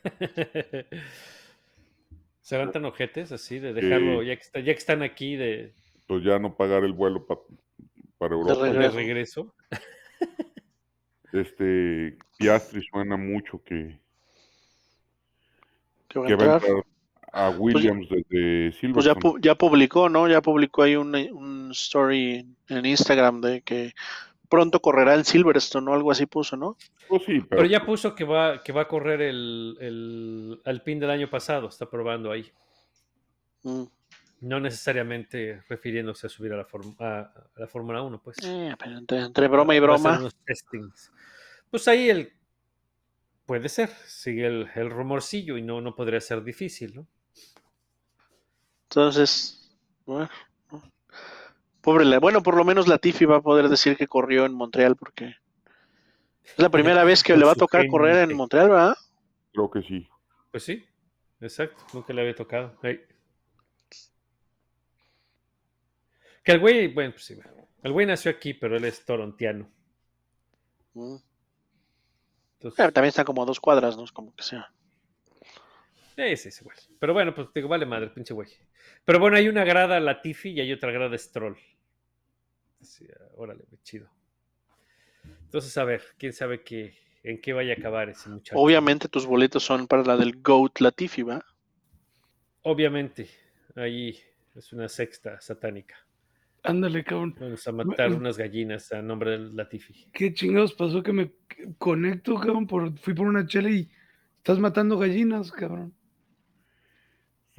Se 2.40 2.56
van 2.56 2.72
tan 2.72 2.84
ojetes 2.84 3.30
así 3.32 3.58
de 3.58 3.72
dejarlo, 3.72 4.22
ya 4.22 4.34
que, 4.36 4.42
está- 4.42 4.60
ya 4.60 4.72
que 4.72 4.78
están 4.78 5.02
aquí 5.02 5.36
de, 5.36 5.72
Pues 6.06 6.24
ya 6.24 6.38
no 6.38 6.56
pagar 6.56 6.82
el 6.84 6.92
vuelo 6.92 7.26
pa- 7.26 7.38
para 8.18 8.34
Europa. 8.34 8.64
de 8.70 8.90
regreso. 8.90 9.54
Este 11.32 12.18
Piastri 12.38 12.82
suena 12.90 13.16
mucho 13.16 13.62
que, 13.62 14.00
Que 16.08 16.18
va 16.18 16.26
a 16.26 16.30
entrar. 16.30 16.54
entrar 16.64 16.84
a 17.32 17.50
Williams 17.50 18.08
desde 18.08 18.72
Silverstone. 18.72 18.92
Pues 18.94 19.04
ya, 19.06 19.14
pu- 19.14 19.38
ya 19.40 19.54
publicó, 19.54 20.08
¿no? 20.08 20.28
Ya 20.28 20.42
publicó 20.42 20.82
ahí 20.82 20.96
un, 20.96 21.14
un 21.14 21.70
story 21.70 22.44
en 22.68 22.84
Instagram 22.84 23.40
de 23.42 23.60
que 23.62 23.92
pronto 24.50 24.80
correrá 24.80 25.14
en 25.14 25.24
Silverstone 25.24 25.90
o 25.90 25.94
algo 25.94 26.10
así 26.10 26.26
puso, 26.26 26.56
¿no? 26.56 26.76
Pues 27.08 27.22
sí, 27.24 27.40
pero, 27.48 27.48
Pero 27.48 27.64
ya 27.66 27.86
puso 27.86 28.14
que 28.14 28.24
va, 28.24 28.62
que 28.62 28.72
va 28.72 28.82
a 28.82 28.88
correr 28.88 29.22
el, 29.22 29.76
el 29.80 30.60
Alpine 30.66 31.00
del 31.00 31.10
año 31.10 31.30
pasado, 31.30 31.68
está 31.68 31.88
probando 31.88 32.30
ahí. 32.30 32.52
Mm. 33.62 33.84
No 34.42 34.58
necesariamente 34.58 35.62
refiriéndose 35.68 36.26
a 36.26 36.30
subir 36.30 36.52
a 36.52 36.56
la, 36.56 36.66
form- 36.66 36.96
a, 36.98 37.20
a 37.20 37.60
la 37.60 37.66
Fórmula 37.66 38.02
1, 38.02 38.22
pues. 38.22 38.38
Eh, 38.42 38.74
pero 38.78 38.98
entre, 38.98 39.18
entre 39.20 39.48
broma 39.48 39.74
y 39.74 39.80
broma. 39.80 40.20
Pues 41.70 41.88
ahí 41.88 42.08
el. 42.10 42.32
Puede 43.46 43.68
ser, 43.68 43.90
sigue 44.06 44.46
el, 44.46 44.68
el 44.76 44.90
rumorcillo 44.90 45.56
y 45.58 45.62
no, 45.62 45.80
no 45.80 45.94
podría 45.94 46.20
ser 46.20 46.42
difícil, 46.42 46.94
¿no? 46.94 47.06
Entonces, 48.88 49.70
bueno, 50.06 50.24
¿no? 50.24 50.30
Pobre, 51.80 52.04
la- 52.04 52.18
bueno, 52.18 52.42
por 52.42 52.56
lo 52.56 52.64
menos 52.64 52.88
Latifi 52.88 53.24
va 53.24 53.36
a 53.36 53.42
poder 53.42 53.68
decir 53.68 53.96
que 53.96 54.06
corrió 54.06 54.44
en 54.46 54.54
Montreal 54.54 54.96
porque 54.96 55.36
es 56.44 56.58
la 56.58 56.68
primera 56.70 57.04
vez 57.04 57.22
que 57.22 57.36
le 57.36 57.44
va 57.44 57.52
a 57.52 57.56
tocar 57.56 57.86
correr 57.88 58.28
en. 58.28 58.36
Montreal, 58.36 58.68
¿verdad? 58.70 58.96
creo 59.52 59.70
que 59.70 59.82
sí. 59.82 60.08
Pues 60.50 60.64
sí, 60.64 60.84
exacto, 61.40 61.82
nunca 61.92 62.12
le 62.12 62.20
había 62.22 62.34
tocado. 62.34 62.78
Que 66.42 66.52
el 66.52 66.60
güey, 66.60 66.92
bueno, 66.92 67.12
pues 67.12 67.24
sí, 67.24 67.38
el 67.82 67.92
güey 67.92 68.06
nació 68.06 68.30
aquí, 68.30 68.54
pero 68.54 68.76
él 68.76 68.84
es 68.84 69.04
torontiano. 69.04 69.68
Mm. 70.94 71.16
Entonces, 72.54 72.92
También 72.92 73.08
están 73.08 73.24
como 73.24 73.42
a 73.42 73.46
dos 73.46 73.60
cuadras, 73.60 73.96
¿no? 73.96 74.04
Es 74.04 74.12
como 74.12 74.34
que 74.34 74.42
sea. 74.42 74.72
Sí, 76.36 76.50
sí, 76.50 76.64
güey. 76.64 76.76
Pero 76.98 77.14
bueno, 77.14 77.34
pues 77.34 77.48
digo, 77.54 77.68
vale 77.68 77.86
madre, 77.86 78.10
pinche 78.10 78.34
güey. 78.34 78.48
Pero 79.04 79.18
bueno, 79.18 79.36
hay 79.36 79.48
una 79.48 79.64
grada 79.64 79.98
Latifi 80.00 80.50
y 80.50 80.60
hay 80.60 80.72
otra 80.72 80.92
grada 80.92 81.16
Stroll. 81.16 81.56
Sí, 82.82 83.06
órale, 83.36 83.64
güey, 83.68 83.80
chido. 83.82 84.10
Entonces, 85.44 85.76
a 85.78 85.84
ver, 85.84 86.02
quién 86.18 86.32
sabe 86.32 86.62
qué, 86.62 86.94
en 87.22 87.40
qué 87.40 87.52
vaya 87.52 87.74
a 87.74 87.76
acabar 87.76 88.10
ese 88.10 88.28
muchacho. 88.28 88.58
Obviamente 88.58 89.08
tus 89.08 89.26
boletos 89.26 89.62
son 89.62 89.86
para 89.86 90.02
la 90.02 90.16
del 90.16 90.42
GOAT 90.42 90.80
Latifi, 90.80 91.22
¿va? 91.22 91.44
Obviamente, 92.62 93.28
ahí 93.74 94.18
es 94.54 94.72
una 94.72 94.88
sexta 94.88 95.40
satánica. 95.40 95.96
Ándale, 96.62 97.02
cabrón. 97.02 97.34
Vamos 97.40 97.66
a 97.66 97.72
matar 97.72 98.12
unas 98.12 98.36
gallinas 98.36 98.92
a 98.92 99.00
nombre 99.00 99.30
del 99.30 99.56
Latifi. 99.56 100.10
¿Qué 100.12 100.34
chingados 100.34 100.74
pasó 100.74 101.02
que 101.02 101.14
me 101.14 101.32
conecto, 101.78 102.34
cabrón? 102.34 102.66
Por, 102.66 102.98
fui 102.98 103.14
por 103.14 103.26
una 103.26 103.46
chela 103.46 103.70
y 103.70 103.90
estás 104.36 104.58
matando 104.58 104.98
gallinas, 104.98 105.50
cabrón. 105.50 105.94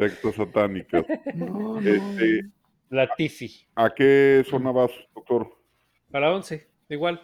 Secta 0.01 0.31
satánica. 0.31 1.05
No, 1.35 1.79
no. 1.79 1.87
Este, 1.87 2.49
Latifi. 2.89 3.67
¿A 3.75 3.93
qué 3.93 4.43
zona 4.49 4.71
vas, 4.71 4.91
doctor? 5.13 5.55
A 6.11 6.19
la 6.19 6.31
11, 6.31 6.67
igual. 6.89 7.21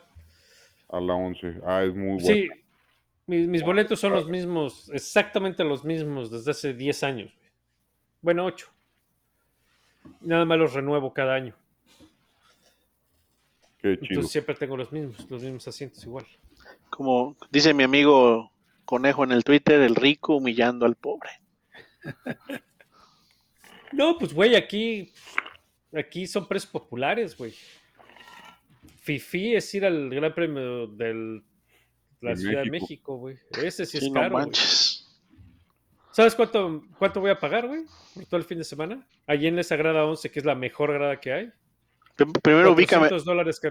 A 0.89 0.99
la 0.99 1.15
11. 1.15 1.61
Ah, 1.65 1.84
es 1.84 1.95
muy 1.95 2.05
bueno. 2.05 2.19
Sí, 2.19 2.47
mis, 3.25 3.47
mis 3.47 3.63
boletos 3.63 3.99
son 3.99 4.13
los 4.13 4.30
mismos, 4.30 4.91
exactamente 4.93 5.63
los 5.63 5.84
mismos 5.84 6.30
desde 6.30 6.51
hace 6.51 6.73
10 6.75 7.03
años. 7.03 7.34
Bueno, 8.21 8.45
8. 8.45 8.67
Nada 10.21 10.45
más 10.45 10.59
los 10.59 10.73
renuevo 10.73 11.11
cada 11.13 11.34
año. 11.34 11.55
Qué 13.80 13.95
chido. 13.95 14.07
Entonces 14.09 14.32
siempre 14.32 14.53
tengo 14.53 14.78
los 14.78 14.91
mismos, 14.91 15.30
los 15.32 15.41
mismos 15.41 15.67
asientos 15.67 16.03
igual. 16.05 16.28
Como 16.91 17.36
dice 17.49 17.73
mi 17.73 17.84
amigo 17.84 18.51
Conejo 18.86 19.23
en 19.23 19.32
el 19.32 19.43
Twitter, 19.43 19.82
el 19.82 19.95
rico 19.95 20.36
humillando 20.36 20.86
al 20.86 20.95
pobre. 20.95 21.32
No, 23.93 24.17
pues 24.17 24.33
güey, 24.33 24.55
aquí, 24.55 25.11
aquí 25.93 26.27
son 26.27 26.47
precios 26.47 26.71
populares, 26.71 27.38
güey. 27.38 27.53
Fifi 29.01 29.55
es 29.55 29.73
ir 29.73 29.85
al 29.85 30.09
Gran 30.09 30.33
Premio 30.33 30.88
de 30.88 31.41
la 32.21 32.35
Ciudad 32.35 32.63
de 32.63 32.69
México. 32.71 33.17
Güey. 33.17 33.38
Ese 33.63 33.85
sí 33.85 33.97
es 33.97 34.03
Sí, 34.03 34.09
no 34.09 34.19
caro. 34.21 34.31
güey. 34.33 34.45
manches. 34.45 35.03
¿Sabes 36.11 36.33
cuánto, 36.35 36.83
cuánto 36.97 37.21
voy 37.21 37.29
a 37.29 37.39
pagar, 37.39 37.67
güey? 37.67 37.81
Por 38.15 38.25
todo 38.25 38.38
el 38.39 38.43
fin 38.43 38.57
de 38.57 38.63
semana. 38.63 39.07
Allí 39.27 39.47
en 39.47 39.59
esa 39.59 39.75
grada 39.75 40.03
11, 40.05 40.31
que 40.31 40.39
es 40.39 40.45
la 40.45 40.55
mejor 40.55 40.91
grada 40.91 41.19
que 41.19 41.31
hay. 41.31 41.51
Prim- 42.15 42.33
Primero 42.41 42.71
ubícame, 42.71 43.07
400 43.09 43.23
dólares. 43.25 43.61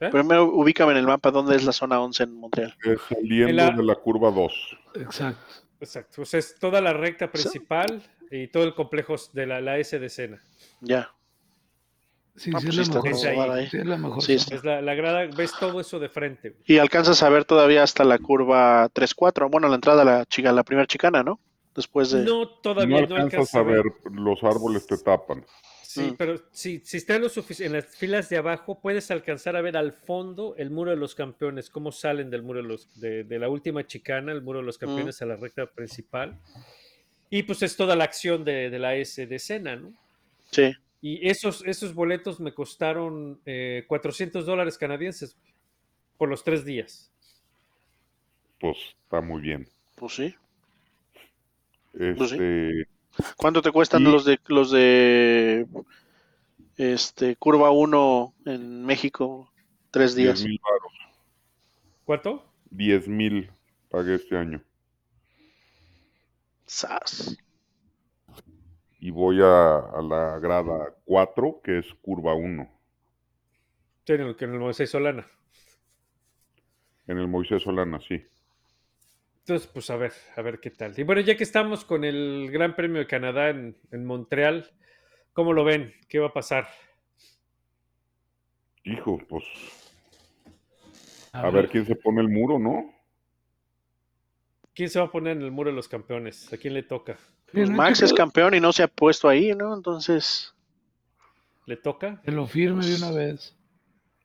¿eh? 0.00 0.08
primero 0.10 0.44
ubícame 0.46 0.92
en 0.92 0.98
el 0.98 1.06
mapa 1.06 1.30
dónde 1.30 1.54
es 1.56 1.64
la 1.64 1.72
zona 1.72 2.00
11 2.00 2.22
en 2.22 2.32
Montreal. 2.32 2.74
Es 2.84 2.98
saliendo 3.06 3.48
En 3.50 3.56
la- 3.56 3.70
de 3.70 3.82
la 3.84 3.94
curva 3.96 4.30
2. 4.30 4.78
Exacto. 4.94 5.44
Exacto. 5.80 6.22
O 6.22 6.24
sea, 6.24 6.40
es 6.40 6.54
toda 6.58 6.80
la 6.80 6.94
recta 6.94 7.30
principal 7.30 8.02
y 8.30 8.48
todo 8.48 8.64
el 8.64 8.74
complejo 8.74 9.16
de 9.32 9.46
la, 9.46 9.60
la 9.60 9.78
S 9.78 9.98
de 9.98 10.06
escena. 10.06 10.42
Ya. 10.80 11.10
Sí, 12.36 12.50
Ah, 12.54 12.60
sí, 12.60 12.66
pues 12.66 12.78
es 12.78 12.86
sí 12.86 12.92
la 12.92 13.02
mejor. 13.02 13.58
es 13.58 13.74
la 13.84 13.96
mejor. 13.98 14.22
Sí. 14.22 14.34
Es 14.34 14.64
la, 14.64 14.80
la 14.80 14.94
grada, 14.94 15.26
ves 15.36 15.52
todo 15.58 15.80
eso 15.80 15.98
de 15.98 16.08
frente. 16.08 16.50
güey. 16.50 16.62
Y 16.66 16.78
alcanzas 16.78 17.22
a 17.22 17.28
ver 17.28 17.44
todavía 17.44 17.82
hasta 17.82 18.04
la 18.04 18.18
curva 18.18 18.88
3-4. 18.90 19.50
Bueno, 19.50 19.68
la 19.68 19.74
entrada 19.74 20.02
a 20.02 20.04
la 20.04 20.24
chica, 20.26 20.52
la 20.52 20.62
primera 20.62 20.86
chicana, 20.86 21.22
¿no? 21.22 21.40
Después 21.74 22.10
de. 22.10 22.24
No, 22.24 22.40
No 22.40 22.48
todavía 22.48 23.06
no, 23.06 23.16
alcanzas 23.16 23.54
a 23.54 23.62
ver, 23.62 23.82
los 24.12 24.42
árboles 24.42 24.86
te 24.86 24.96
tapan. 24.98 25.44
Sí, 25.82 26.02
Mm. 26.12 26.14
pero 26.16 26.40
si, 26.52 26.78
si 26.84 26.98
está 26.98 27.16
en, 27.16 27.22
lo 27.22 27.28
sufic- 27.28 27.64
en 27.64 27.72
las 27.72 27.84
filas 27.86 28.28
de 28.28 28.36
abajo, 28.36 28.80
puedes 28.80 29.10
alcanzar 29.10 29.56
a 29.56 29.60
ver 29.60 29.76
al 29.76 29.92
fondo 29.92 30.54
el 30.56 30.70
muro 30.70 30.92
de 30.92 30.96
los 30.96 31.16
campeones, 31.16 31.68
cómo 31.68 31.90
salen 31.90 32.30
del 32.30 32.42
muro 32.44 32.62
de, 32.62 32.68
los, 32.68 33.00
de, 33.00 33.24
de 33.24 33.38
la 33.40 33.48
última 33.48 33.84
chicana, 33.84 34.30
el 34.30 34.40
muro 34.40 34.60
de 34.60 34.66
los 34.66 34.78
campeones 34.78 35.20
a 35.20 35.26
la 35.26 35.34
recta 35.34 35.66
principal. 35.66 36.38
Y 37.30 37.44
pues 37.44 37.62
es 37.62 37.76
toda 37.76 37.94
la 37.96 38.04
acción 38.04 38.44
de, 38.44 38.70
de 38.70 38.78
la 38.78 38.96
S 38.96 39.24
de 39.26 39.36
escena, 39.36 39.76
¿no? 39.76 39.92
Sí. 40.50 40.72
Y 41.00 41.28
esos, 41.28 41.64
esos 41.64 41.94
boletos 41.94 42.40
me 42.40 42.52
costaron 42.52 43.40
eh, 43.46 43.84
400 43.86 44.44
dólares 44.44 44.76
canadienses 44.76 45.36
por 46.18 46.28
los 46.28 46.42
tres 46.44 46.64
días. 46.64 47.10
Pues 48.58 48.76
está 49.04 49.20
muy 49.20 49.40
bien. 49.40 49.66
Pues 49.94 50.14
sí. 50.14 50.34
Este, 51.98 52.26
sí. 52.28 53.22
¿Cuánto 53.36 53.62
te 53.62 53.70
cuestan 53.72 54.02
Y- 54.02 54.04
los 54.04 54.24
de 54.24 54.38
los 54.48 54.70
de 54.70 55.66
este 56.76 57.36
curva 57.36 57.70
1 57.70 58.34
en 58.46 58.84
México? 58.84 59.50
Tres 59.90 60.14
10 60.14 60.26
días. 60.40 60.44
mil 60.48 60.60
varos. 60.62 60.92
¿Cuánto? 62.04 62.44
10 62.70 63.08
mil 63.08 63.50
pagué 63.88 64.16
este 64.16 64.36
año. 64.36 64.62
Sas. 66.76 67.10
Y 69.00 69.10
voy 69.10 69.40
a, 69.42 69.78
a 69.78 70.00
la 70.00 70.38
grada 70.38 70.94
4, 71.04 71.60
que 71.64 71.80
es 71.80 71.92
curva 72.02 72.34
1, 72.34 72.70
Sí, 74.06 74.12
en 74.12 74.20
el, 74.20 74.36
en 74.38 74.52
el 74.52 74.58
Moisés 74.60 74.90
Solana. 74.90 75.26
en 77.08 77.18
el 77.18 77.28
Moisés 77.28 77.62
Solana, 77.62 78.00
sí. 78.00 78.24
Entonces, 79.40 79.68
pues 79.72 79.90
a 79.90 79.96
ver, 79.96 80.12
a 80.36 80.42
ver 80.42 80.60
qué 80.60 80.70
tal. 80.70 80.98
Y 80.98 81.02
bueno, 81.02 81.20
ya 81.22 81.36
que 81.36 81.44
estamos 81.44 81.84
con 81.84 82.04
el 82.04 82.50
Gran 82.52 82.76
Premio 82.76 83.00
de 83.00 83.06
Canadá 83.06 83.48
en, 83.50 83.76
en 83.90 84.04
Montreal, 84.06 84.70
¿cómo 85.32 85.52
lo 85.52 85.64
ven? 85.64 85.94
¿Qué 86.08 86.18
va 86.20 86.28
a 86.28 86.32
pasar? 86.32 86.68
Hijo, 88.84 89.18
pues 89.28 89.44
a 91.40 91.50
ver 91.50 91.68
quién 91.68 91.86
se 91.86 91.96
pone 91.96 92.20
el 92.20 92.28
muro, 92.28 92.58
¿no? 92.58 92.92
¿Quién 94.80 94.88
se 94.88 94.98
va 94.98 95.04
a 95.04 95.10
poner 95.10 95.36
en 95.36 95.42
el 95.42 95.50
muro 95.50 95.68
de 95.68 95.76
los 95.76 95.88
campeones? 95.88 96.50
¿A 96.54 96.56
quién 96.56 96.72
le 96.72 96.82
toca? 96.82 97.18
Pues 97.52 97.68
Bien, 97.68 97.76
Max 97.76 97.98
¿qué 97.98 98.06
es 98.06 98.14
campeón 98.14 98.54
y 98.54 98.60
no 98.60 98.72
se 98.72 98.82
ha 98.82 98.88
puesto 98.88 99.28
ahí, 99.28 99.54
¿no? 99.54 99.74
Entonces, 99.74 100.54
¿Le 101.66 101.76
toca? 101.76 102.22
Que 102.22 102.30
lo 102.30 102.46
firme 102.46 102.86
de 102.86 102.94
una 102.94 103.10
vez. 103.10 103.54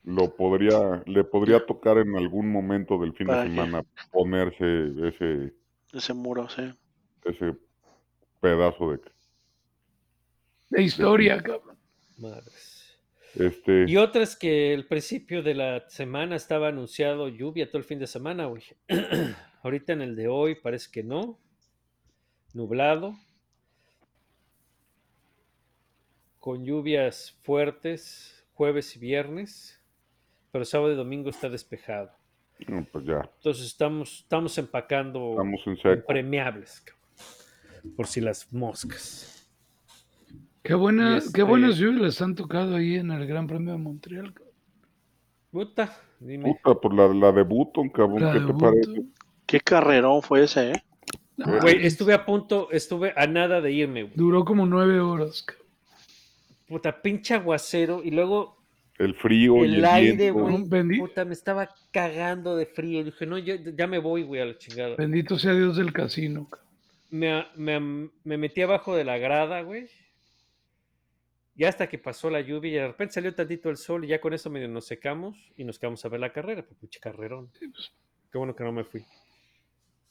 Lo 0.06 0.34
podría, 0.34 1.04
le 1.08 1.26
podría 1.26 1.66
tocar 1.66 1.98
en 1.98 2.16
algún 2.16 2.50
momento 2.50 2.98
del 2.98 3.12
fin 3.12 3.28
de 3.28 3.44
semana 3.44 3.84
ponerse 4.14 4.94
ese, 5.10 5.54
ese 5.92 6.14
muro, 6.14 6.48
sí. 6.48 6.74
ese 7.26 7.54
pedazo 8.40 8.92
de 8.92 9.02
De 10.70 10.84
historia, 10.84 11.44
cabrón. 11.44 11.76
Madres. 12.18 12.75
Este 13.38 13.86
Y 13.88 13.98
otras 13.98 14.36
que 14.36 14.74
el 14.74 14.88
principio 14.88 15.44
de 15.44 15.54
la 15.54 15.90
semana 15.90 16.36
estaba 16.36 16.70
anunciado 16.70 17.28
lluvia 17.28 17.68
todo 17.68 17.80
el 17.80 17.84
fin 17.84 18.00
de 18.00 18.08
semana, 18.08 18.46
güey. 18.46 18.64
Ahorita 19.64 19.94
en 19.94 20.02
el 20.02 20.16
de 20.16 20.28
hoy 20.28 20.56
parece 20.56 20.90
que 20.92 21.04
no. 21.04 21.40
Nublado. 22.54 23.16
Con 26.40 26.64
lluvias 26.64 27.38
fuertes 27.42 28.46
jueves 28.54 28.96
y 28.96 29.00
viernes. 29.00 29.82
Pero 30.52 30.66
sábado 30.66 30.94
y 30.94 30.96
domingo 30.96 31.30
está 31.30 31.50
despejado. 31.50 32.12
no, 32.68 32.86
pues 32.92 33.06
ya, 33.06 33.30
Entonces 33.38 33.66
estamos, 33.66 34.20
estamos 34.20 34.58
empacando 34.58 35.32
estamos 35.32 35.62
en 35.68 35.76
cabrón. 35.76 36.04
Por 37.96 38.08
si 38.08 38.22
las 38.22 38.52
moscas. 38.54 39.35
Qué, 40.66 40.74
buena, 40.74 41.12
qué 41.12 41.18
este- 41.18 41.44
buenas 41.44 41.78
lluvias 41.78 42.02
les 42.02 42.22
han 42.22 42.36
tocado 42.36 42.76
ahí 42.76 42.96
en 42.96 43.12
el 43.12 43.26
Gran 43.28 43.48
Premio 43.48 43.74
de 43.74 43.78
Montreal. 43.80 44.34
cabrón. 44.34 44.54
Puta, 45.52 45.98
dime. 46.20 46.54
Puta, 46.62 46.80
por 46.80 46.94
la, 46.94 47.08
la 47.08 47.32
de 47.32 47.44
Button, 47.44 47.90
cabrón, 47.90 48.24
La 48.24 48.34
¿qué 48.34 48.40
te 48.40 48.46
Button. 48.46 48.60
parece? 48.60 49.02
Qué 49.46 49.60
carrerón 49.62 50.22
fue 50.22 50.44
ese, 50.44 50.72
¿eh? 50.72 50.84
No, 51.38 51.60
Güey, 51.62 51.86
estuve 51.86 52.14
a 52.14 52.26
punto, 52.26 52.70
estuve 52.72 53.14
a 53.16 53.28
nada 53.28 53.62
de 53.62 53.72
irme, 53.72 54.04
güey. 54.04 54.14
Duró 54.16 54.44
como 54.44 54.66
nueve 54.66 55.00
horas. 55.00 55.44
cabrón. 55.44 55.66
Puta, 56.68 57.02
pinche 57.02 57.36
aguacero. 57.36 58.02
Y 58.04 58.10
luego 58.12 58.58
El 58.98 59.14
frío 59.16 59.64
y 59.66 59.76
el 59.76 59.86
aire, 59.86 60.32
viento. 60.32 60.68
güey. 60.70 61.00
Puta, 61.00 61.26
me 61.26 61.34
estaba 61.34 61.70
cagando 61.92 62.56
de 62.56 62.66
frío. 62.66 63.04
Dije, 63.04 63.26
no, 63.26 63.38
yo 63.38 63.56
ya 63.56 63.86
me 63.86 64.00
voy, 64.00 64.24
güey, 64.24 64.42
a 64.42 64.46
la 64.46 64.58
chingada. 64.58 64.96
Bendito 64.96 65.38
sea 65.38 65.54
Dios 65.54 65.78
del 65.78 65.94
casino. 65.94 66.48
cabrón. 66.50 66.66
Me, 67.12 67.46
me- 67.56 68.10
me 68.24 68.38
metí 68.38 68.62
abajo 68.62 68.96
de 68.96 69.04
la 69.04 69.18
grada, 69.20 69.62
güey. 69.62 69.88
Y 71.58 71.64
hasta 71.64 71.88
que 71.88 71.98
pasó 71.98 72.30
la 72.30 72.42
lluvia 72.42 72.70
y 72.70 72.74
de 72.74 72.88
repente 72.88 73.14
salió 73.14 73.34
tantito 73.34 73.70
el 73.70 73.78
sol 73.78 74.04
y 74.04 74.10
ya 74.10 74.20
con 74.20 74.34
eso 74.34 74.50
medio 74.50 74.68
nos 74.68 74.86
secamos 74.86 75.38
y 75.56 75.64
nos 75.64 75.80
quedamos 75.80 76.04
a 76.04 76.10
ver 76.10 76.20
la 76.20 76.34
carrera. 76.34 76.64
Pues 76.64 76.78
pinche 76.78 77.00
carrerón. 77.00 77.50
Qué 78.32 78.38
bueno 78.38 78.56
que 78.56 78.66
no 78.66 78.74
me 78.74 78.84
fui. 78.84 79.06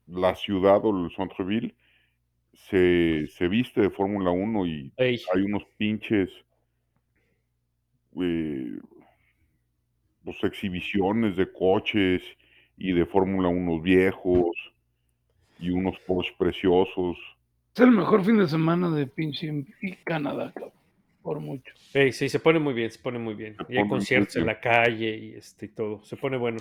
la 0.06 0.34
ciudad 0.36 0.84
o 0.84 0.90
el 1.04 1.10
centre-ville 1.14 1.74
se, 2.70 3.26
se 3.28 3.48
viste 3.48 3.80
de 3.80 3.90
Fórmula 3.90 4.30
1 4.30 4.66
y 4.66 4.92
Ey, 4.96 5.20
hay 5.34 5.42
unos 5.42 5.62
pinches 5.76 6.28
eh, 8.22 8.78
pues, 10.24 10.42
exhibiciones 10.44 11.36
de 11.36 11.50
coches 11.52 12.22
y 12.76 12.92
de 12.92 13.06
Fórmula 13.06 13.48
1 13.48 13.80
viejos 13.80 14.50
y 15.58 15.70
unos 15.70 15.98
Porsche 16.06 16.34
preciosos. 16.38 17.16
Es 17.74 17.80
el 17.80 17.90
mejor 17.90 18.24
fin 18.24 18.38
de 18.38 18.48
semana 18.48 18.90
de 18.90 19.06
pinche 19.06 19.64
y 19.82 19.92
Canadá, 20.04 20.52
cabrón. 20.54 20.72
Por 21.22 21.40
mucho. 21.40 21.74
ey, 21.92 22.12
sí, 22.12 22.28
se 22.28 22.38
pone 22.40 22.58
muy 22.58 22.72
bien, 22.72 22.90
se 22.90 22.98
pone 23.00 23.18
muy 23.18 23.34
bien. 23.34 23.54
Se 23.66 23.74
Y 23.74 23.76
hay 23.78 23.88
conciertos 23.88 24.36
en 24.36 24.46
la 24.46 24.60
calle 24.60 25.16
y 25.16 25.34
este 25.34 25.66
y 25.66 25.68
todo. 25.68 26.02
Se 26.04 26.16
pone 26.16 26.36
bueno. 26.38 26.58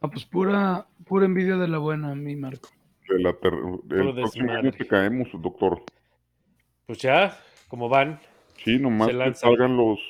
Ah, 0.00 0.08
pues 0.08 0.24
pura, 0.24 0.86
pura 1.04 1.26
envidia 1.26 1.56
de 1.56 1.68
la 1.68 1.78
buena, 1.78 2.14
mi 2.14 2.34
Marco. 2.34 2.68
De 3.08 3.18
la 3.20 3.34
ter- 3.34 3.52
el 3.52 4.14
próximo 4.14 4.52
año 4.52 4.70
caemos, 4.88 5.28
doctor. 5.34 5.82
Pues 6.86 6.98
ya, 7.00 7.38
como 7.68 7.88
van. 7.88 8.18
Sí, 8.64 8.78
nomás 8.78 9.08
Se 9.08 9.12
que 9.12 9.18
lanzan. 9.18 9.50
salgan 9.50 9.76
los, 9.76 10.00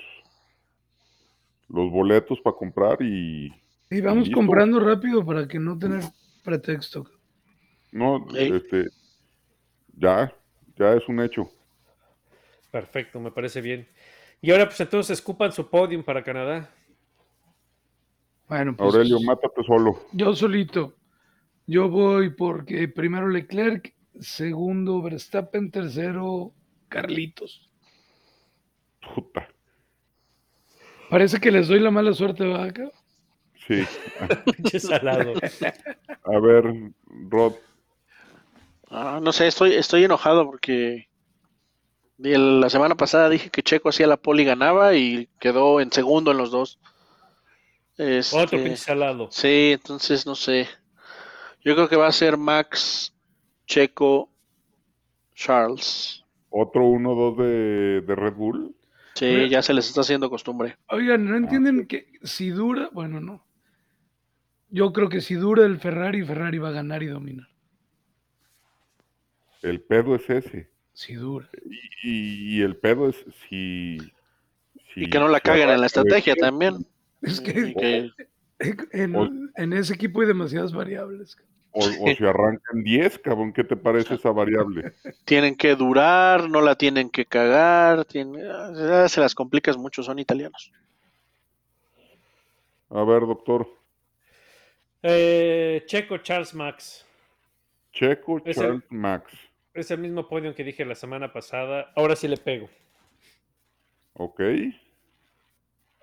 los 1.72 1.90
boletos 1.90 2.40
para 2.42 2.54
comprar 2.56 3.00
y 3.02 3.50
Y 3.90 4.00
vamos 4.00 4.30
comprando 4.30 4.78
rápido 4.78 5.24
para 5.24 5.48
que 5.48 5.58
no 5.58 5.78
tener 5.78 6.02
pretexto. 6.44 7.06
no, 7.90 8.26
este, 8.36 8.88
ya, 9.96 10.32
ya 10.76 10.92
es 10.94 11.08
un 11.08 11.20
hecho. 11.20 11.50
Perfecto, 12.70 13.20
me 13.20 13.30
parece 13.30 13.60
bien. 13.60 13.88
Y 14.40 14.50
ahora, 14.50 14.66
pues 14.66 14.80
entonces 14.80 15.18
escupan 15.18 15.52
su 15.52 15.68
podium 15.68 16.02
para 16.02 16.22
Canadá. 16.22 16.70
Bueno, 18.48 18.76
pues 18.76 18.94
Aurelio, 18.94 19.20
mátate 19.20 19.62
solo. 19.66 20.00
yo 20.12 20.34
solito. 20.34 20.94
Yo 21.66 21.88
voy 21.88 22.30
porque 22.30 22.88
primero 22.88 23.28
Leclerc, 23.28 23.94
segundo 24.20 25.00
Verstappen, 25.00 25.70
tercero 25.70 26.52
Carlitos. 26.88 27.70
Puta. 29.14 29.48
Parece 31.12 31.38
que 31.40 31.50
les 31.50 31.68
doy 31.68 31.78
la 31.78 31.90
mala 31.90 32.12
suerte, 32.14 32.44
vaca. 32.46 32.90
Sí. 33.66 33.84
Pinche 34.56 34.80
salado. 34.80 35.34
A 36.24 36.40
ver, 36.40 36.64
Rod, 37.28 37.52
Ah, 38.94 39.20
no 39.22 39.32
sé, 39.32 39.46
estoy, 39.46 39.74
estoy 39.74 40.04
enojado 40.04 40.44
porque 40.44 41.08
la 42.18 42.68
semana 42.68 42.94
pasada 42.94 43.28
dije 43.30 43.48
que 43.50 43.62
Checo 43.62 43.88
hacía 43.88 44.06
la 44.06 44.16
pole 44.18 44.42
y 44.42 44.46
ganaba 44.46 44.94
y 44.94 45.28
quedó 45.38 45.80
en 45.80 45.90
segundo 45.92 46.30
en 46.30 46.38
los 46.38 46.50
dos. 46.50 46.78
Este, 47.96 48.36
Otro 48.36 48.58
pinche 48.58 48.76
salado. 48.76 49.28
sí, 49.30 49.72
entonces 49.74 50.26
no 50.26 50.34
sé. 50.34 50.68
Yo 51.64 51.74
creo 51.74 51.88
que 51.88 51.96
va 51.96 52.06
a 52.08 52.12
ser 52.12 52.36
Max, 52.36 53.14
Checo, 53.66 54.28
Charles. 55.34 56.24
otro 56.50 56.82
1-2 56.82 57.36
de, 57.36 58.00
de 58.02 58.14
Red 58.14 58.34
Bull. 58.34 58.74
Sí, 59.14 59.48
ya 59.48 59.62
se 59.62 59.74
les 59.74 59.86
está 59.88 60.00
haciendo 60.00 60.30
costumbre. 60.30 60.76
Oigan, 60.88 61.28
¿no 61.28 61.36
entienden 61.36 61.86
que 61.86 62.06
si 62.22 62.50
dura? 62.50 62.88
Bueno, 62.92 63.20
no. 63.20 63.44
Yo 64.70 64.92
creo 64.92 65.08
que 65.08 65.20
si 65.20 65.34
dura 65.34 65.66
el 65.66 65.78
Ferrari, 65.78 66.24
Ferrari 66.24 66.58
va 66.58 66.70
a 66.70 66.72
ganar 66.72 67.02
y 67.02 67.06
dominar. 67.06 67.46
El 69.62 69.80
pedo 69.82 70.14
es 70.16 70.28
ese. 70.30 70.70
Si 70.94 71.14
dura. 71.14 71.48
Y, 72.02 72.56
y 72.58 72.62
el 72.62 72.76
pedo 72.76 73.08
es 73.10 73.24
si. 73.48 73.98
si 74.94 75.04
Y 75.04 75.10
que 75.10 75.18
no 75.18 75.28
la 75.28 75.40
caguen 75.40 75.70
en 75.70 75.80
la 75.80 75.86
estrategia 75.86 76.34
también. 76.34 76.86
Es 77.20 77.40
que 77.40 77.74
que- 77.74 78.10
en, 78.92 79.14
O- 79.16 79.30
en 79.56 79.72
ese 79.72 79.94
equipo 79.94 80.20
hay 80.20 80.26
demasiadas 80.26 80.72
variables. 80.72 81.36
O, 81.72 81.80
o 81.84 82.14
si 82.14 82.24
arrancan 82.24 82.82
10, 82.84 83.18
cabrón, 83.18 83.52
¿qué 83.52 83.64
te 83.64 83.76
parece 83.76 84.14
esa 84.14 84.30
variable? 84.30 84.92
tienen 85.24 85.56
que 85.56 85.74
durar, 85.74 86.48
no 86.50 86.60
la 86.60 86.74
tienen 86.74 87.08
que 87.08 87.24
cagar, 87.24 88.04
tienen- 88.04 88.44
ah, 88.46 89.08
se 89.08 89.20
las 89.20 89.34
complicas 89.34 89.76
mucho, 89.78 90.02
son 90.02 90.18
italianos. 90.18 90.70
A 92.90 93.02
ver, 93.04 93.20
doctor. 93.22 93.66
Eh, 95.02 95.82
Checo, 95.86 96.18
Charles 96.18 96.54
Max. 96.54 97.06
Checo, 97.92 98.42
Es 98.44 98.56
Charles, 98.56 98.82
Max. 98.90 99.32
Es 99.74 99.90
el 99.90 99.98
mismo 99.98 100.28
podium 100.28 100.54
que 100.54 100.64
dije 100.64 100.84
la 100.84 100.94
semana 100.94 101.32
pasada. 101.32 101.90
Ahora 101.96 102.14
sí 102.16 102.28
le 102.28 102.36
pego. 102.36 102.68
Ok. 104.12 104.40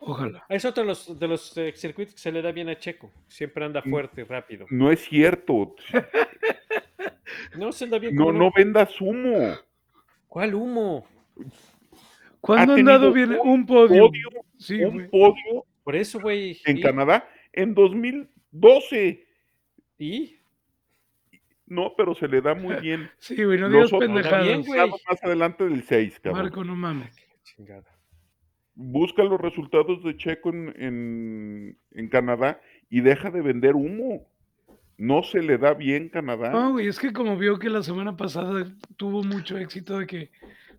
Ojalá. 0.01 0.45
Es 0.49 0.63
otro 0.65 0.83
de 0.83 0.87
los, 0.89 1.19
de 1.19 1.27
los 1.27 1.57
eh, 1.57 1.73
circuitos 1.75 2.15
que 2.15 2.21
se 2.21 2.31
le 2.31 2.41
da 2.41 2.51
bien 2.51 2.69
a 2.69 2.77
Checo. 2.77 3.11
Siempre 3.27 3.65
anda 3.65 3.81
Mm. 3.83 3.89
fuerte 3.89 4.21
y 4.21 4.23
rápido. 4.23 4.65
No 4.69 4.91
es 4.91 5.01
cierto. 5.01 5.75
No 7.57 7.71
se 7.71 7.83
anda 7.85 7.99
bien. 7.99 8.15
No, 8.15 8.25
¿cómo 8.25 8.39
no 8.39 8.51
vendas 8.55 8.99
humo. 9.01 9.55
¿Cuál 10.27 10.55
humo? 10.55 11.05
¿Cuándo 12.41 12.73
Ha 12.73 12.75
han 12.77 12.85
dado 12.85 13.11
bien 13.11 13.37
un 13.43 13.65
podio? 13.65 14.07
Podio, 14.07 14.29
Sí, 14.57 14.81
un 14.83 14.93
güey. 14.93 15.07
podio 15.09 15.65
Por 15.83 15.95
eso, 15.95 16.19
güey. 16.19 16.59
en 16.65 16.77
¿Y? 16.77 16.81
Canadá 16.81 17.27
en 17.53 17.73
2012. 17.73 19.27
¿Y? 19.97 20.35
No, 21.67 21.93
pero 21.95 22.15
se 22.15 22.27
le 22.27 22.41
da 22.41 22.55
muy 22.55 22.75
bien. 22.75 23.09
Sí, 23.19 23.43
güey, 23.43 23.59
no 23.59 23.69
digas 23.69 23.91
pendejadas. 23.91 24.45
bien, 24.45 24.63
güey. 24.63 24.89
Más 24.89 25.23
adelante 25.23 25.65
del 25.65 25.83
6, 25.83 26.19
cabrón. 26.21 26.43
Marco, 26.43 26.63
no 26.63 26.75
mames. 26.75 27.15
Chingada. 27.43 27.83
Busca 28.81 29.23
los 29.23 29.41
resultados 29.41 30.01
de 30.03 30.15
Checo 30.15 30.49
en, 30.51 30.73
en- 30.81 31.77
en 31.91 32.07
Canadá 32.07 32.61
y 32.89 33.01
deja 33.01 33.29
de 33.29 33.41
vender 33.41 33.75
humo. 33.75 34.25
No 34.97 35.21
se 35.23 35.41
le 35.41 35.57
da 35.57 35.73
bien 35.73 36.07
Canadá. 36.07 36.49
No, 36.49 36.71
güey, 36.71 36.87
es 36.87 36.97
que 36.97 37.11
como 37.11 37.35
vio 37.37 37.59
que 37.59 37.69
la 37.69 37.83
semana 37.83 38.15
pasada 38.15 38.65
tuvo 38.95 39.21
mucho 39.21 39.57
éxito 39.57 39.99
de 39.99 40.07
que 40.07 40.31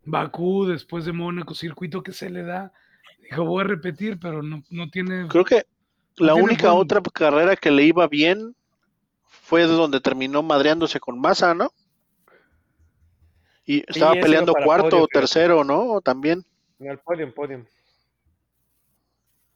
Bakú, 0.07 0.65
después 0.65 1.05
de 1.05 1.13
Mónaco, 1.13 1.55
circuito 1.55 2.03
que 2.03 2.13
se 2.13 2.31
le 2.31 2.43
da, 2.43 2.73
dijo, 3.23 3.45
voy 3.45 3.65
a 3.65 3.69
repetir, 3.69 4.19
pero 4.19 4.43
no, 4.43 4.63
no 4.71 4.89
tiene... 4.89 5.29
Creo 5.29 5.45
que 5.45 5.67
la 6.17 6.35
única 6.35 6.73
otra 6.73 7.03
carrera 7.13 7.55
que 7.55 7.71
le 7.71 7.83
iba 7.85 8.09
bien 8.09 8.55
fue 9.27 9.61
de 9.63 9.75
donde 9.75 10.01
terminó 10.01 10.43
madreándose 10.43 11.01
con 11.01 11.21
Massa, 11.21 11.53
¿no? 11.55 11.71
Y 13.67 13.85
estaba 13.87 14.15
peleando 14.15 14.55
cuarto 14.55 14.89
podio, 14.89 15.05
o 15.05 15.09
tercero, 15.09 15.65
¿no? 15.65 16.01
También. 16.01 16.45
En 16.79 16.87
el 16.89 16.99
podium, 16.99 17.33
podium. 17.33 17.65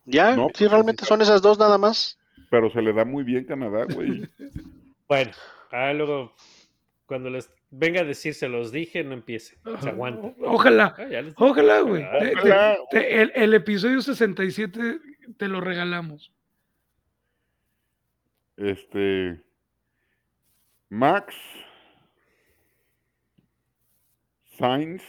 Ya, 0.06 0.36
No, 0.36 0.48
sí, 0.48 0.54
pues, 0.64 0.70
realmente 0.70 1.04
son 1.04 1.22
esas 1.22 1.40
dos 1.42 1.58
nada 1.58 1.78
más. 1.78 2.18
Pero 2.50 2.70
se 2.70 2.82
le 2.82 2.92
da 2.92 3.04
muy 3.04 3.24
bien 3.24 3.44
Canadá, 3.44 3.84
güey. 3.92 4.28
Bueno, 5.06 5.32
ah, 5.70 5.92
luego, 5.92 6.34
cuando 7.04 7.28
les 7.28 7.50
venga 7.70 8.00
a 8.00 8.04
decir 8.04 8.32
se 8.32 8.48
los 8.48 8.72
dije, 8.72 9.04
no 9.04 9.12
empiece. 9.12 9.58
Se 9.82 9.88
aguanta. 9.90 10.32
Ojalá, 10.40 10.94
Ah, 10.98 11.04
les- 11.04 11.34
ojalá, 11.36 11.80
güey. 11.80 12.02
Ah, 12.02 12.18
Te- 12.20 12.32
ojalá. 12.32 12.76
te- 12.90 13.20
el, 13.22 13.32
el 13.34 13.52
episodio 13.54 14.00
67 14.00 15.00
te 15.36 15.48
lo 15.48 15.60
regalamos. 15.60 16.32
Este. 18.56 19.42
Max. 20.88 21.34
Sainz. 24.58 25.02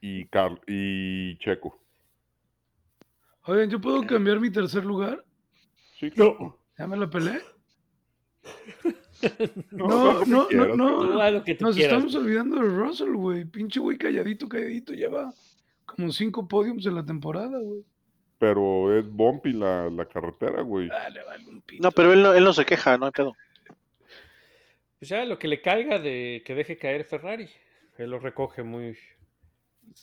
Y, 0.00 0.26
Car- 0.26 0.60
y 0.68 1.36
Checo. 1.38 1.80
Oigan, 3.46 3.70
¿yo 3.70 3.80
puedo 3.80 4.06
cambiar 4.06 4.40
mi 4.40 4.50
tercer 4.50 4.84
lugar? 4.84 5.24
Sí, 5.98 6.10
claro. 6.10 6.58
¿Ya 6.78 6.86
me 6.86 6.96
la 6.96 7.08
peleé? 7.08 7.40
No, 9.70 10.24
No, 10.24 10.24
no, 10.26 10.48
no, 10.50 10.76
no. 10.76 11.04
Nos 11.30 11.42
quieras. 11.44 11.76
estamos 11.78 12.14
olvidando 12.14 12.56
de 12.56 12.68
Russell, 12.68 13.12
güey. 13.14 13.46
Pinche 13.46 13.80
güey 13.80 13.96
calladito, 13.96 14.46
calladito. 14.46 14.92
Lleva 14.92 15.32
como 15.86 16.12
cinco 16.12 16.46
podiums 16.46 16.84
en 16.84 16.96
la 16.96 17.04
temporada, 17.04 17.58
güey. 17.58 17.82
Pero 18.38 18.96
es 18.96 19.10
bumpy 19.10 19.52
la, 19.54 19.88
la 19.88 20.04
carretera, 20.04 20.60
güey. 20.60 20.88
Dale, 20.88 21.24
vale, 21.24 21.48
un 21.48 21.62
pito. 21.62 21.82
No, 21.82 21.90
pero 21.92 22.12
él 22.12 22.22
no, 22.22 22.34
él 22.34 22.44
no 22.44 22.52
se 22.52 22.66
queja, 22.66 22.98
no 22.98 23.06
hay 23.06 23.12
pedo. 23.12 23.32
Pues 24.98 25.08
ya 25.08 25.24
lo 25.24 25.38
que 25.38 25.48
le 25.48 25.62
caiga 25.62 25.98
de 25.98 26.42
que 26.44 26.54
deje 26.54 26.76
caer 26.76 27.04
Ferrari. 27.04 27.48
Él 27.96 28.10
lo 28.10 28.18
recoge 28.18 28.62
muy 28.62 28.96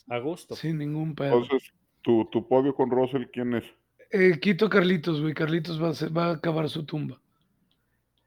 a 0.08 0.18
gusto. 0.18 0.56
Sin 0.56 0.78
ningún 0.78 1.14
pedo. 1.14 1.42
Entonces, 1.42 1.72
tu, 2.04 2.26
tu 2.30 2.46
podio 2.46 2.74
con 2.74 2.90
Russell, 2.90 3.24
¿quién 3.32 3.54
es? 3.54 3.64
Eh, 4.10 4.38
quito 4.40 4.68
Carlitos, 4.68 5.20
güey. 5.20 5.34
Carlitos 5.34 5.82
va 5.82 5.88
a, 5.88 5.94
ser- 5.94 6.16
va 6.16 6.26
a 6.26 6.32
acabar 6.34 6.68
su 6.68 6.84
tumba. 6.84 7.18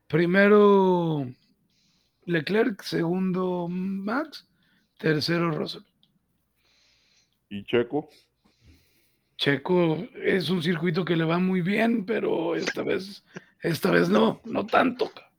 Primero 0.07 1.27
Leclerc, 2.25 2.81
segundo 2.81 3.67
Max, 3.69 4.45
tercero 4.97 5.51
Russell. 5.51 5.83
¿Y 7.49 7.63
Checo? 7.63 8.09
Checo 9.37 9.97
es 10.23 10.49
un 10.49 10.61
circuito 10.63 11.05
que 11.05 11.15
le 11.15 11.23
va 11.23 11.37
muy 11.39 11.61
bien, 11.61 12.05
pero 12.05 12.55
esta 12.55 12.81
vez, 12.83 13.23
esta 13.61 13.91
vez 13.91 14.09
no, 14.09 14.41
no 14.45 14.65
tanto. 14.65 15.09
ca- 15.13 15.29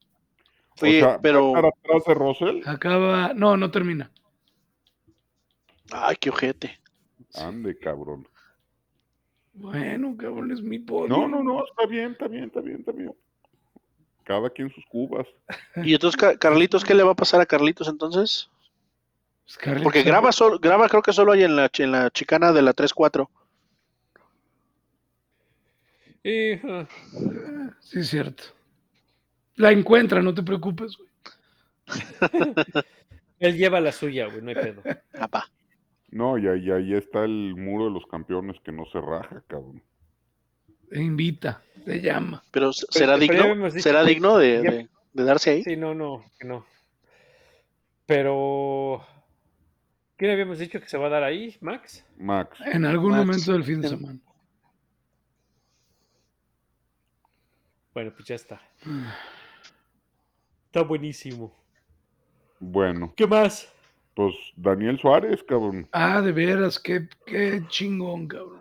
Oye, 0.81 0.99
o 0.99 1.01
sea, 1.01 1.09
¿va 1.09 1.15
a 1.17 1.21
pero. 1.21 1.49
estar 1.49 1.67
atrás 1.67 2.05
de 2.07 2.15
Russell? 2.15 2.63
Acaba, 2.65 3.35
no, 3.35 3.57
no 3.57 3.71
termina. 3.71 4.11
Ay, 5.91 6.17
qué 6.21 6.31
ojete. 6.31 6.78
Ande, 7.35 7.79
cabrón. 7.79 8.27
Bueno, 9.55 10.17
cabrón, 10.17 10.53
es 10.53 10.63
mi 10.63 10.79
podio. 10.79 11.09
No, 11.09 11.29
no, 11.29 11.43
no, 11.43 11.65
está 11.67 11.87
bien, 11.87 12.13
está 12.13 12.29
bien, 12.29 12.45
está 12.45 12.61
bien, 12.61 12.79
está 12.79 12.93
bien. 12.93 13.13
Cada 14.25 14.51
quien 14.51 14.71
sus 14.71 14.85
cubas. 14.87 15.27
Y 15.85 15.95
entonces, 15.95 16.17
Ca- 16.21 16.37
Carlitos, 16.39 16.85
¿qué 16.85 16.95
le 16.95 17.03
va 17.03 17.13
a 17.13 17.17
pasar 17.17 17.41
a 17.41 17.47
Carlitos 17.47 17.89
entonces? 17.89 18.49
Pues 19.45 19.59
Carlitos- 19.59 19.83
Porque 19.85 20.03
graba, 20.03 20.31
solo, 20.33 20.59
graba 20.59 20.89
creo 20.89 21.03
que 21.03 21.13
solo 21.13 21.33
hay 21.33 21.43
en 21.45 21.57
la, 21.57 21.71
en 21.79 21.93
la 21.93 22.11
chicana 22.11 22.53
de 22.53 22.63
la 22.63 22.75
3-4. 22.75 23.29
Y, 26.23 26.53
ah, 26.67 26.87
Sí, 27.81 28.01
es 28.01 28.09
cierto. 28.11 28.45
La 29.57 29.73
encuentra, 29.73 30.21
no 30.23 30.35
te 30.35 30.43
preocupes, 30.43 30.97
güey. 30.97 31.09
él 33.41 33.57
lleva 33.57 33.81
la 33.81 33.93
suya, 33.93 34.27
güey, 34.27 34.43
no 34.43 34.51
hay 34.51 34.55
pedo. 34.57 34.83
Papá. 35.19 35.51
No, 36.11 36.39
y 36.39 36.49
ahí, 36.49 36.71
ahí 36.71 36.95
está 36.95 37.25
el 37.25 37.55
muro 37.57 37.87
de 37.87 37.91
los 37.91 38.07
campeones 38.07 38.59
que 38.65 38.73
no 38.73 38.85
se 38.87 39.01
raja, 39.01 39.43
cabrón. 39.47 39.83
Te 40.89 41.03
invita, 41.03 41.63
te 41.85 42.01
llama. 42.01 42.43
Pero 42.51 42.73
¿será 42.73 43.19
pero 43.19 43.45
digno? 43.45 43.67
dicho 43.67 43.81
¿Será 43.81 44.05
digno 44.05 44.39
de, 44.39 44.63
ya- 44.63 44.71
de- 44.71 44.89
de 45.13 45.25
darse 45.25 45.51
ahí? 45.51 45.65
Sí, 45.65 45.77
no, 45.77 45.95
no, 45.95 46.25
que 46.39 46.47
no. 46.47 46.65
Pero 48.07 49.05
¿Quién 50.17 50.31
habíamos 50.33 50.59
dicho 50.59 50.81
que 50.81 50.89
se 50.89 50.97
va 50.99 51.07
a 51.07 51.11
dar 51.11 51.23
ahí, 51.23 51.57
Max? 51.61 52.05
Max. 52.17 52.59
En 52.65 52.85
algún 52.87 53.11
Max, 53.13 53.27
momento 53.27 53.53
del 53.53 53.65
fin 53.65 53.81
de 53.83 53.89
semana. 53.89 54.19
Bueno, 57.95 58.13
pues 58.15 58.27
ya 58.27 58.35
está. 58.35 58.61
Está 60.67 60.83
buenísimo. 60.83 61.55
Bueno, 62.61 63.13
¿Qué 63.17 63.27
más? 63.27 63.73
Pues 64.19 64.35
Daniel 64.57 64.99
Suárez, 64.99 65.45
cabrón. 65.45 65.89
Ah, 65.93 66.21
de 66.21 66.33
veras, 66.33 66.81
qué, 66.81 67.09
qué 67.25 67.63
chingón, 67.69 68.27
cabrón. 68.27 68.61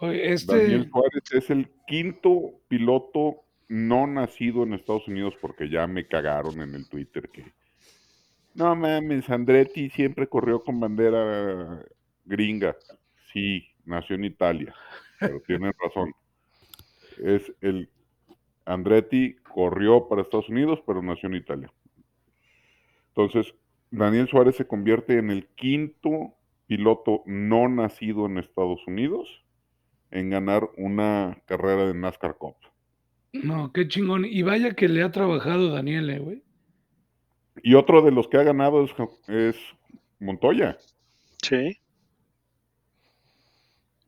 Oye, 0.00 0.34
este. 0.34 0.64
Daniel 0.64 0.90
Suárez 0.90 1.32
es 1.32 1.48
el 1.48 1.70
quinto 1.86 2.60
piloto 2.68 3.36
no 3.68 4.06
nacido 4.06 4.64
en 4.64 4.74
Estados 4.74 5.08
Unidos 5.08 5.32
porque 5.40 5.70
ya 5.70 5.86
me 5.86 6.06
cagaron 6.06 6.60
en 6.60 6.74
el 6.74 6.86
Twitter 6.90 7.30
que 7.30 7.54
no 8.52 8.76
mames, 8.76 9.30
Andretti 9.30 9.88
siempre 9.88 10.28
corrió 10.28 10.62
con 10.62 10.78
bandera 10.78 11.82
gringa. 12.26 12.76
Sí, 13.32 13.66
nació 13.86 14.16
en 14.16 14.24
Italia, 14.24 14.74
pero 15.20 15.40
tienen 15.40 15.72
razón. 15.82 16.12
Es 17.16 17.50
el 17.62 17.88
Andretti 18.66 19.36
corrió 19.36 20.06
para 20.06 20.20
Estados 20.20 20.50
Unidos, 20.50 20.80
pero 20.86 21.00
nació 21.00 21.30
en 21.30 21.36
Italia. 21.36 21.72
Entonces, 23.08 23.54
Daniel 23.96 24.26
Suárez 24.26 24.56
se 24.56 24.66
convierte 24.66 25.18
en 25.18 25.30
el 25.30 25.46
quinto 25.54 26.34
piloto 26.66 27.22
no 27.26 27.68
nacido 27.68 28.26
en 28.26 28.38
Estados 28.38 28.80
Unidos 28.88 29.28
en 30.10 30.30
ganar 30.30 30.68
una 30.76 31.40
carrera 31.46 31.86
de 31.86 31.94
NASCAR 31.94 32.36
Cup. 32.36 32.56
No, 33.32 33.72
qué 33.72 33.86
chingón. 33.86 34.24
Y 34.24 34.42
vaya 34.42 34.74
que 34.74 34.88
le 34.88 35.02
ha 35.02 35.12
trabajado 35.12 35.70
Daniel, 35.70 36.10
eh, 36.10 36.18
güey. 36.18 36.42
Y 37.62 37.74
otro 37.74 38.02
de 38.02 38.10
los 38.10 38.26
que 38.26 38.36
ha 38.36 38.42
ganado 38.42 38.84
es, 38.84 38.90
es 39.28 39.56
Montoya. 40.18 40.76
Sí. 41.42 41.78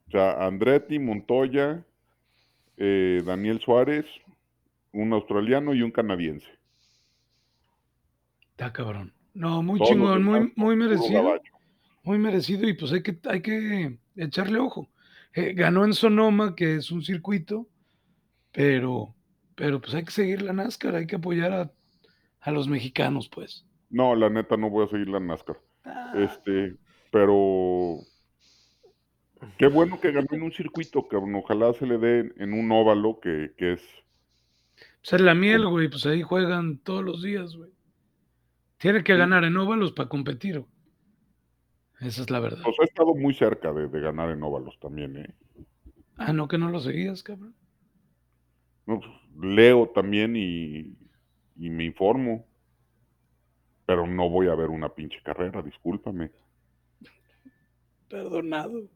O 0.09 0.11
sea, 0.11 0.47
Andretti, 0.47 0.99
Montoya, 0.99 1.84
eh, 2.76 3.22
Daniel 3.24 3.61
Suárez, 3.61 4.07
un 4.93 5.12
australiano 5.12 5.74
y 5.74 5.82
un 5.82 5.93
canadiense. 5.93 6.49
Está 8.51 8.72
cabrón. 8.72 9.16
No, 9.37 9.62
muy 9.62 9.78
Todos 9.78 9.91
chingón, 9.91 10.24
muy, 10.24 10.53
muy 10.57 10.76
merecido. 10.76 11.41
Muy 12.03 12.18
merecido. 12.18 12.66
Y 12.66 12.72
pues 12.72 12.91
hay 12.93 13.03
que, 13.03 13.18
hay 13.24 13.43
que 13.43 13.99
echarle 14.16 14.59
ojo. 14.59 14.89
Eh, 15.34 15.53
ganó 15.53 15.84
en 15.84 15.93
Sonoma, 15.93 16.55
que 16.55 16.76
es 16.76 16.91
un 16.91 17.03
circuito, 17.03 17.68
pero, 18.51 19.14
pero 19.55 19.78
pues 19.80 19.95
hay 19.95 20.05
que 20.05 20.11
seguir 20.11 20.41
la 20.41 20.55
NASCAR, 20.55 20.95
hay 20.95 21.07
que 21.07 21.16
apoyar 21.16 21.53
a, 21.53 21.72
a 22.41 22.51
los 22.51 22.66
mexicanos, 22.66 23.28
pues. 23.28 23.66
No, 23.91 24.14
la 24.14 24.30
neta 24.30 24.57
no 24.57 24.70
voy 24.70 24.87
a 24.87 24.89
seguir 24.89 25.09
la 25.09 25.20
NASCAR. 25.20 25.61
Ah, 25.84 26.14
Este, 26.16 26.74
pero 27.11 27.99
qué 29.59 29.66
bueno 29.66 30.01
que 30.01 30.12
ganó 30.12 30.28
en 30.30 30.43
un 30.43 30.53
circuito, 30.53 31.07
cabrón. 31.07 31.34
Ojalá 31.34 31.74
se 31.74 31.87
le 31.87 31.99
dé 31.99 32.32
en 32.39 32.55
un 32.55 32.72
óvalo 32.72 33.20
que, 33.20 33.53
que 33.59 33.74
es 33.74 33.82
pues 35.03 35.12
es 35.12 35.20
la 35.20 35.34
miel, 35.34 35.66
güey, 35.68 35.89
pues 35.89 36.07
ahí 36.07 36.22
juegan 36.22 36.78
todos 36.78 37.05
los 37.05 37.22
días, 37.22 37.55
güey. 37.55 37.76
Tiene 38.79 39.03
que 39.03 39.14
Sí. 39.14 39.18
ganar 39.18 39.45
en 39.45 39.57
óvalos 39.57 39.93
para 39.93 40.09
competir. 40.09 40.64
Esa 42.01 42.22
es 42.22 42.31
la 42.31 42.41
verdad. 42.41 42.62
Pues 42.62 42.77
ha 42.81 42.85
estado 42.85 43.14
muy 43.14 43.35
cerca 43.35 43.72
de, 43.72 43.89
de 43.89 44.01
ganar 44.01 44.31
en 44.31 44.43
óvalos 44.43 44.79
también, 44.81 45.16
¿eh? 45.16 45.35
Ah, 46.18 46.33
no, 46.33 46.47
que 46.49 46.59
no 46.59 46.70
lo 46.70 46.81
seguías, 46.81 47.22
cabrón. 47.22 47.55
No, 48.87 49.01
pues, 49.01 49.11
leo 49.41 49.89
también 49.91 50.37
y, 50.37 50.95
y 51.57 51.70
me 51.70 51.85
informo. 51.85 52.47
Pero 53.87 54.07
no 54.07 54.29
voy 54.29 54.49
a 54.49 54.55
ver 54.55 54.68
una 54.68 54.89
pinche 54.89 55.20
carrera, 55.22 55.62
discúlpame. 55.62 56.31
Perdonado. 58.09 58.89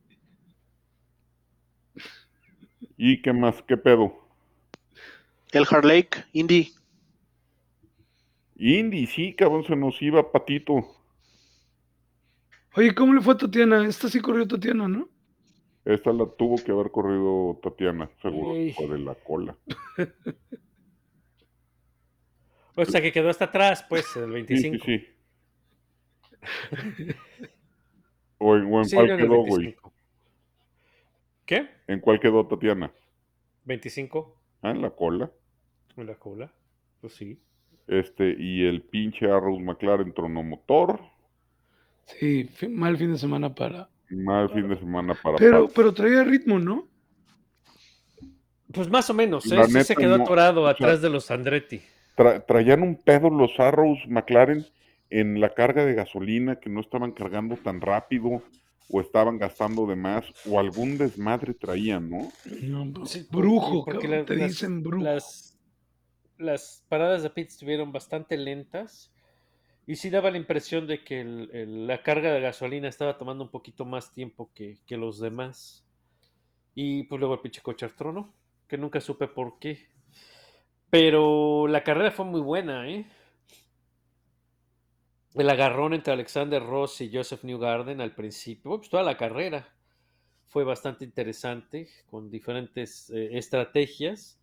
¿Y 2.96 3.22
qué 3.22 3.32
más? 3.32 3.62
¿Qué 3.62 3.76
pedo? 3.76 4.12
El 5.52 5.66
Hard 5.70 5.84
Lake, 5.84 6.24
Indy. 6.32 6.72
Indy, 8.60 9.06
sí, 9.06 9.34
cabrón, 9.34 9.64
se 9.64 9.74
nos 9.74 10.00
iba 10.02 10.30
Patito. 10.30 10.86
Oye, 12.76 12.94
¿cómo 12.94 13.14
le 13.14 13.20
fue 13.20 13.34
a 13.34 13.36
Tatiana? 13.36 13.86
Esta 13.86 14.08
sí 14.08 14.20
corrió 14.20 14.46
Tatiana, 14.46 14.86
¿no? 14.86 15.08
Esta 15.84 16.12
la 16.12 16.26
tuvo 16.26 16.56
que 16.62 16.70
haber 16.72 16.90
corrido 16.90 17.58
Tatiana, 17.62 18.10
seguro, 18.22 18.54
fue 18.74 18.86
de 18.88 18.98
la 18.98 19.14
cola. 19.14 19.56
O 22.76 22.84
sea, 22.84 23.02
que 23.02 23.12
quedó 23.12 23.28
hasta 23.28 23.46
atrás, 23.46 23.84
pues, 23.88 24.16
el 24.16 24.26
Sí, 24.48 24.70
25. 24.72 24.84
sí, 24.84 24.98
sí. 24.98 25.06
¿O 28.38 28.56
en, 28.56 28.72
o 28.72 28.78
en 28.78 28.84
Sí, 28.84 28.96
cuál 28.96 29.16
quedó, 29.16 29.42
güey? 29.42 29.64
25. 29.64 29.92
¿Qué? 31.44 31.68
¿En 31.88 32.00
cuál 32.00 32.20
quedó 32.20 32.46
Tatiana? 32.46 32.90
25 33.64 34.36
Ah, 34.62 34.70
en 34.70 34.80
la 34.82 34.90
cola. 34.90 35.30
en 35.96 36.06
la 36.06 36.14
cola. 36.14 36.52
Pues 37.00 37.14
sí. 37.14 37.38
Este, 37.90 38.36
y 38.38 38.64
el 38.66 38.82
pinche 38.82 39.26
Arrows 39.26 39.60
McLaren 39.60 40.14
tronó 40.14 40.44
motor. 40.44 41.00
Sí, 42.04 42.48
mal 42.68 42.96
fin 42.96 43.12
de 43.12 43.18
semana 43.18 43.52
para. 43.52 43.88
Mal 44.10 44.48
fin 44.50 44.68
de 44.68 44.78
semana 44.78 45.14
para 45.20 45.36
Pero, 45.38 45.68
pero 45.68 45.92
traía 45.92 46.22
ritmo, 46.22 46.60
¿no? 46.60 46.86
Pues 48.72 48.88
más 48.88 49.10
o 49.10 49.14
menos, 49.14 49.50
¿eh? 49.50 49.56
La 49.56 49.66
Sí 49.66 49.82
se 49.82 49.96
quedó 49.96 50.16
no, 50.18 50.22
atorado 50.24 50.62
o 50.62 50.64
sea- 50.66 50.72
atrás 50.72 51.02
de 51.02 51.10
los 51.10 51.30
Andretti. 51.30 51.80
Tra- 52.16 52.44
traían 52.46 52.82
un 52.82 52.94
pedo 52.96 53.28
los 53.30 53.58
Arrows 53.58 53.98
McLaren 54.08 54.64
en 55.10 55.40
la 55.40 55.52
carga 55.54 55.84
de 55.84 55.94
gasolina 55.94 56.60
que 56.60 56.70
no 56.70 56.80
estaban 56.80 57.10
cargando 57.12 57.56
tan 57.56 57.80
rápido 57.80 58.42
o 58.88 59.00
estaban 59.00 59.38
gastando 59.38 59.86
de 59.86 59.96
más 59.96 60.24
o 60.48 60.60
algún 60.60 60.96
desmadre 60.98 61.54
traían, 61.54 62.08
¿no? 62.10 62.30
No, 62.62 62.92
pues, 62.92 63.10
Sí, 63.10 63.26
brujo, 63.30 63.84
porque 63.84 64.22
te 64.24 64.36
las- 64.36 64.50
dicen 64.50 64.82
brujo. 64.84 65.02
Las, 65.04 65.49
las 66.40 66.84
paradas 66.88 67.22
de 67.22 67.30
pit 67.30 67.48
estuvieron 67.48 67.92
bastante 67.92 68.36
lentas 68.36 69.12
y 69.86 69.96
sí 69.96 70.10
daba 70.10 70.30
la 70.30 70.36
impresión 70.36 70.86
de 70.86 71.04
que 71.04 71.24
la 71.24 72.02
carga 72.02 72.32
de 72.32 72.40
gasolina 72.40 72.88
estaba 72.88 73.18
tomando 73.18 73.44
un 73.44 73.50
poquito 73.50 73.84
más 73.84 74.12
tiempo 74.12 74.50
que, 74.54 74.78
que 74.86 74.96
los 74.96 75.20
demás. 75.20 75.84
Y 76.74 77.04
pues 77.04 77.18
luego 77.18 77.34
el 77.34 77.40
pinche 77.40 77.62
coche 77.62 77.88
trono, 77.88 78.32
que 78.68 78.78
nunca 78.78 79.00
supe 79.00 79.26
por 79.26 79.58
qué. 79.58 79.88
Pero 80.90 81.66
la 81.68 81.84
carrera 81.84 82.10
fue 82.10 82.24
muy 82.24 82.40
buena, 82.40 82.88
¿eh? 82.88 83.06
El 85.34 85.48
agarrón 85.48 85.94
entre 85.94 86.12
Alexander 86.12 86.60
Ross 86.60 87.00
y 87.00 87.10
Joseph 87.12 87.44
Newgarden 87.44 88.00
al 88.00 88.14
principio, 88.14 88.76
pues 88.78 88.90
toda 88.90 89.04
la 89.04 89.16
carrera 89.16 89.72
fue 90.48 90.64
bastante 90.64 91.04
interesante, 91.04 91.88
con 92.10 92.28
diferentes 92.28 93.08
eh, 93.10 93.38
estrategias. 93.38 94.39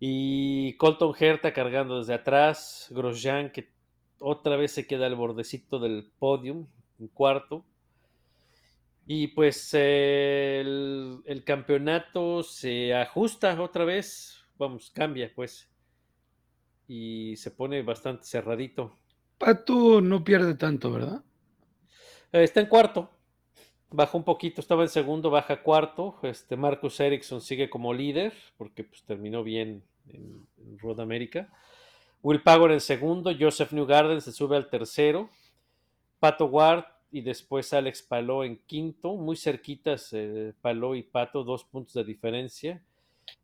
Y 0.00 0.74
Colton 0.74 1.14
Herta 1.18 1.52
cargando 1.52 1.98
desde 1.98 2.14
atrás, 2.14 2.86
Grosjean 2.90 3.50
que 3.50 3.72
otra 4.20 4.56
vez 4.56 4.72
se 4.72 4.86
queda 4.86 5.06
al 5.06 5.16
bordecito 5.16 5.78
del 5.78 6.10
podium, 6.18 6.66
en 6.98 7.08
cuarto. 7.08 7.64
Y 9.06 9.28
pues 9.28 9.70
eh, 9.72 10.60
el, 10.60 11.22
el 11.24 11.44
campeonato 11.44 12.42
se 12.42 12.94
ajusta 12.94 13.60
otra 13.60 13.84
vez, 13.84 14.44
vamos, 14.58 14.90
cambia 14.94 15.32
pues. 15.34 15.68
Y 16.86 17.36
se 17.36 17.50
pone 17.50 17.82
bastante 17.82 18.24
cerradito. 18.24 18.96
Pato 19.38 20.00
no 20.00 20.24
pierde 20.24 20.54
tanto, 20.54 20.92
¿verdad? 20.92 21.22
Eh, 22.32 22.42
está 22.42 22.60
en 22.60 22.66
cuarto. 22.66 23.10
Baja 23.90 24.16
un 24.18 24.24
poquito, 24.24 24.60
estaba 24.60 24.82
en 24.82 24.88
segundo, 24.88 25.30
baja 25.30 25.62
cuarto. 25.62 26.16
Este 26.22 26.56
Marcus 26.56 27.00
Ericsson 27.00 27.40
sigue 27.40 27.70
como 27.70 27.94
líder, 27.94 28.34
porque 28.56 28.84
pues, 28.84 29.02
terminó 29.02 29.42
bien 29.42 29.82
en, 30.08 30.46
en 30.58 30.78
Road 30.78 31.00
America. 31.00 31.50
Will 32.22 32.42
Power 32.42 32.72
en 32.72 32.80
segundo, 32.80 33.32
Joseph 33.38 33.72
Newgarden 33.72 34.20
se 34.20 34.32
sube 34.32 34.56
al 34.56 34.68
tercero. 34.68 35.30
Pato 36.18 36.46
Ward 36.46 36.84
y 37.10 37.22
después 37.22 37.72
Alex 37.72 38.02
Paló 38.02 38.44
en 38.44 38.58
quinto, 38.66 39.14
muy 39.14 39.36
cerquitas 39.36 40.10
eh, 40.12 40.52
Paló 40.60 40.94
y 40.94 41.02
Pato, 41.02 41.44
dos 41.44 41.64
puntos 41.64 41.94
de 41.94 42.04
diferencia. 42.04 42.82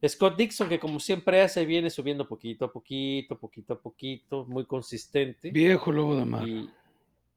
Scott 0.07 0.37
Dixon, 0.37 0.69
que 0.69 0.79
como 0.79 0.99
siempre 0.99 1.41
hace, 1.43 1.65
viene 1.65 1.91
subiendo 1.91 2.27
poquito 2.27 2.67
a 2.67 2.73
poquito, 2.73 3.39
poquito 3.39 3.75
a 3.75 3.81
poquito, 3.81 4.45
muy 4.47 4.65
consistente. 4.65 5.51
Viejo 5.51 5.93
lobo 5.93 6.17
de 6.17 6.25
mar. 6.25 6.49
Y 6.49 6.69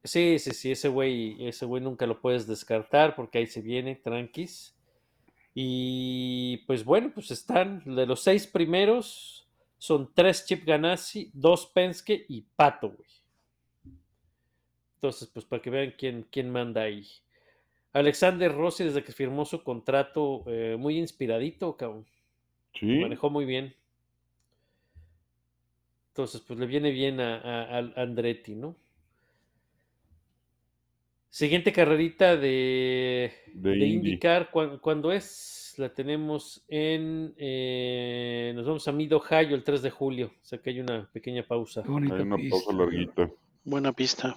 sí, 0.08 0.38
sí, 0.38 0.50
sí, 0.52 0.70
ese 0.72 0.88
güey, 0.88 1.46
ese 1.46 1.64
güey 1.66 1.82
nunca 1.82 2.06
lo 2.06 2.20
puedes 2.20 2.46
descartar 2.46 3.14
porque 3.14 3.38
ahí 3.38 3.46
se 3.46 3.60
viene, 3.62 3.94
tranquis. 3.96 4.74
Y 5.54 6.58
pues 6.66 6.84
bueno, 6.84 7.10
pues 7.14 7.30
están 7.30 7.82
de 7.84 8.06
los 8.06 8.20
seis 8.22 8.46
primeros, 8.46 9.46
son 9.78 10.10
tres 10.14 10.44
Chip 10.46 10.64
Ganassi, 10.64 11.30
dos 11.34 11.66
Penske 11.66 12.26
y 12.28 12.42
Pato, 12.42 12.90
güey. 12.90 13.08
Entonces, 14.96 15.28
pues 15.32 15.44
para 15.44 15.62
que 15.62 15.70
vean 15.70 15.94
quién, 15.96 16.26
quién 16.30 16.50
manda 16.50 16.82
ahí. 16.82 17.06
Alexander 17.92 18.52
Rossi, 18.52 18.84
desde 18.84 19.04
que 19.04 19.12
firmó 19.12 19.44
su 19.44 19.62
contrato, 19.62 20.42
eh, 20.46 20.76
muy 20.78 20.98
inspiradito, 20.98 21.76
cabrón. 21.76 22.04
Sí. 22.78 22.98
Manejó 22.98 23.30
muy 23.30 23.44
bien. 23.44 23.74
Entonces, 26.10 26.40
pues 26.40 26.58
le 26.58 26.66
viene 26.66 26.90
bien 26.90 27.20
a, 27.20 27.36
a- 27.38 27.78
a 27.78 28.02
Andretti, 28.02 28.54
¿no? 28.54 28.76
Siguiente 31.30 31.72
carrerita 31.72 32.36
de, 32.36 33.32
De 33.46 33.76
de 33.76 33.86
Indy. 33.86 34.10
indicar 34.10 34.50
cuándo 34.50 35.12
es. 35.12 35.74
La 35.76 35.92
tenemos 35.94 36.64
en. 36.68 37.34
eh, 37.36 38.52
nos 38.56 38.66
vamos 38.66 38.88
a 38.88 38.92
Mid 38.92 39.14
Ohio 39.14 39.54
el 39.54 39.62
3 39.62 39.82
de 39.82 39.90
julio. 39.90 40.32
O 40.42 40.44
sea 40.44 40.58
que 40.60 40.70
hay 40.70 40.80
una 40.80 41.08
pequeña 41.12 41.46
pausa. 41.46 41.82
Hay 41.82 42.10
una 42.20 42.36
pista. 42.36 42.56
pausa 42.56 42.72
larguita. 42.72 43.30
Buena 43.64 43.92
pista. 43.92 44.36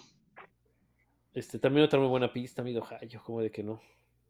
Este, 1.33 1.57
también 1.59 1.85
otra 1.85 1.99
muy 1.99 2.09
buena 2.09 2.31
pista, 2.31 2.61
Mid 2.61 2.77
Ohio, 2.79 3.21
como 3.23 3.41
de 3.41 3.49
que 3.51 3.63
no. 3.63 3.81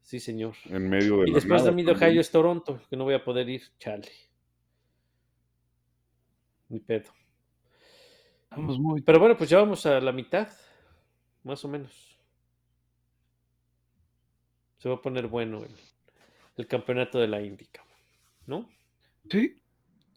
Sí, 0.02 0.20
señor. 0.20 0.54
En 0.66 0.88
medio 0.88 1.18
de 1.22 1.28
Y 1.28 1.32
la 1.32 1.36
después 1.36 1.64
de 1.64 1.72
Mid 1.72 1.88
también. 1.88 2.10
Ohio 2.12 2.22
es 2.22 2.32
Toronto, 2.32 2.80
que 2.90 2.96
no 2.96 3.04
voy 3.04 3.16
a 3.16 3.24
poder 3.24 3.50
ir. 3.50 3.64
Chale. 3.80 4.08
Ni 6.70 6.80
pedo. 6.80 7.12
Estamos 8.44 8.80
muy. 8.80 9.02
Pero 9.02 9.20
bueno, 9.20 9.36
pues 9.36 9.50
ya 9.50 9.58
vamos 9.60 9.86
a 9.86 10.00
la 10.00 10.12
mitad, 10.12 10.48
más 11.44 11.64
o 11.66 11.68
menos. 11.68 12.11
Se 14.82 14.90
va 14.90 14.96
a 14.96 15.02
poner 15.02 15.28
bueno 15.28 15.64
el, 15.64 15.72
el 16.58 16.68
campeonato 16.68 17.20
de 17.20 17.28
la 17.28 17.42
Indy, 17.42 17.66
cabrón, 17.66 17.98
¿no? 18.48 18.70
Sí. 19.30 19.62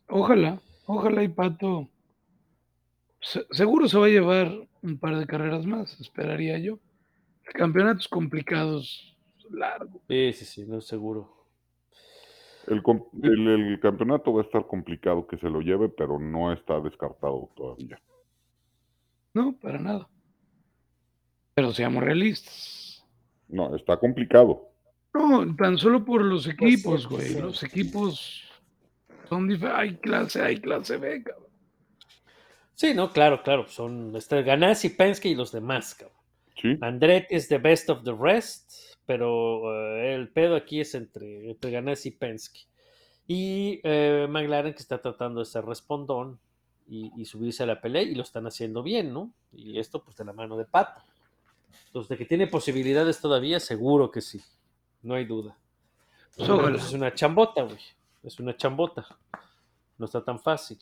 Ojalá. 0.09 0.59
Ojalá 0.87 1.23
y 1.23 1.29
Pato. 1.29 1.91
se- 3.21 3.47
seguro 3.51 3.89
se 3.89 3.99
va 3.99 4.07
a 4.07 4.11
llevar 4.11 4.51
un 4.83 4.99
par 4.99 5.19
de 5.19 5.27
carreras 5.27 5.67
más, 5.67 6.01
esperaría 6.01 6.59
yo. 6.59 6.79
Campeonatos 7.53 8.09
complicados, 8.09 9.17
largo. 9.51 10.01
Sí, 10.09 10.33
sí, 10.33 10.45
sí, 10.47 10.65
no 10.67 10.81
seguro. 10.81 11.47
El- 12.67 12.83
el 13.47 13.81
campeonato 13.81 14.33
va 14.33 14.41
a 14.41 14.45
estar 14.45 14.67
complicado 14.67 15.27
que 15.27 15.37
se 15.37 15.51
lo 15.51 15.61
lleve, 15.61 15.91
pero 15.91 16.19
no 16.19 16.53
está 16.55 16.81
descartado 16.81 17.51
todavía. 17.55 18.01
No, 19.35 19.53
para 19.59 19.79
nada. 19.79 20.09
Pero 21.55 21.73
seamos 21.73 22.03
realistas. 22.03 22.84
No, 23.49 23.75
está 23.75 23.97
complicado. 23.97 24.69
No, 25.13 25.55
tan 25.57 25.79
solo 25.79 26.05
por 26.05 26.23
los 26.23 26.47
equipos, 26.49 27.03
sí, 27.03 27.09
güey. 27.09 27.29
sí. 27.29 27.41
Los 27.41 27.63
equipos 27.63 28.43
son 29.29 29.47
diferentes. 29.49 29.81
Hay 29.81 29.97
clase 29.97 30.43
A 30.43 30.51
y 30.51 30.61
clase 30.61 30.97
B, 30.97 31.23
cabrón. 31.23 31.45
Sí, 32.75 32.93
no, 32.95 33.13
claro, 33.13 33.43
claro. 33.43 33.69
Son 33.69 34.15
este, 34.17 34.43
Ganassi, 34.43 34.91
Penske 34.91 35.29
y 35.29 35.35
los 35.35 35.53
demás, 35.53 35.95
cabrón. 35.95 36.19
Sí, 36.61 36.79
Andretti 36.81 37.35
es 37.35 37.49
the 37.49 37.59
best 37.59 37.91
of 37.91 38.05
the 38.05 38.15
rest, 38.19 38.73
pero 39.07 39.97
eh, 39.97 40.15
el 40.15 40.29
pedo 40.31 40.57
aquí 40.57 40.81
es 40.81 40.95
entre, 40.95 41.51
entre 41.51 41.71
Ganassi 41.71 42.09
y 42.09 42.13
Penske. 42.13 42.61
Y 43.27 43.81
eh, 43.85 44.27
McLaren 44.29 44.73
que 44.73 44.81
está 44.81 45.01
tratando 45.01 45.41
de 45.41 45.47
ser 45.47 45.65
respondón 45.65 46.39
y, 46.87 47.13
y 47.17 47.25
subirse 47.25 47.63
a 47.63 47.67
la 47.67 47.81
pelea 47.81 48.03
y 48.03 48.15
lo 48.15 48.23
están 48.23 48.47
haciendo 48.47 48.83
bien, 48.83 49.13
¿no? 49.13 49.33
Y 49.53 49.79
esto 49.79 50.03
pues 50.03 50.17
de 50.17 50.25
la 50.25 50.33
mano 50.33 50.57
de 50.57 50.65
Pato. 50.65 51.03
Entonces, 51.87 52.09
de 52.09 52.17
que 52.19 52.25
tiene 52.25 52.47
posibilidades 52.47 53.21
todavía, 53.21 53.61
seguro 53.61 54.11
que 54.11 54.21
sí. 54.21 54.41
No 55.03 55.15
hay 55.15 55.25
duda. 55.25 55.57
Pues 56.37 56.49
Pero, 56.49 56.69
es 56.69 56.93
una 56.93 57.13
chambota, 57.15 57.63
güey. 57.63 57.79
Es 58.23 58.41
una 58.41 58.57
chambota. 58.57 59.07
No 59.99 60.07
está 60.07 60.25
tan 60.25 60.41
fácil. 60.41 60.79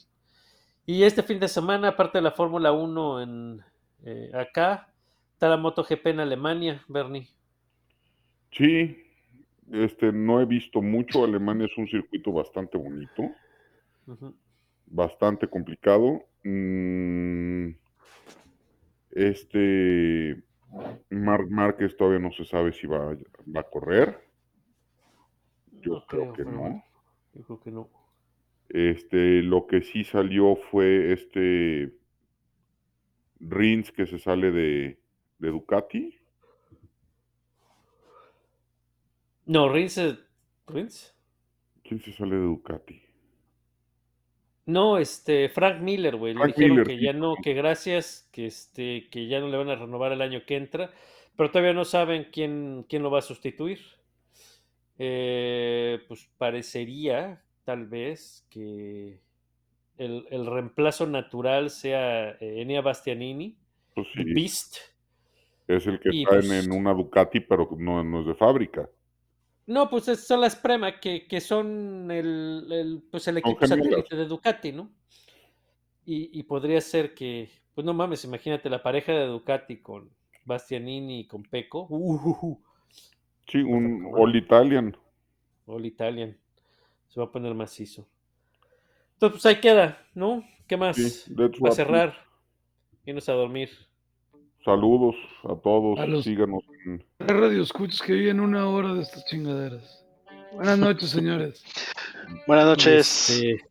Y 0.87 1.03
este 1.03 1.23
fin 1.23 1.39
de 1.39 1.49
semana, 1.49 1.89
aparte 1.89 2.19
de 2.19 2.23
la 2.23 2.33
Fórmula 2.33 2.73
1 2.73 3.23
en, 3.23 3.65
eh, 4.05 4.31
acá, 4.35 4.89
está 5.33 5.49
la 5.49 5.57
MotoGP 5.57 6.07
en 6.07 6.21
Alemania, 6.21 6.83
Bernie. 6.89 7.29
sí. 8.53 8.99
Este, 9.71 10.13
no 10.13 10.41
he 10.41 10.45
visto 10.45 10.83
mucho. 10.83 11.25
Alemania 11.25 11.67
es 11.67 11.79
un 11.79 11.89
circuito 11.89 12.31
bastante 12.31 12.77
bonito, 12.77 13.31
bastante 14.87 15.49
complicado. 15.49 16.23
Mm, 16.45 17.71
este, 19.13 20.43
Marc 21.11 21.49
Márquez 21.51 21.97
todavía 21.97 22.19
no 22.21 22.33
se 22.33 22.45
sabe 22.45 22.73
si 22.73 22.87
va, 22.87 23.17
va 23.55 23.61
a 23.61 23.71
correr. 23.71 24.19
Yo 25.83 25.95
No 25.95 26.07
creo 26.07 26.33
que 26.33 26.45
no. 26.45 26.85
Yo 27.35 27.43
creo 27.45 27.61
que 27.61 27.71
no. 27.71 27.89
Este, 28.69 29.43
lo 29.43 29.67
que 29.67 29.83
sí 29.83 30.03
salió 30.05 30.57
fue 30.57 31.13
este 31.13 31.93
Rins 33.41 33.93
que 33.93 34.07
se 34.07 34.19
sale 34.19 34.51
de, 34.51 34.99
de 35.39 35.49
Ducati. 35.51 36.19
No, 39.47 39.69
Rins. 39.69 40.01
¿Rins? 40.67 41.15
¿Quién 41.85 42.01
se 42.01 42.13
sale 42.13 42.35
de 42.35 42.43
Ducati? 42.43 43.03
No, 44.67 44.99
este, 44.99 45.49
Frank 45.49 45.81
Miller, 45.81 46.17
güey. 46.17 46.35
Le 46.35 46.39
Frank 46.41 46.55
dijeron 46.55 46.71
Miller, 46.77 46.87
que 46.87 46.97
sí, 46.99 47.05
ya 47.05 47.13
no, 47.13 47.35
que 47.43 47.53
gracias, 47.55 48.29
que 48.33 48.47
este, 48.47 49.09
que 49.11 49.27
ya 49.27 49.41
no 49.41 49.49
le 49.49 49.57
van 49.57 49.71
a 49.71 49.75
renovar 49.77 50.13
el 50.13 50.23
año 50.23 50.45
que 50.47 50.57
entra, 50.57 50.91
pero 51.37 51.51
todavía 51.51 51.73
no 51.73 51.85
saben 51.85 52.29
quién, 52.33 52.85
quién 52.89 53.03
lo 53.03 53.11
va 53.11 53.19
a 53.19 53.23
sustituir. 53.23 53.81
Eh, 54.99 56.01
pues 56.07 56.29
parecería, 56.39 57.43
tal 57.65 57.87
vez, 57.87 58.47
que 58.51 59.19
el, 59.99 60.27
el 60.31 60.47
reemplazo 60.47 61.07
natural 61.07 61.71
sea 61.71 62.31
eh, 62.33 62.61
Enea 62.63 62.83
Bastianini, 62.83 63.57
Pues 63.95 64.07
sí, 64.15 64.25
Beast. 64.33 64.77
es 65.67 65.87
el 65.87 65.99
que 65.99 66.11
y 66.13 66.23
está 66.23 66.37
en- 66.37 66.41
pues- 66.43 66.67
en, 66.67 66.73
una 66.73 66.93
Ducati, 66.95 67.41
pero 67.41 67.69
no, 67.79 68.03
no 68.05 68.21
es 68.21 68.27
de 68.27 68.35
fábrica. 68.35 68.89
No, 69.67 69.89
pues 69.89 70.09
es- 70.09 70.27
son 70.27 70.41
las 70.41 70.57
Prema, 70.57 70.99
que, 71.01 71.27
que 71.27 71.41
son 71.41 72.11
el, 72.11 72.67
el, 72.71 73.03
pues 73.11 73.27
el 73.29 73.39
equipo 73.39 73.65
satélite 73.67 74.17
de 74.17 74.25
Ducati, 74.27 74.73
¿no? 74.73 74.91
Y, 76.05 76.37
y 76.39 76.43
podría 76.43 76.81
ser 76.81 77.15
que, 77.15 77.49
pues 77.75 77.85
no 77.85 77.95
mames, 77.95 78.25
imagínate 78.25 78.69
la 78.69 78.83
pareja 78.83 79.13
de 79.13 79.27
Ducati 79.27 79.79
con 79.81 80.11
Bastianini 80.45 81.21
y 81.21 81.27
con 81.27 81.45
Pecco, 81.45 81.87
uh, 81.89 82.59
Sí, 83.49 83.59
un 83.59 84.03
Bueno. 84.05 84.17
All 84.25 84.35
Italian. 84.37 84.97
All 85.67 85.87
Italian, 85.87 86.37
se 87.09 87.21
va 87.21 87.27
a 87.27 87.31
poner 87.31 87.55
macizo. 87.55 88.07
Entonces, 89.15 89.41
pues 89.43 89.47
ahí 89.47 89.61
queda, 89.61 90.05
¿no? 90.15 90.43
¿Qué 90.67 90.77
más? 90.77 90.97
Sí, 90.97 91.33
Para 91.61 91.75
cerrar, 91.75 92.17
irnos 93.07 93.29
a 93.29 93.33
dormir. 93.35 93.71
Saludos 94.65 95.15
a 95.45 95.55
todos. 95.55 95.99
A 96.01 96.07
los- 96.07 96.25
Síganos 96.25 96.63
Tres 96.85 97.41
radio 97.41 97.63
escuchas 97.63 98.03
que 98.03 98.13
viven 98.13 98.41
una 98.41 98.69
hora 98.69 98.95
de 98.95 99.03
estas 99.03 99.25
chingaderas. 99.27 100.05
Buenas 100.53 100.79
noches, 100.79 101.11
señores. 101.11 101.63
Buenas 102.47 102.67
noches. 102.67 103.31
Este, 103.31 103.65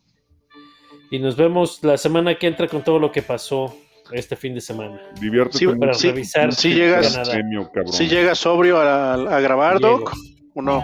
y 1.12 1.20
nos 1.20 1.36
vemos 1.36 1.84
la 1.84 1.98
semana 1.98 2.36
que 2.36 2.48
entra 2.48 2.68
con 2.68 2.84
todo 2.84 3.00
lo 3.00 3.12
que 3.12 3.22
pasó 3.22 3.76
este 4.12 4.36
fin 4.36 4.56
de 4.56 4.62
semana. 4.62 5.02
Diviértete 5.20 5.60
Sí. 5.60 5.68
Para 5.78 5.94
sí, 5.94 6.08
revisar 6.08 6.54
sí 6.54 6.72
si 6.72 6.76
llegas-. 6.76 7.30
Premio. 7.30 7.70
Si 7.92 8.10
sobrio 8.36 8.78
a, 8.80 9.14
a 9.14 9.40
grabar, 9.42 9.80
Llego. 9.80 10.00
Doc, 10.00 10.14
o 10.56 10.62
no. 10.62 10.84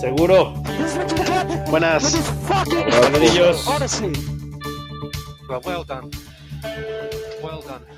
Seguro. 0.00 0.54
Buenas. 1.70 2.14
Well, 5.48 5.60
well 5.64 5.84
done. 5.84 6.10
Well 7.42 7.62
done. 7.66 7.97